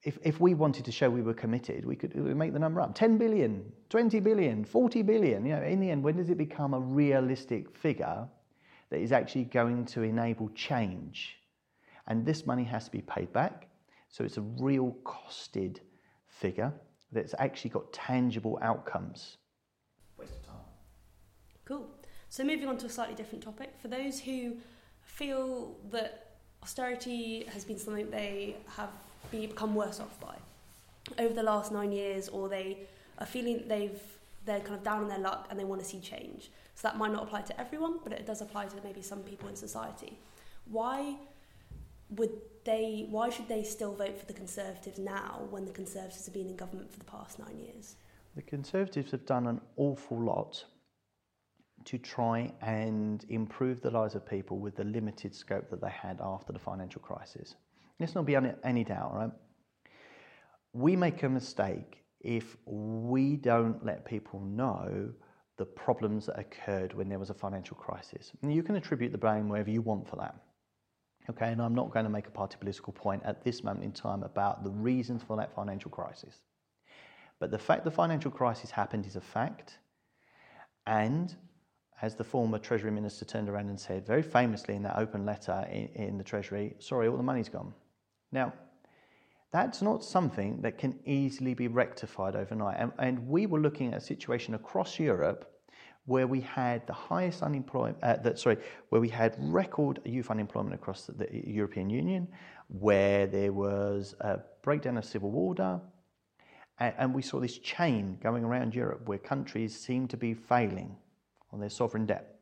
if, 0.03 0.19
if 0.23 0.41
we 0.41 0.55
wanted 0.55 0.85
to 0.85 0.93
show 0.93 1.11
we 1.11 1.23
were 1.23 1.35
committed, 1.35 1.85
we 1.85 1.97
could 1.97 2.15
make 2.15 2.53
the 2.53 2.59
number 2.59 2.81
up 2.81 2.95
10 2.95 3.19
billion, 3.19 3.73
20 3.91 4.21
billion, 4.21 4.65
40 4.65 5.03
billion. 5.03 5.45
You 5.45 5.57
know, 5.57 5.63
in 5.63 5.81
the 5.81 5.91
end, 5.91 6.03
when 6.03 6.17
does 6.17 6.31
it 6.31 6.39
become 6.39 6.75
a 6.75 6.81
realistic 6.81 7.77
figure 7.77 8.27
that 8.91 9.01
is 9.01 9.13
actually 9.13 9.45
going 9.45 9.85
to 9.87 10.03
enable 10.03 10.49
change? 10.51 11.37
And 12.07 12.25
this 12.25 12.47
money 12.47 12.63
has 12.65 12.85
to 12.85 12.91
be 12.91 13.03
paid 13.03 13.33
back. 13.33 13.67
So 14.09 14.23
it's 14.23 14.37
a 14.37 14.43
real 14.43 14.97
costed 15.03 15.79
figure 16.41 16.73
that's 17.13 17.35
actually 17.39 17.71
got 17.71 17.93
tangible 17.93 18.59
outcomes. 18.63 19.39
Waste 20.19 20.33
of 20.33 20.47
time. 20.47 20.57
Cool. 21.65 21.87
So 22.29 22.45
moving 22.45 22.69
on 22.69 22.77
to 22.79 22.87
a 22.87 22.91
slightly 22.91 23.15
different 23.15 23.45
topic. 23.45 23.75
For 23.81 23.89
those 23.89 24.21
who 24.21 24.57
feel 25.01 25.77
that 25.91 26.37
austerity 26.63 27.47
has 27.53 27.65
been 27.65 27.79
something 27.79 28.11
they 28.11 28.57
have 28.77 28.91
become 29.31 29.75
worse 29.75 30.01
off 30.01 30.19
by 30.21 30.35
over 31.19 31.35
the 31.35 31.43
last 31.43 31.71
nine 31.73 31.93
years, 31.93 32.29
or 32.29 32.49
they 32.49 32.79
are 33.19 33.27
feeling 33.27 33.63
they've 33.69 34.01
they're 34.45 34.61
kind 34.61 34.75
of 34.75 34.85
down 34.85 35.03
on 35.03 35.09
their 35.09 35.19
luck 35.19 35.47
and 35.51 35.59
they 35.59 35.65
want 35.65 35.81
to 35.81 35.87
see 35.87 35.99
change. 35.99 36.51
So 36.77 36.87
that 36.89 36.97
might 36.97 37.13
not 37.13 37.25
apply 37.25 37.43
to 37.43 37.61
everyone, 37.61 37.99
but 38.05 38.13
it 38.13 38.27
does 38.27 38.41
apply 38.41 38.67
to 38.67 38.77
maybe 38.85 39.03
some 39.03 39.21
people 39.21 39.49
in 39.49 39.57
society. 39.57 40.19
Why 40.71 41.17
would 42.11 42.31
they? 42.67 43.07
Why 43.09 43.31
should 43.31 43.49
they 43.49 43.63
still 43.63 43.95
vote 43.95 44.19
for 44.19 44.27
the 44.27 44.35
Conservatives 44.35 44.99
now 44.99 45.47
when 45.51 45.65
the 45.65 45.73
Conservatives 45.73 46.27
have 46.27 46.35
been 46.35 46.49
in 46.49 46.57
government 46.57 46.93
for 46.93 46.99
the 46.99 47.07
past 47.07 47.39
nine 47.39 47.59
years? 47.59 47.97
The 48.35 48.43
Conservatives 48.43 49.11
have 49.13 49.25
done 49.25 49.47
an 49.47 49.61
awful 49.77 50.23
lot 50.23 50.63
to 51.87 51.99
try 51.99 52.53
and 52.61 53.25
improve 53.31 53.81
the 53.81 53.91
lives 53.91 54.15
of 54.15 54.27
people 54.27 54.59
with 54.59 54.77
the 54.77 54.85
limited 54.85 55.35
scope 55.35 55.71
that 55.71 55.81
they 55.81 55.91
had 55.91 56.21
after 56.21 56.53
the 56.53 56.59
financial 56.59 57.01
crisis. 57.01 57.55
Let's 57.99 58.15
not 58.15 58.27
be 58.27 58.37
any 58.65 58.85
doubt, 58.85 59.15
right? 59.15 59.31
We 60.73 60.97
make 60.97 61.23
a 61.23 61.29
mistake 61.29 62.05
if 62.21 62.57
we 62.67 63.37
don't 63.37 63.85
let 63.87 64.05
people 64.05 64.41
know 64.41 65.11
the 65.57 65.65
problems 65.65 66.27
that 66.27 66.39
occurred 66.39 66.93
when 66.93 67.09
there 67.09 67.19
was 67.19 67.31
a 67.31 67.35
financial 67.35 67.77
crisis. 67.77 68.33
And 68.43 68.53
you 68.53 68.63
can 68.63 68.77
attribute 68.77 69.13
the 69.13 69.19
blame 69.19 69.49
wherever 69.49 69.71
you 69.71 69.81
want 69.81 70.07
for 70.07 70.17
that. 70.17 70.35
Okay, 71.29 71.51
and 71.51 71.61
I'm 71.61 71.75
not 71.75 71.91
going 71.93 72.05
to 72.05 72.11
make 72.11 72.29
a 72.29 72.31
party 72.31 72.57
political 72.59 72.93
point 72.93 73.23
at 73.25 73.43
this 73.43 73.65
moment 73.65 73.85
in 73.85 73.93
time 73.93 74.23
about 74.23 74.63
the 74.63 74.71
reasons 74.71 75.23
for 75.23 75.37
that 75.37 75.53
financial 75.53 75.91
crisis. 75.91 76.43
But 77.41 77.51
the 77.51 77.59
fact 77.59 77.85
the 77.85 77.91
financial 77.91 78.31
crisis 78.31 78.71
happened 78.71 79.07
is 79.07 79.17
a 79.17 79.21
fact, 79.21 79.79
and 80.87 81.35
as 82.01 82.15
the 82.15 82.25
former 82.25 82.59
Treasury 82.59 82.91
Minister 82.91 83.25
turned 83.25 83.49
around 83.49 83.69
and 83.69 83.81
said 83.81 84.07
very 84.07 84.23
famously 84.23 84.75
in 84.75 84.83
that 84.85 84.99
open 84.99 85.25
letter 85.25 85.67
in, 85.71 85.89
in, 85.95 86.19
the 86.19 86.25
Treasury, 86.25 86.75
sorry, 86.79 87.09
all 87.09 87.17
the 87.17 87.23
money's 87.23 87.49
gone. 87.49 87.73
Now, 88.33 88.53
that's 89.51 89.81
not 89.81 90.05
something 90.05 90.61
that 90.61 90.79
can 90.79 90.99
easily 91.07 91.55
be 91.55 91.69
rectified 91.69 92.37
overnight. 92.37 92.77
And, 92.79 92.93
and 92.99 93.27
we 93.27 93.47
were 93.47 93.61
looking 93.61 93.93
at 93.93 93.99
a 93.99 94.05
situation 94.05 94.55
across 94.55 94.99
Europe 94.99 95.56
where 96.07 96.27
we 96.27 96.41
had 96.41 96.87
the 96.87 96.93
highest 96.93 97.43
unemployment, 97.43 97.99
uh, 98.03 98.17
that, 98.17 98.39
sorry, 98.39 98.57
where 98.89 99.01
we 99.01 99.09
had 99.09 99.37
record 99.39 100.01
youth 100.05 100.31
unemployment 100.31 100.75
across 100.75 101.07
the, 101.07 101.13
the 101.13 101.43
European 101.47 101.91
Union, 101.91 102.27
where 102.69 103.27
there 103.27 103.53
was 103.53 104.15
a 104.21 104.39
breakdown 104.63 104.97
of 104.97 105.05
civil 105.05 105.35
order, 105.37 105.81
and, 106.79 106.95
and 106.99 107.15
we 107.15 107.23
saw 107.23 107.41
this 107.41 107.59
chain 107.59 108.19
going 108.23 108.45
around 108.45 108.75
Europe 108.75 109.07
where 109.07 109.19
countries 109.19 109.79
seemed 109.79 110.11
to 110.11 110.17
be 110.17 110.33
failing 110.33 110.97
on 111.53 111.61
their 111.61 111.71
sovereign 111.71 112.07
debt. 112.07 112.37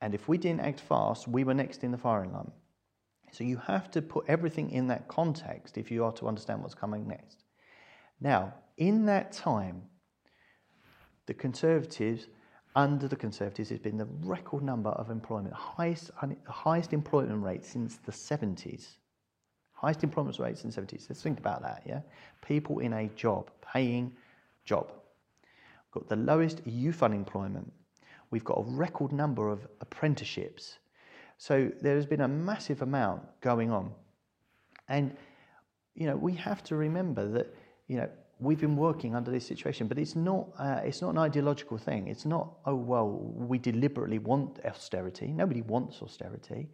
And 0.00 0.14
if 0.14 0.28
we 0.28 0.38
didn't 0.38 0.60
act 0.60 0.80
fast, 0.80 1.28
we 1.28 1.44
were 1.44 1.54
next 1.54 1.84
in 1.84 1.90
the 1.90 1.98
firing 1.98 2.32
line. 2.32 2.50
So 3.32 3.42
you 3.42 3.56
have 3.56 3.90
to 3.92 4.02
put 4.02 4.26
everything 4.28 4.70
in 4.70 4.86
that 4.88 5.08
context 5.08 5.76
if 5.76 5.90
you 5.90 6.04
are 6.04 6.12
to 6.12 6.28
understand 6.28 6.62
what's 6.62 6.74
coming 6.74 7.08
next. 7.08 7.44
Now, 8.20 8.54
in 8.76 9.06
that 9.06 9.32
time, 9.32 9.82
the 11.26 11.34
Conservatives, 11.34 12.28
under 12.76 13.08
the 13.08 13.16
Conservatives, 13.16 13.70
has 13.70 13.78
been 13.78 13.96
the 13.96 14.08
record 14.22 14.62
number 14.62 14.90
of 14.90 15.10
employment, 15.10 15.54
highest, 15.54 16.10
highest 16.48 16.92
employment 16.92 17.42
rate 17.42 17.64
since 17.64 17.96
the 17.96 18.12
70s. 18.12 18.96
Highest 19.72 20.04
employment 20.04 20.38
rate 20.38 20.58
since 20.58 20.76
the 20.76 20.82
70s. 20.82 21.08
Let's 21.08 21.22
think 21.22 21.38
about 21.38 21.62
that, 21.62 21.82
yeah? 21.86 22.00
People 22.46 22.78
in 22.78 22.92
a 22.92 23.08
job, 23.08 23.50
paying 23.60 24.12
job 24.64 24.92
got 25.94 26.08
the 26.08 26.16
lowest 26.16 26.66
youth 26.66 27.02
unemployment. 27.02 27.72
We've 28.30 28.44
got 28.44 28.58
a 28.58 28.64
record 28.64 29.12
number 29.12 29.48
of 29.48 29.66
apprenticeships. 29.80 30.78
So 31.38 31.70
there 31.80 31.94
has 31.94 32.04
been 32.04 32.20
a 32.20 32.28
massive 32.28 32.82
amount 32.82 33.22
going 33.40 33.70
on. 33.70 33.92
And, 34.88 35.16
you 35.94 36.06
know, 36.06 36.16
we 36.16 36.34
have 36.34 36.62
to 36.64 36.76
remember 36.76 37.28
that, 37.28 37.54
you 37.86 37.96
know, 37.96 38.08
we've 38.44 38.60
been 38.60 38.76
working 38.76 39.14
under 39.14 39.30
this 39.30 39.46
situation, 39.46 39.88
but 39.88 39.98
it's 39.98 40.14
not, 40.14 40.48
uh, 40.58 40.80
it's 40.84 41.02
not 41.02 41.10
an 41.10 41.18
ideological 41.18 41.78
thing. 41.78 42.08
It's 42.08 42.24
not, 42.24 42.54
oh, 42.66 42.74
well, 42.74 43.08
we 43.08 43.58
deliberately 43.58 44.18
want 44.18 44.60
austerity. 44.64 45.28
Nobody 45.28 45.62
wants 45.62 46.02
austerity. 46.02 46.68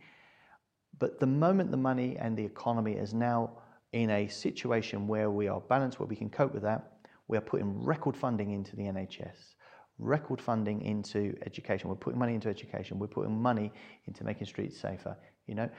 But 0.99 1.19
the 1.21 1.27
moment 1.27 1.71
the 1.71 1.77
money 1.77 2.17
and 2.19 2.37
the 2.37 2.45
economy 2.45 2.93
is 2.93 3.15
now 3.15 3.51
in 3.93 4.11
a 4.11 4.29
situation 4.29 5.07
where 5.07 5.31
we 5.31 5.49
are 5.49 5.61
balanced, 5.61 5.99
where 5.99 6.07
we 6.07 6.17
can 6.17 6.31
cope 6.31 6.53
with 6.53 6.63
that, 6.63 6.93
we 7.29 7.37
are 7.37 7.43
putting 7.43 7.83
record 7.85 8.17
funding 8.17 8.51
into 8.51 8.77
the 8.77 8.83
NHS, 8.83 9.55
record 9.99 10.41
funding 10.41 10.83
into 10.83 11.35
education. 11.47 11.89
We're 11.89 11.97
putting 11.97 12.19
money 12.19 12.35
into 12.35 12.49
education. 12.49 12.99
We're 12.99 13.07
putting 13.07 13.41
money 13.41 13.73
into 14.07 14.25
making 14.25 14.47
streets 14.47 14.81
safer, 14.81 15.17
you 15.47 15.55
know. 15.55 15.71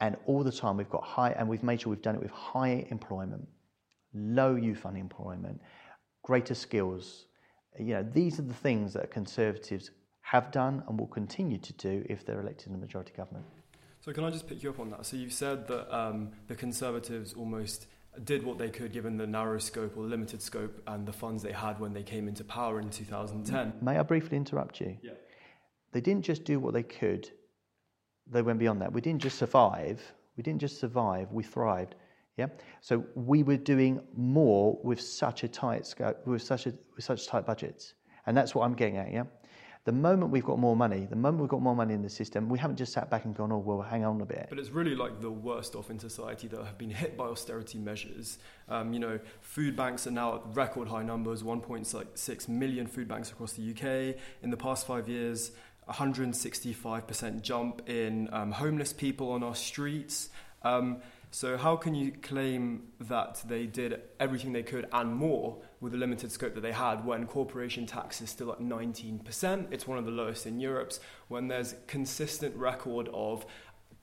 And 0.00 0.16
all 0.26 0.42
the 0.42 0.52
time 0.52 0.76
we've 0.76 0.90
got 0.90 1.04
high, 1.04 1.30
and 1.30 1.48
we've 1.48 1.62
made 1.62 1.80
sure 1.80 1.90
we've 1.90 2.02
done 2.02 2.16
it 2.16 2.22
with 2.22 2.30
high 2.30 2.86
employment, 2.90 3.46
low 4.16 4.54
youth 4.54 4.86
unemployment, 4.86 5.60
greater 6.22 6.54
skills. 6.54 7.26
You 7.78 7.94
know, 7.94 8.02
these 8.02 8.38
are 8.38 8.42
the 8.42 8.54
things 8.54 8.92
that 8.94 9.10
Conservatives 9.10 9.90
have 10.22 10.50
done 10.50 10.82
and 10.88 10.98
will 10.98 11.06
continue 11.06 11.58
to 11.58 11.72
do 11.74 12.04
if 12.08 12.24
they're 12.24 12.40
elected 12.40 12.68
in 12.68 12.72
the 12.72 12.78
majority 12.78 13.12
government. 13.16 13.44
So 14.00 14.12
can 14.12 14.24
I 14.24 14.30
just 14.30 14.48
pick 14.48 14.62
you 14.62 14.70
up 14.70 14.80
on 14.80 14.90
that? 14.90 15.04
So 15.06 15.16
you've 15.16 15.32
said 15.32 15.66
that 15.68 15.96
um, 15.96 16.30
the 16.48 16.54
Conservatives 16.54 17.34
almost 17.34 17.86
did 18.24 18.44
what 18.44 18.58
they 18.58 18.70
could 18.70 18.92
given 18.92 19.16
the 19.16 19.26
narrow 19.26 19.58
scope 19.58 19.96
or 19.96 20.04
limited 20.04 20.40
scope 20.40 20.82
and 20.86 21.06
the 21.06 21.12
funds 21.12 21.42
they 21.42 21.52
had 21.52 21.78
when 21.78 21.92
they 21.92 22.02
came 22.02 22.28
into 22.28 22.44
power 22.44 22.80
in 22.80 22.88
2010. 22.90 23.74
May 23.82 23.98
I 23.98 24.02
briefly 24.02 24.36
interrupt 24.36 24.80
you? 24.80 24.96
Yeah. 25.02 25.12
They 25.92 26.00
didn't 26.00 26.24
just 26.24 26.44
do 26.44 26.58
what 26.58 26.74
they 26.74 26.82
could, 26.82 27.30
they 28.26 28.42
went 28.42 28.58
beyond 28.58 28.80
that. 28.82 28.92
We 28.92 29.00
didn't 29.00 29.22
just 29.22 29.38
survive, 29.38 30.00
we 30.36 30.42
didn't 30.42 30.60
just 30.60 30.80
survive, 30.80 31.32
we 31.32 31.42
thrived. 31.42 31.94
Yeah. 32.36 32.46
So 32.80 33.04
we 33.14 33.42
were 33.42 33.56
doing 33.56 34.00
more 34.14 34.78
with 34.82 35.00
such 35.00 35.42
a 35.44 35.48
tight 35.48 35.86
scope, 35.86 36.26
with 36.26 36.42
such 36.42 36.66
a 36.66 36.74
with 36.94 37.04
such 37.04 37.26
tight 37.26 37.46
budgets. 37.46 37.94
And 38.26 38.36
that's 38.36 38.54
what 38.54 38.64
I'm 38.64 38.74
getting 38.74 38.96
at, 38.96 39.12
yeah? 39.12 39.24
The 39.84 39.92
moment 39.92 40.32
we've 40.32 40.44
got 40.44 40.58
more 40.58 40.74
money, 40.74 41.06
the 41.08 41.14
moment 41.14 41.42
we've 41.42 41.48
got 41.48 41.62
more 41.62 41.76
money 41.76 41.94
in 41.94 42.02
the 42.02 42.10
system, 42.10 42.48
we 42.48 42.58
haven't 42.58 42.74
just 42.74 42.92
sat 42.92 43.08
back 43.08 43.24
and 43.24 43.36
gone, 43.36 43.52
oh, 43.52 43.58
well, 43.58 43.80
hang 43.80 44.04
on 44.04 44.20
a 44.20 44.26
bit. 44.26 44.46
But 44.48 44.58
it's 44.58 44.70
really 44.70 44.96
like 44.96 45.20
the 45.20 45.30
worst 45.30 45.76
off 45.76 45.90
in 45.90 46.00
society 46.00 46.48
that 46.48 46.64
have 46.64 46.76
been 46.76 46.90
hit 46.90 47.16
by 47.16 47.26
austerity 47.26 47.78
measures. 47.78 48.38
Um, 48.68 48.92
you 48.92 48.98
know, 48.98 49.20
food 49.40 49.76
banks 49.76 50.08
are 50.08 50.10
now 50.10 50.34
at 50.34 50.56
record 50.56 50.88
high 50.88 51.04
numbers 51.04 51.44
1.6 51.44 52.48
million 52.48 52.88
food 52.88 53.06
banks 53.06 53.30
across 53.30 53.52
the 53.52 53.70
UK. 53.70 54.16
In 54.42 54.50
the 54.50 54.56
past 54.56 54.88
five 54.88 55.08
years, 55.08 55.52
165% 55.88 57.42
jump 57.42 57.88
in 57.88 58.28
um, 58.32 58.50
homeless 58.50 58.92
people 58.92 59.30
on 59.30 59.44
our 59.44 59.54
streets. 59.54 60.30
Um, 60.64 61.00
so, 61.30 61.56
how 61.56 61.76
can 61.76 61.94
you 61.94 62.12
claim 62.12 62.84
that 63.00 63.42
they 63.46 63.66
did 63.66 64.00
everything 64.18 64.52
they 64.52 64.62
could 64.62 64.86
and 64.92 65.14
more 65.14 65.58
with 65.80 65.92
the 65.92 65.98
limited 65.98 66.32
scope 66.32 66.54
that 66.54 66.62
they 66.62 66.72
had 66.72 67.04
when 67.04 67.26
corporation 67.26 67.86
tax 67.86 68.20
is 68.20 68.30
still 68.30 68.50
at 68.52 68.60
19%. 68.60 69.66
It's 69.70 69.86
one 69.86 69.98
of 69.98 70.04
the 70.04 70.10
lowest 70.10 70.46
in 70.46 70.58
Europe. 70.58 70.92
When 71.28 71.48
there's 71.48 71.74
consistent 71.86 72.56
record 72.56 73.08
of 73.12 73.44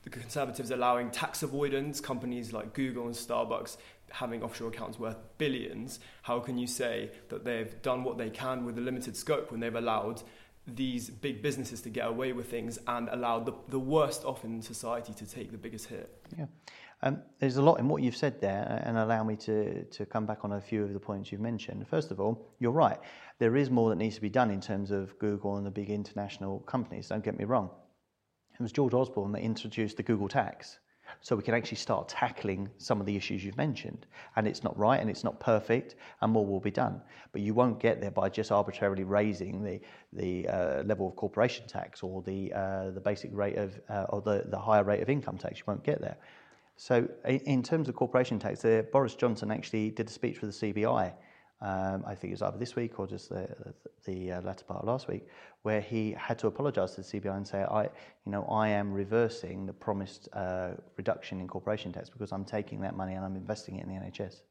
the 0.04 0.10
Conservatives 0.10 0.70
allowing 0.72 1.10
tax 1.12 1.44
avoidance, 1.44 2.00
companies 2.00 2.54
like 2.54 2.74
Google 2.74 3.08
and 3.08 3.16
Starbucks 3.16 3.78
having 4.12 4.44
offshore 4.44 4.70
accounts 4.70 5.00
worth 5.00 5.18
billions, 5.38 6.00
how 6.22 6.40
can 6.40 6.58
you 6.58 6.68
say 6.68 7.12
that 7.30 7.44
they've 7.44 7.82
done 7.82 8.04
what 8.04 8.18
they 8.18 8.30
can 8.30 8.66
with 8.66 8.78
a 8.78 8.82
limited 8.82 9.18
scope 9.18 9.50
when 9.50 9.60
they've 9.60 9.76
allowed 9.76 10.22
these 10.66 11.10
big 11.10 11.42
businesses 11.42 11.82
to 11.82 11.90
get 11.90 12.08
away 12.08 12.32
with 12.32 12.50
things 12.50 12.80
and 12.88 13.10
allowed 13.10 13.46
the, 13.46 13.54
the 13.70 13.80
worst 13.80 14.24
off 14.24 14.46
in 14.46 14.62
society 14.62 15.14
to 15.14 15.26
take 15.26 15.52
the 15.52 15.58
biggest 15.58 15.88
hit? 15.88 16.10
Yeah. 16.38 16.46
Um, 17.06 17.22
there's 17.40 17.58
a 17.58 17.62
lot 17.62 17.80
in 17.80 17.90
what 17.90 18.02
you've 18.02 18.16
said 18.16 18.40
there, 18.40 18.82
and 18.86 18.98
allow 18.98 19.26
me 19.26 19.36
to, 19.36 19.84
to 19.84 20.06
come 20.06 20.26
back 20.26 20.46
on 20.46 20.54
a 20.54 20.62
few 20.62 20.84
of 20.84 20.94
the 20.94 21.00
points 21.02 21.34
you've 21.34 21.42
mentioned. 21.42 21.86
First 21.86 22.12
of 22.12 22.22
all, 22.22 22.56
you're 22.60 22.72
right. 22.72 22.98
There 23.40 23.58
is 23.58 23.70
more 23.70 23.90
that 23.90 23.98
needs 23.98 24.16
to 24.16 24.22
be 24.22 24.30
done 24.30 24.50
in 24.50 24.62
terms 24.62 24.90
of 24.90 25.20
Google 25.20 25.58
and 25.58 25.66
the 25.66 25.72
big 25.72 25.90
international 25.90 26.60
companies, 26.60 27.10
don't 27.10 27.24
get 27.24 27.38
me 27.38 27.44
wrong. 27.44 27.70
It 28.58 28.62
was 28.62 28.72
George 28.72 28.94
Osborne 28.94 29.34
that 29.34 29.42
introduced 29.42 29.98
the 29.98 30.04
Google 30.04 30.30
tax. 30.30 30.80
So 31.20 31.36
we 31.36 31.44
can 31.44 31.54
actually 31.54 31.78
start 31.78 32.08
tackling 32.08 32.70
some 32.78 33.02
of 33.02 33.06
the 33.06 33.16
issues 33.18 33.44
you've 33.44 33.58
mentioned. 33.58 34.06
And 34.38 34.48
it's 34.48 34.64
not 34.64 34.78
right 34.78 35.02
and 35.02 35.10
it's 35.10 35.26
not 35.26 35.42
perfect, 35.42 35.96
and 36.22 36.32
more 36.32 36.46
will 36.46 36.62
be 36.62 36.72
done. 36.72 37.02
But 37.34 37.42
you 37.42 37.54
won't 37.54 37.82
get 37.82 38.00
there 38.00 38.12
by 38.12 38.30
just 38.30 38.50
arbitrarily 38.50 39.04
raising 39.04 39.62
the, 39.62 39.82
the 40.14 40.48
uh, 40.48 40.84
level 40.84 41.10
of 41.10 41.18
corporation 41.18 41.68
tax 41.68 42.02
or 42.02 42.22
the, 42.22 42.54
uh, 42.54 42.92
the 42.92 43.02
basic 43.02 43.32
rate 43.34 43.58
of, 43.58 43.78
uh, 43.90 44.06
or 44.10 44.22
the, 44.22 44.46
the 44.48 44.58
higher 44.58 44.86
rate 44.86 45.02
of 45.02 45.10
income 45.10 45.38
tax. 45.38 45.60
You 45.60 45.66
won't 45.68 45.84
get 45.84 46.00
there. 46.00 46.16
So, 46.76 47.08
in 47.26 47.64
terms 47.64 47.88
of 47.88 47.96
corporation 47.96 48.40
tax, 48.40 48.66
uh, 48.66 48.84
Boris 48.92 49.16
Johnson 49.16 49.52
actually 49.52 49.92
did 49.92 50.08
a 50.08 50.12
speech 50.12 50.38
for 50.38 50.48
the 50.48 50.52
CBI 50.52 51.14
um, 51.64 52.04
I 52.06 52.14
think 52.14 52.32
it 52.32 52.34
was 52.34 52.42
either 52.42 52.58
this 52.58 52.76
week 52.76 53.00
or 53.00 53.08
just 53.08 53.30
the, 53.30 53.48
the 54.06 54.34
uh, 54.34 54.42
latter 54.42 54.66
part 54.66 54.82
of 54.82 54.88
last 54.88 55.08
week, 55.08 55.28
where 55.62 55.80
he 55.80 56.12
had 56.12 56.38
to 56.40 56.48
apologise 56.48 56.96
to 56.96 57.02
the 57.02 57.08
CBI 57.08 57.38
and 57.38 57.48
say, 57.48 57.64
"I, 57.64 57.84
you 57.84 58.32
know, 58.34 58.44
I 58.52 58.68
am 58.68 58.92
reversing 58.92 59.66
the 59.66 59.72
promised 59.72 60.28
uh, 60.34 60.72
reduction 60.98 61.40
in 61.40 61.48
corporation 61.48 61.94
tax 61.94 62.10
because 62.10 62.34
I'm 62.34 62.44
taking 62.44 62.82
that 62.82 62.98
money 62.98 63.14
and 63.14 63.24
I'm 63.24 63.38
investing 63.38 63.78
it 63.78 63.88
in 63.88 63.90
the 63.90 63.96
NHS." 63.96 64.42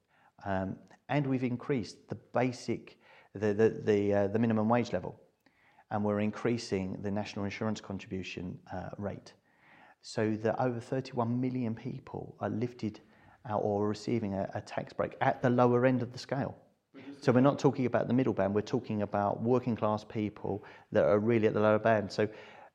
Um, 0.47 0.77
and 1.11 1.27
we've 1.27 1.45
increased 1.45 2.09
the 2.09 2.15
basic, 2.15 2.99
the 3.35 3.53
the 3.53 3.69
the, 3.85 4.15
uh, 4.15 4.27
the 4.29 4.39
minimum 4.39 4.71
wage 4.71 4.95
level, 4.95 5.21
and 5.91 6.03
we're 6.03 6.21
increasing 6.21 6.97
the 7.03 7.11
national 7.11 7.45
insurance 7.45 7.83
contribution 7.83 8.59
uh, 8.73 8.89
rate, 8.97 9.35
so 10.03 10.37
that 10.43 10.61
over 10.61 10.81
31 10.81 11.41
million 11.41 11.75
people 11.75 12.37
are 12.41 12.51
lifted 12.51 13.01
out 13.49 13.61
or 13.61 13.89
receiving 13.89 14.35
a, 14.35 14.49
a 14.55 14.61
tax 14.61 14.93
break 14.93 15.17
at 15.21 15.41
the 15.43 15.51
lower 15.51 15.87
end 15.87 16.03
of 16.03 16.13
the 16.13 16.19
scale. 16.19 16.57
So 17.21 17.31
we're 17.31 17.41
not 17.41 17.59
talking 17.59 17.87
about 17.87 18.09
the 18.09 18.15
middle 18.15 18.33
band, 18.33 18.55
we're 18.55 18.63
talking 18.63 19.03
about 19.03 19.41
working 19.41 19.77
class 19.77 20.05
people 20.05 20.65
that 20.91 21.05
are 21.05 21.21
really 21.21 21.47
at 21.47 21.55
the 21.55 21.61
lower 21.61 21.79
band. 21.79 22.11
So 22.11 22.29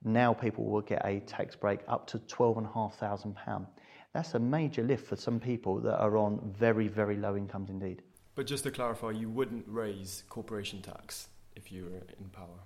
now 0.04 0.34
people 0.34 0.64
will 0.66 0.82
get 0.82 1.06
a 1.06 1.20
tax 1.22 1.56
break 1.56 1.82
up 1.88 2.08
to 2.08 2.20
£12,500. 2.20 3.68
That's 4.14 4.34
a 4.34 4.40
major 4.40 4.84
lift 4.84 5.06
for 5.06 5.18
some 5.18 5.40
people 5.40 5.80
that 5.82 6.00
are 6.00 6.18
on 6.18 6.54
very, 6.58 6.88
very 6.88 7.18
low 7.18 7.36
incomes 7.36 7.70
indeed. 7.70 8.04
But 8.36 8.48
just 8.48 8.64
to 8.64 8.72
clarify, 8.72 9.12
you 9.12 9.30
wouldn't 9.30 9.66
raise 9.68 10.24
corporation 10.30 10.82
tax 10.82 11.28
if 11.58 11.72
you 11.72 11.84
were 11.86 11.98
in 12.20 12.30
power? 12.32 12.60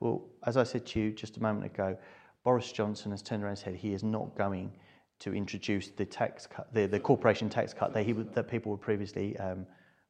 Well, 0.00 0.24
as 0.46 0.56
I 0.56 0.64
said 0.64 0.86
to 0.86 1.00
you 1.00 1.12
just 1.12 1.36
a 1.36 1.42
moment 1.42 1.66
ago, 1.66 1.96
Boris 2.44 2.72
Johnson 2.72 3.10
has 3.10 3.22
turned 3.22 3.42
around 3.42 3.50
and 3.50 3.58
said 3.58 3.74
he 3.74 3.92
is 3.92 4.02
not 4.02 4.36
going 4.36 4.72
to 5.20 5.34
introduce 5.34 5.88
the 5.88 6.04
tax 6.04 6.46
cut, 6.46 6.72
the, 6.72 6.86
the 6.86 6.98
corporation 6.98 7.48
tax 7.48 7.74
cut 7.74 7.92
that, 7.92 8.04
he, 8.04 8.12
that 8.12 8.48
people 8.48 8.72
were 8.72 8.78
previously 8.78 9.36
um, 9.36 9.66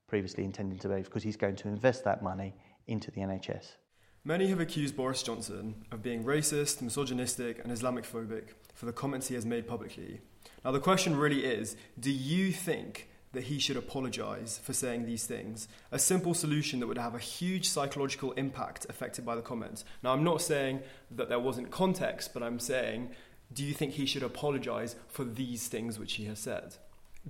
previously 0.07 0.45
intended 0.45 0.81
to 0.81 0.89
be 0.89 1.03
because 1.03 1.23
he's 1.23 1.37
going 1.37 1.57
to 1.57 1.69
invest 1.69 2.05
that 2.05 2.23
money 2.23 2.53
into 2.89 3.11
the 3.13 3.21
NHS. 3.21 3.77
Many 4.25 4.49
have 4.49 4.61
accused 4.61 4.97
Boris 4.97 5.23
Johnson 5.23 5.87
of 5.91 6.03
being 6.03 6.25
racist, 6.25 6.83
misogynistic, 6.83 7.61
and 7.63 7.73
Islamic 7.73 8.05
phobic 8.05 8.49
for 8.75 8.87
the 8.87 8.93
comments 8.93 9.29
he 9.29 9.35
has 9.35 9.47
made 9.47 9.67
publicly. 9.67 10.21
Now, 10.65 10.73
the 10.73 10.81
question 10.81 11.17
really 11.17 11.45
is 11.45 11.77
do 11.99 12.11
you 12.11 12.53
think 12.53 13.09
that 13.33 13.45
he 13.45 13.59
should 13.59 13.77
apologise 13.77 14.59
for 14.59 14.73
saying 14.73 15.07
these 15.07 15.27
things? 15.27 15.69
A 15.93 15.99
simple 15.99 16.35
solution 16.35 16.81
that 16.81 16.87
would 16.87 16.99
have 16.99 17.15
a 17.15 17.19
huge 17.19 17.69
psychological 17.69 18.33
impact 18.33 18.87
affected 18.89 19.25
by 19.25 19.35
the 19.35 19.43
comments. 19.43 19.85
Now, 20.03 20.13
I'm 20.13 20.25
not 20.25 20.43
saying 20.43 20.81
that 21.11 21.29
there 21.29 21.39
wasn't 21.39 21.71
context, 21.71 22.35
but 22.35 22.43
I'm 22.43 22.59
saying, 22.59 23.11
do 23.53 23.65
you 23.65 23.75
think 23.75 23.95
he 23.95 24.07
should 24.07 24.23
apologise 24.23 24.97
for 25.09 25.25
these 25.25 25.69
things 25.69 25.99
which 25.99 26.15
he 26.15 26.25
has 26.27 26.39
said? 26.39 26.77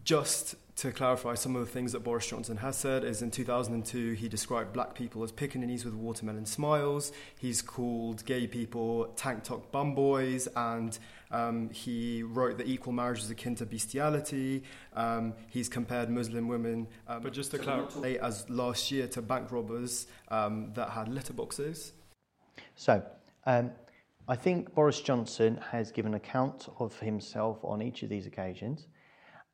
Just 0.05 0.55
to 0.77 0.93
clarify, 0.93 1.35
some 1.35 1.57
of 1.57 1.61
the 1.61 1.71
things 1.71 1.93
that 1.93 2.05
Boris 2.05 2.27
Johnson 2.27 2.59
has 2.59 2.77
said 2.77 3.05
is 3.05 3.23
in 3.23 3.31
2002 3.31 4.13
he 4.13 4.29
described 4.29 4.73
black 4.73 4.95
people 4.95 5.23
as 5.25 5.33
pickaninnies 5.33 5.85
with 5.85 5.95
watermelon 5.95 6.47
smiles. 6.47 7.13
He's 7.39 7.61
called 7.61 8.25
gay 8.25 8.47
people 8.47 9.07
tank 9.17 9.45
top 9.45 9.73
bum 9.73 9.95
boys, 9.95 10.49
and 10.55 10.97
um, 11.31 11.71
he 11.71 12.23
wrote 12.23 12.59
that 12.59 12.67
equal 12.67 12.93
marriage 12.93 13.21
is 13.21 13.31
akin 13.31 13.55
to 13.57 13.67
bestiality. 13.67 14.63
Um, 14.95 15.35
he's 15.49 15.69
compared 15.69 16.11
Muslim 16.11 16.49
women, 16.49 16.89
uh, 17.09 17.19
but 17.21 17.33
just 17.33 17.51
to 17.53 17.59
so 17.59 17.63
clarify, 17.63 18.15
as 18.23 18.49
last 18.51 18.91
year 18.91 19.07
to 19.09 19.23
bank 19.23 19.53
robbers 19.53 20.07
um, 20.29 20.73
that 20.75 20.91
had 20.91 21.09
litter 21.09 21.33
boxes. 21.33 21.93
So. 22.75 23.03
Um, 23.47 23.71
I 24.29 24.37
think 24.37 24.75
Boris 24.75 25.01
Johnson 25.01 25.59
has 25.73 25.91
given 25.91 26.15
account 26.15 26.69
of 26.79 26.97
himself 27.01 27.59
on 27.65 27.83
each 27.83 28.05
of 28.05 28.09
these 28.09 28.27
occasions 28.27 28.87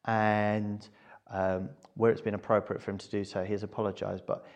and 0.05 0.87
um, 1.31 1.71
where 1.95 2.11
it's 2.11 2.21
been 2.21 2.35
appropriate 2.35 2.83
for 2.83 2.91
him 2.91 2.99
to 2.99 3.11
do 3.11 3.25
so, 3.25 3.43
he 3.43 3.53
has 3.53 3.63
apologised. 3.63 4.25
But 4.27 4.47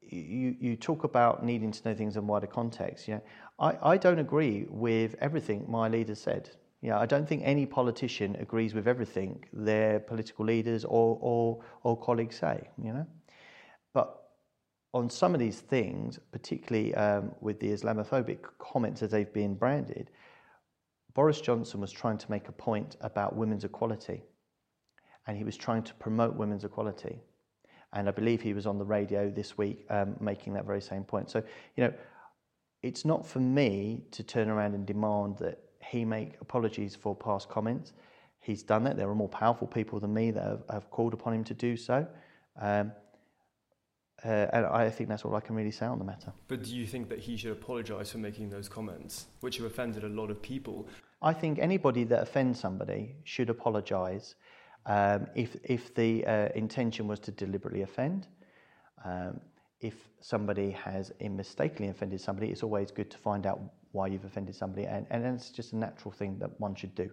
you, 0.00 0.54
you 0.60 0.76
talk 0.76 1.04
about 1.04 1.44
needing 1.44 1.72
to 1.72 1.88
know 1.88 1.94
things 1.94 2.16
in 2.16 2.26
wider 2.26 2.46
context. 2.46 3.08
You 3.08 3.14
know, 3.14 3.22
I, 3.62 3.78
I 3.82 3.96
don't 3.96 4.18
agree 4.18 4.66
with 4.68 5.14
everything 5.20 5.64
my 5.68 5.88
leader 5.88 6.16
said. 6.16 6.50
Know, 6.82 6.98
I 6.98 7.06
don't 7.06 7.28
think 7.28 7.42
any 7.44 7.64
politician 7.64 8.36
agrees 8.40 8.74
with 8.74 8.88
everything 8.88 9.44
their 9.52 10.00
political 10.00 10.44
leaders 10.44 10.84
or, 10.84 11.16
or, 11.20 11.62
or 11.84 11.96
colleagues 11.96 12.36
say, 12.40 12.68
you 12.82 12.92
know. 12.92 13.06
But 13.94 14.20
on 14.92 15.08
some 15.08 15.32
of 15.32 15.38
these 15.38 15.60
things, 15.60 16.18
particularly 16.32 16.92
um, 16.96 17.32
with 17.40 17.60
the 17.60 17.68
Islamophobic 17.68 18.40
comments 18.58 19.00
as 19.02 19.12
they've 19.12 19.32
been 19.32 19.54
branded, 19.54 20.10
Boris 21.14 21.40
Johnson 21.40 21.80
was 21.80 21.92
trying 21.92 22.18
to 22.18 22.30
make 22.30 22.48
a 22.48 22.52
point 22.52 22.96
about 23.00 23.36
women's 23.36 23.62
equality 23.62 24.22
and 25.28 25.36
he 25.36 25.44
was 25.44 25.56
trying 25.56 25.84
to 25.84 25.94
promote 25.94 26.34
women's 26.34 26.64
equality. 26.64 27.20
And 27.92 28.08
I 28.08 28.12
believe 28.12 28.40
he 28.40 28.54
was 28.54 28.66
on 28.66 28.78
the 28.78 28.84
radio 28.84 29.30
this 29.30 29.56
week 29.56 29.84
um, 29.88 30.16
making 30.18 30.54
that 30.54 30.64
very 30.64 30.80
same 30.80 31.04
point. 31.04 31.30
So, 31.30 31.44
you 31.76 31.84
know, 31.84 31.92
it's 32.82 33.04
not 33.04 33.26
for 33.26 33.40
me 33.40 34.02
to 34.10 34.22
turn 34.22 34.48
around 34.48 34.74
and 34.74 34.84
demand 34.86 35.38
that 35.38 35.58
he 35.80 36.04
make 36.04 36.34
apologies 36.40 36.94
for 36.96 37.14
past 37.14 37.48
comments. 37.48 37.92
He's 38.40 38.62
done 38.62 38.84
that. 38.84 38.96
There 38.96 39.08
are 39.08 39.14
more 39.14 39.28
powerful 39.28 39.66
people 39.66 40.00
than 40.00 40.12
me 40.12 40.30
that 40.32 40.42
have, 40.42 40.62
have 40.70 40.90
called 40.90 41.14
upon 41.14 41.34
him 41.34 41.44
to 41.44 41.54
do 41.54 41.76
so. 41.76 42.06
Um, 42.60 42.92
uh, 44.24 44.46
and 44.52 44.66
I 44.66 44.88
think 44.88 45.08
that's 45.08 45.24
all 45.24 45.34
I 45.34 45.40
can 45.40 45.56
really 45.56 45.70
say 45.70 45.86
on 45.86 45.98
the 45.98 46.04
matter. 46.04 46.32
But 46.46 46.62
do 46.62 46.74
you 46.74 46.86
think 46.86 47.08
that 47.08 47.18
he 47.18 47.36
should 47.36 47.52
apologise 47.52 48.12
for 48.12 48.18
making 48.18 48.50
those 48.50 48.68
comments, 48.68 49.26
which 49.40 49.56
have 49.56 49.66
offended 49.66 50.04
a 50.04 50.08
lot 50.08 50.30
of 50.30 50.40
people? 50.40 50.86
I 51.20 51.32
think 51.32 51.58
anybody 51.58 52.04
that 52.04 52.22
offends 52.22 52.60
somebody 52.60 53.16
should 53.24 53.50
apologise 53.50 54.36
um, 54.86 55.26
if, 55.34 55.56
if 55.64 55.94
the 55.94 56.24
uh, 56.26 56.48
intention 56.54 57.06
was 57.06 57.20
to 57.20 57.30
deliberately 57.32 57.82
offend, 57.82 58.26
um, 59.04 59.40
if 59.82 60.08
somebody 60.20 60.70
has 60.70 61.12
mistakenly 61.20 61.90
offended 61.90 62.20
somebody, 62.20 62.48
it's 62.50 62.62
always 62.62 62.90
good 62.90 63.10
to 63.10 63.18
find 63.18 63.46
out 63.46 63.60
why 63.90 64.06
you've 64.06 64.24
offended 64.24 64.54
somebody, 64.54 64.86
and, 64.86 65.06
and 65.10 65.24
it's 65.26 65.50
just 65.50 65.72
a 65.72 65.76
natural 65.76 66.12
thing 66.12 66.38
that 66.38 66.58
one 66.58 66.74
should 66.74 66.94
do. 66.94 67.10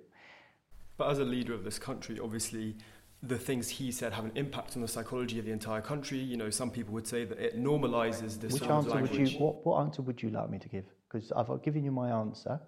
But 0.97 1.09
as 1.09 1.19
a 1.19 1.25
leader 1.25 1.53
of 1.53 1.63
this 1.63 1.79
country, 1.79 2.19
obviously, 2.21 2.77
the 3.23 3.37
things 3.37 3.67
he 3.67 3.91
said 3.91 4.13
have 4.13 4.23
an 4.23 4.31
impact 4.35 4.75
on 4.75 4.81
the 4.81 4.87
psychology 4.87 5.39
of 5.39 5.45
the 5.45 5.51
entire 5.51 5.81
country. 5.81 6.19
You 6.19 6.37
know, 6.37 6.49
some 6.49 6.71
people 6.71 6.93
would 6.93 7.07
say 7.07 7.25
that 7.25 7.37
it 7.37 7.61
normalizes 7.61 8.39
this 8.39 8.53
Which 8.53 8.63
answer 8.63 8.91
language. 8.91 9.17
would 9.17 9.31
you? 9.31 9.39
What, 9.39 9.65
what 9.65 9.81
answer 9.81 10.01
would 10.01 10.21
you 10.21 10.29
like 10.29 10.49
me 10.49 10.59
to 10.59 10.69
give? 10.69 10.85
Because 11.09 11.31
I've 11.33 11.49
given 11.63 11.83
you 11.83 11.91
my 11.91 12.11
answer, 12.11 12.59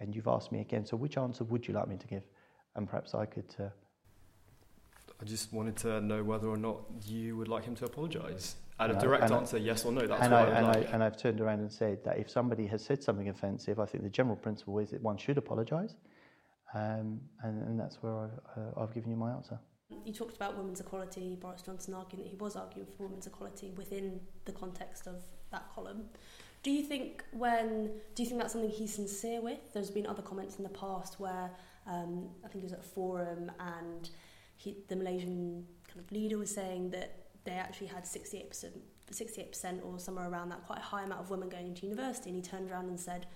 and 0.00 0.14
you've 0.14 0.28
asked 0.28 0.50
me 0.50 0.60
again. 0.60 0.86
So, 0.86 0.96
which 0.96 1.18
answer 1.18 1.44
would 1.44 1.68
you 1.68 1.74
like 1.74 1.88
me 1.88 1.96
to 1.98 2.06
give? 2.06 2.24
And 2.74 2.88
perhaps 2.88 3.14
I 3.14 3.26
could. 3.26 3.54
Uh, 3.60 3.68
I 5.22 5.24
just 5.24 5.52
wanted 5.52 5.76
to 5.78 6.00
know 6.00 6.24
whether 6.24 6.48
or 6.48 6.56
not 6.56 6.80
you 7.06 7.36
would 7.36 7.46
like 7.46 7.64
him 7.64 7.76
to 7.76 7.84
apologise. 7.84 8.56
And 8.80 8.90
a 8.90 8.98
direct 8.98 9.24
and 9.24 9.32
answer, 9.32 9.56
I, 9.56 9.60
yes 9.60 9.84
or 9.84 9.92
no. 9.92 10.04
That's 10.04 10.20
and 10.20 10.32
what 10.32 10.48
I, 10.48 10.50
I 10.50 10.54
and, 10.56 10.66
like. 10.66 10.88
I, 10.88 10.90
and 10.92 11.04
I've 11.04 11.16
turned 11.16 11.40
around 11.40 11.60
and 11.60 11.70
said 11.70 12.02
that 12.04 12.18
if 12.18 12.28
somebody 12.28 12.66
has 12.66 12.84
said 12.84 13.04
something 13.04 13.28
offensive, 13.28 13.78
I 13.78 13.86
think 13.86 14.02
the 14.02 14.10
general 14.10 14.34
principle 14.34 14.80
is 14.80 14.90
that 14.90 15.00
one 15.00 15.16
should 15.16 15.38
apologise. 15.38 15.94
Um, 16.74 17.20
and, 17.44 17.62
and 17.62 17.78
that's 17.78 18.02
where 18.02 18.24
I've, 18.24 18.40
uh, 18.56 18.82
I've 18.82 18.92
given 18.92 19.10
you 19.10 19.16
my 19.16 19.30
answer. 19.30 19.60
You 20.04 20.12
talked 20.12 20.34
about 20.34 20.56
women's 20.56 20.80
equality, 20.80 21.36
Boris 21.40 21.62
Johnson 21.62 21.94
arguing 21.94 22.24
that 22.24 22.30
he 22.30 22.36
was 22.36 22.56
arguing 22.56 22.88
for 22.96 23.04
women's 23.04 23.28
equality 23.28 23.72
within 23.76 24.18
the 24.46 24.52
context 24.52 25.06
of 25.06 25.22
that 25.52 25.70
column. 25.72 26.06
Do 26.64 26.72
you 26.72 26.82
think 26.82 27.22
when 27.32 27.90
do 28.14 28.22
you 28.22 28.28
think 28.28 28.40
that's 28.40 28.54
something 28.54 28.70
he's 28.70 28.94
sincere 28.94 29.40
with? 29.40 29.58
There's 29.74 29.90
been 29.90 30.06
other 30.06 30.22
comments 30.22 30.56
in 30.56 30.62
the 30.64 30.70
past 30.70 31.20
where 31.20 31.50
um, 31.86 32.28
I 32.44 32.48
think 32.48 32.64
it 32.64 32.64
was 32.64 32.72
at 32.72 32.80
a 32.80 32.82
forum 32.82 33.52
and 33.60 34.08
he, 34.62 34.76
the 34.88 34.96
Malaysian 34.96 35.66
kind 35.88 36.00
of 36.00 36.10
leader 36.12 36.38
was 36.38 36.54
saying 36.54 36.90
that 36.90 37.26
they 37.44 37.52
actually 37.52 37.88
had 37.88 38.04
68%, 38.04 38.70
68% 39.10 39.84
or 39.84 39.98
somewhere 39.98 40.28
around 40.28 40.50
that, 40.50 40.64
quite 40.64 40.78
a 40.78 40.82
high 40.82 41.02
amount 41.02 41.20
of 41.20 41.30
women 41.30 41.48
going 41.48 41.66
into 41.66 41.86
university. 41.86 42.30
And 42.30 42.36
he 42.36 42.42
turned 42.42 42.70
around 42.70 42.88
and 42.88 42.98
said, 42.98 43.26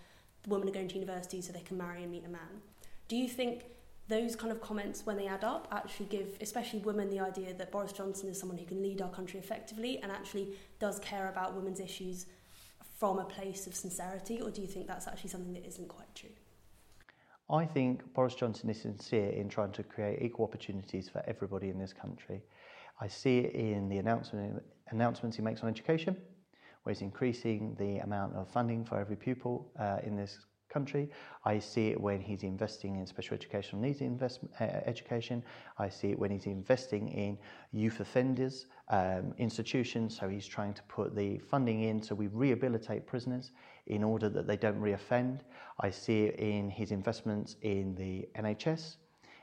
the 0.44 0.50
women 0.50 0.68
are 0.68 0.72
going 0.72 0.88
to 0.88 0.94
university 0.94 1.40
so 1.42 1.52
they 1.52 1.60
can 1.60 1.76
marry 1.76 2.02
and 2.02 2.12
meet 2.12 2.24
a 2.24 2.28
man. 2.28 2.62
Do 3.08 3.16
you 3.16 3.28
think 3.28 3.64
those 4.08 4.36
kind 4.36 4.52
of 4.52 4.60
comments, 4.60 5.04
when 5.04 5.16
they 5.16 5.26
add 5.26 5.42
up, 5.42 5.66
actually 5.72 6.06
give, 6.06 6.28
especially 6.40 6.78
women, 6.78 7.10
the 7.10 7.18
idea 7.18 7.52
that 7.54 7.72
Boris 7.72 7.92
Johnson 7.92 8.28
is 8.28 8.38
someone 8.38 8.58
who 8.58 8.64
can 8.64 8.80
lead 8.80 9.02
our 9.02 9.10
country 9.10 9.40
effectively 9.40 9.98
and 10.00 10.12
actually 10.12 10.50
does 10.78 11.00
care 11.00 11.28
about 11.28 11.56
women's 11.56 11.80
issues 11.80 12.26
from 12.98 13.18
a 13.18 13.24
place 13.24 13.66
of 13.66 13.74
sincerity? 13.74 14.40
Or 14.40 14.50
do 14.50 14.60
you 14.60 14.68
think 14.68 14.86
that's 14.86 15.08
actually 15.08 15.30
something 15.30 15.52
that 15.54 15.66
isn't 15.66 15.88
quite 15.88 16.14
true? 16.14 16.30
I 17.48 17.64
think 17.64 18.12
Boris 18.12 18.34
Johnson 18.34 18.70
is 18.70 18.80
sincere 18.80 19.30
in 19.30 19.48
trying 19.48 19.72
to 19.72 19.84
create 19.84 20.20
equal 20.20 20.44
opportunities 20.44 21.08
for 21.08 21.22
everybody 21.26 21.68
in 21.68 21.78
this 21.78 21.92
country. 21.92 22.42
I 23.00 23.06
see 23.06 23.38
it 23.38 23.54
in 23.54 23.88
the 23.88 23.98
announcement, 23.98 24.62
announcements 24.88 25.36
he 25.36 25.42
makes 25.42 25.62
on 25.62 25.68
education, 25.68 26.16
where 26.82 26.92
he's 26.92 27.02
increasing 27.02 27.76
the 27.78 27.98
amount 27.98 28.34
of 28.34 28.48
funding 28.50 28.84
for 28.84 28.98
every 28.98 29.16
pupil 29.16 29.70
uh, 29.78 29.98
in 30.02 30.16
this 30.16 30.38
country. 30.68 31.08
I 31.44 31.60
see 31.60 31.88
it 31.88 32.00
when 32.00 32.20
he's 32.20 32.42
investing 32.42 32.96
in 32.96 33.06
special 33.06 33.34
educational 33.34 33.80
needs 33.80 34.00
investment, 34.00 34.52
uh, 34.60 34.64
education. 34.64 35.42
I 35.78 35.88
see 35.88 36.10
it 36.10 36.18
when 36.18 36.32
he's 36.32 36.46
investing 36.46 37.08
in 37.08 37.38
youth 37.72 38.00
offenders 38.00 38.66
um, 38.88 39.34
institutions. 39.38 40.18
So 40.18 40.28
he's 40.28 40.46
trying 40.46 40.74
to 40.74 40.82
put 40.84 41.14
the 41.14 41.38
funding 41.38 41.82
in 41.84 42.02
so 42.02 42.14
we 42.14 42.26
rehabilitate 42.26 43.06
prisoners 43.06 43.52
in 43.86 44.02
order 44.02 44.28
that 44.28 44.46
they 44.46 44.56
don't 44.56 44.80
reoffend. 44.80 45.40
I 45.80 45.90
see 45.90 46.24
it 46.24 46.36
in 46.38 46.70
his 46.70 46.90
investments 46.90 47.56
in 47.62 47.94
the 47.94 48.28
NHS 48.40 48.96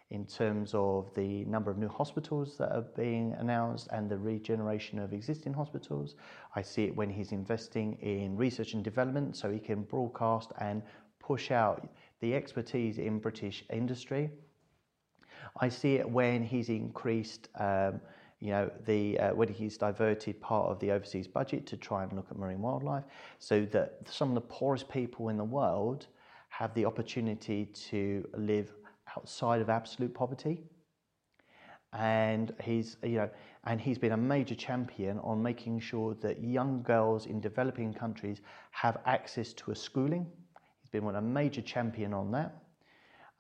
in 0.10 0.26
terms 0.26 0.74
of 0.76 1.12
the 1.16 1.44
number 1.46 1.72
of 1.72 1.78
new 1.78 1.88
hospitals 1.88 2.56
that 2.58 2.72
are 2.72 2.86
being 2.96 3.34
announced 3.40 3.88
and 3.92 4.10
the 4.10 4.18
regeneration 4.18 5.00
of 5.00 5.12
existing 5.12 5.54
hospitals. 5.54 6.16
I 6.56 6.62
see 6.62 6.84
it 6.84 6.96
when 6.96 7.10
he's 7.10 7.32
investing 7.32 7.98
in 8.02 8.38
research 8.38 8.74
and 8.74 8.84
development 8.84 9.36
so 9.36 9.52
he 9.52 9.60
can 9.60 9.82
broadcast 9.82 10.52
and 10.60 10.84
push 11.20 11.50
out 11.50 11.90
the 12.20 12.36
expertise 12.36 13.00
in 13.00 13.18
British 13.20 13.64
industry. 13.72 14.30
I 15.60 15.70
see 15.70 15.96
it 15.96 16.10
when 16.10 16.44
he's 16.44 16.70
increased, 16.70 17.50
um, 17.60 18.00
you 18.44 18.50
know, 18.50 18.70
the 18.86 19.18
uh, 19.20 19.34
he's 19.54 19.78
diverted 19.78 20.42
part 20.42 20.70
of 20.70 20.78
the 20.80 20.92
overseas 20.92 21.28
budget 21.28 21.66
to 21.68 21.78
try 21.78 22.04
and 22.04 22.12
look 22.12 22.28
at 22.30 22.38
marine 22.38 22.62
wildlife, 22.62 23.06
so 23.40 23.66
that 23.72 24.00
some 24.06 24.28
of 24.28 24.36
the 24.36 24.42
poorest 24.42 24.90
people 24.90 25.30
in 25.30 25.38
the 25.38 25.46
world 25.46 26.08
have 26.50 26.74
the 26.74 26.84
opportunity 26.84 27.66
to 27.90 28.28
live 28.36 28.74
outside 29.16 29.62
of 29.62 29.70
absolute 29.70 30.14
poverty. 30.14 30.62
And 31.94 32.54
he's, 32.62 32.98
you 33.02 33.18
know, 33.20 33.30
and 33.64 33.80
he's 33.80 33.98
been 33.98 34.12
a 34.12 34.18
major 34.18 34.56
champion 34.56 35.20
on 35.20 35.42
making 35.42 35.80
sure 35.80 36.14
that 36.16 36.44
young 36.44 36.84
girls 36.84 37.28
in 37.28 37.40
developing 37.40 37.94
countries 37.94 38.42
have 38.72 38.98
access 39.06 39.54
to 39.54 39.72
a 39.72 39.76
schooling 39.76 40.26
He's 40.82 40.90
been 40.90 41.06
one 41.06 41.16
a 41.16 41.22
major 41.22 41.62
champion 41.62 42.14
on 42.14 42.32
that. 42.32 42.63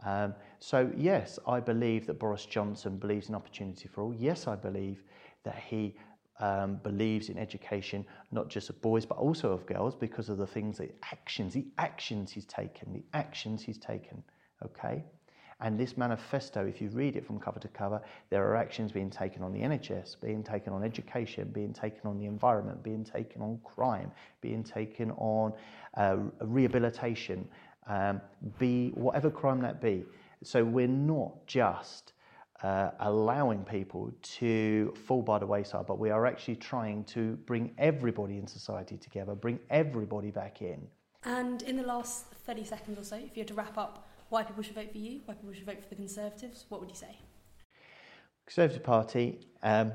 Um, 0.05 0.34
so 0.59 0.91
yes, 0.95 1.39
I 1.47 1.59
believe 1.59 2.05
that 2.07 2.19
Boris 2.19 2.45
Johnson 2.45 2.97
believes 2.97 3.30
in 3.30 3.35
opportunity 3.35 3.88
for 3.88 4.03
all. 4.03 4.13
Yes, 4.13 4.47
I 4.47 4.55
believe 4.55 5.03
that 5.43 5.55
he 5.55 5.95
um, 6.39 6.75
believes 6.84 7.30
in 7.30 7.38
education, 7.38 8.05
not 8.31 8.49
just 8.49 8.69
of 8.69 8.81
boys, 8.81 9.05
but 9.05 9.17
also 9.17 9.51
of 9.51 9.65
girls, 9.65 9.95
because 9.95 10.30
of 10.30 10.38
the 10.38 10.47
things, 10.47 10.77
the 10.77 10.89
actions, 11.11 11.53
the 11.53 11.65
actions 11.77 12.31
he's 12.31 12.45
taken, 12.45 12.93
the 12.93 13.03
actions 13.13 13.61
he's 13.61 13.77
taken. 13.77 14.23
Okay. 14.63 15.03
And 15.61 15.80
this 15.80 15.95
manifesto, 15.95 16.65
if 16.65 16.81
you 16.81 16.89
read 16.89 17.15
it 17.15 17.25
from 17.25 17.39
cover 17.39 17.59
to 17.59 17.69
cover, 17.69 18.01
there 18.30 18.45
are 18.45 18.57
actions 18.57 18.91
being 18.91 19.09
taken 19.09 19.43
on 19.43 19.53
the 19.53 19.61
NHS, 19.61 20.19
being 20.19 20.43
taken 20.43 20.73
on 20.73 20.84
education, 20.84 21.49
being 21.53 21.71
taken 21.71 22.01
on 22.05 22.17
the 22.17 22.25
environment, 22.25 22.84
being 22.84 23.05
taken 23.05 23.41
on 23.41 23.59
crime, 23.63 24.11
being 24.41 24.63
taken 24.63 25.11
on 25.11 25.53
uh, 25.95 26.17
rehabilitation, 26.41 27.47
um, 27.88 28.22
be 28.57 28.89
whatever 28.95 29.30
crime 29.30 29.61
that 29.61 29.81
be. 29.81 30.05
So 30.43 30.64
we're 30.64 30.88
not 30.88 31.45
just 31.47 32.14
uh, 32.64 32.91
allowing 32.99 33.64
people 33.64 34.11
to 34.22 34.93
fall 35.05 35.22
by 35.22 35.39
the 35.39 35.45
wayside, 35.45 35.85
but 35.85 35.99
we 35.99 36.10
are 36.10 36.26
actually 36.26 36.55
trying 36.55 37.03
to 37.05 37.35
bring 37.45 37.73
everybody 37.77 38.38
in 38.38 38.47
society 38.47 38.97
together, 38.97 39.35
bring 39.35 39.60
everybody 39.69 40.31
back 40.31 40.61
in. 40.61 40.88
And 41.26 41.61
in 41.64 41.77
the 41.77 41.84
last 41.84 42.26
30 42.45 42.64
seconds 42.64 42.99
or 42.99 43.03
so, 43.03 43.15
if 43.15 43.35
you 43.35 43.41
had 43.41 43.47
to 43.49 43.53
wrap 43.53 43.77
up 43.77 44.07
why 44.30 44.43
people 44.43 44.64
should 44.64 44.76
vote 44.76 44.91
for 44.91 44.97
you, 44.97 45.22
why 45.26 45.34
people 45.35 45.53
should 45.53 45.65
vote 45.65 45.81
for 45.81 45.89
the 45.89 45.95
Conservatives, 45.95 46.65
what 46.69 46.80
would 46.80 46.89
you 46.89 46.95
say? 46.95 47.18
Conservative 48.45 48.84
Party 48.84 49.39
um, 49.61 49.93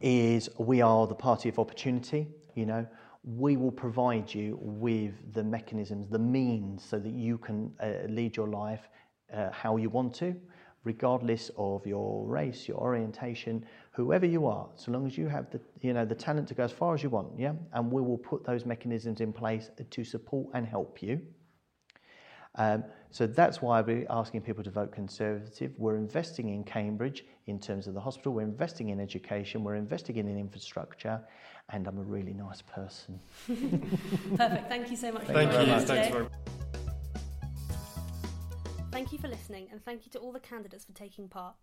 is 0.00 0.48
we 0.58 0.80
are 0.80 1.06
the 1.06 1.14
party 1.14 1.48
of 1.48 1.58
opportunity. 1.58 2.28
You 2.54 2.66
know, 2.66 2.86
we 3.26 3.56
will 3.56 3.72
provide 3.72 4.32
you 4.32 4.56
with 4.62 5.12
the 5.34 5.42
mechanisms, 5.42 6.08
the 6.08 6.18
means, 6.18 6.84
so 6.84 6.98
that 6.98 7.12
you 7.12 7.38
can 7.38 7.72
uh, 7.82 8.06
lead 8.08 8.36
your 8.36 8.48
life 8.48 8.88
uh, 9.34 9.50
how 9.50 9.76
you 9.76 9.90
want 9.90 10.14
to, 10.14 10.34
regardless 10.84 11.50
of 11.58 11.84
your 11.84 12.24
race, 12.24 12.68
your 12.68 12.78
orientation, 12.78 13.66
whoever 13.90 14.24
you 14.24 14.46
are. 14.46 14.68
So 14.76 14.92
long 14.92 15.06
as 15.06 15.18
you 15.18 15.26
have 15.26 15.50
the, 15.50 15.60
you 15.80 15.92
know, 15.92 16.04
the 16.04 16.14
talent 16.14 16.46
to 16.48 16.54
go 16.54 16.62
as 16.62 16.70
far 16.70 16.94
as 16.94 17.02
you 17.02 17.10
want, 17.10 17.36
yeah. 17.36 17.54
And 17.72 17.90
we 17.90 18.00
will 18.00 18.18
put 18.18 18.46
those 18.46 18.64
mechanisms 18.64 19.20
in 19.20 19.32
place 19.32 19.70
to 19.90 20.04
support 20.04 20.46
and 20.54 20.64
help 20.64 21.02
you. 21.02 21.20
Um, 22.56 22.84
so 23.10 23.26
that's 23.26 23.60
why 23.60 23.80
we're 23.80 24.06
asking 24.08 24.42
people 24.42 24.64
to 24.64 24.70
vote 24.70 24.92
Conservative. 24.92 25.72
We're 25.76 25.96
investing 25.96 26.48
in 26.48 26.64
Cambridge 26.64 27.24
in 27.46 27.60
terms 27.60 27.86
of 27.86 27.94
the 27.94 28.00
hospital, 28.00 28.32
we're 28.32 28.42
investing 28.42 28.88
in 28.88 29.00
education, 29.00 29.62
we're 29.62 29.76
investing 29.76 30.16
in 30.16 30.38
infrastructure, 30.38 31.20
and 31.70 31.86
I'm 31.86 31.98
a 31.98 32.02
really 32.02 32.32
nice 32.32 32.62
person. 32.62 33.20
Perfect. 33.46 34.68
Thank 34.68 34.90
you 34.90 34.96
so 34.96 35.12
much 35.12 35.24
Thank 35.24 35.36
for 35.36 35.42
you. 35.42 35.66
joining 35.66 35.70
us 35.70 35.84
Thanks 35.84 36.06
today. 36.08 36.10
very 36.12 36.28
Thank 38.92 39.12
you 39.12 39.18
for 39.18 39.28
listening, 39.28 39.68
and 39.70 39.84
thank 39.84 40.06
you 40.06 40.12
to 40.12 40.18
all 40.18 40.32
the 40.32 40.40
candidates 40.40 40.86
for 40.86 40.92
taking 40.92 41.28
part. 41.28 41.54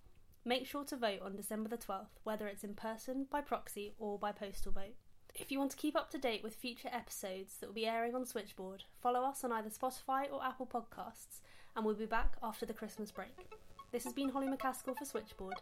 Make 0.46 0.68
sure 0.68 0.84
to 0.86 0.96
vote 0.96 1.22
on 1.24 1.36
December 1.36 1.70
the 1.70 1.78
12th, 1.78 2.20
whether 2.24 2.48
it's 2.48 2.64
in 2.64 2.76
person, 2.76 3.26
by 3.32 3.42
proxy, 3.42 3.94
or 3.98 4.20
by 4.20 4.32
postal 4.32 4.72
vote. 4.72 4.96
If 5.34 5.52
you 5.52 5.58
want 5.58 5.72
to 5.72 5.78
keep 5.78 5.96
up 5.96 6.12
to 6.12 6.20
date 6.20 6.44
with 6.44 6.54
future 6.54 6.90
episodes 6.92 7.58
that 7.58 7.68
will 7.68 7.74
be 7.74 7.88
airing 7.88 8.14
on 8.14 8.28
Switchboard, 8.28 8.84
follow 9.02 9.22
us 9.22 9.44
on 9.44 9.52
either 9.52 9.70
Spotify 9.70 10.32
or 10.32 10.44
Apple 10.44 10.68
Podcasts, 10.68 11.40
and 11.76 11.84
we'll 11.84 11.96
be 11.96 12.06
back 12.06 12.34
after 12.44 12.68
the 12.68 12.74
Christmas 12.74 13.10
break. 13.10 13.50
This 13.92 14.04
has 14.04 14.14
been 14.14 14.30
Holly 14.30 14.48
McCaskill 14.48 14.96
for 14.96 15.06
Switchboard. 15.06 15.56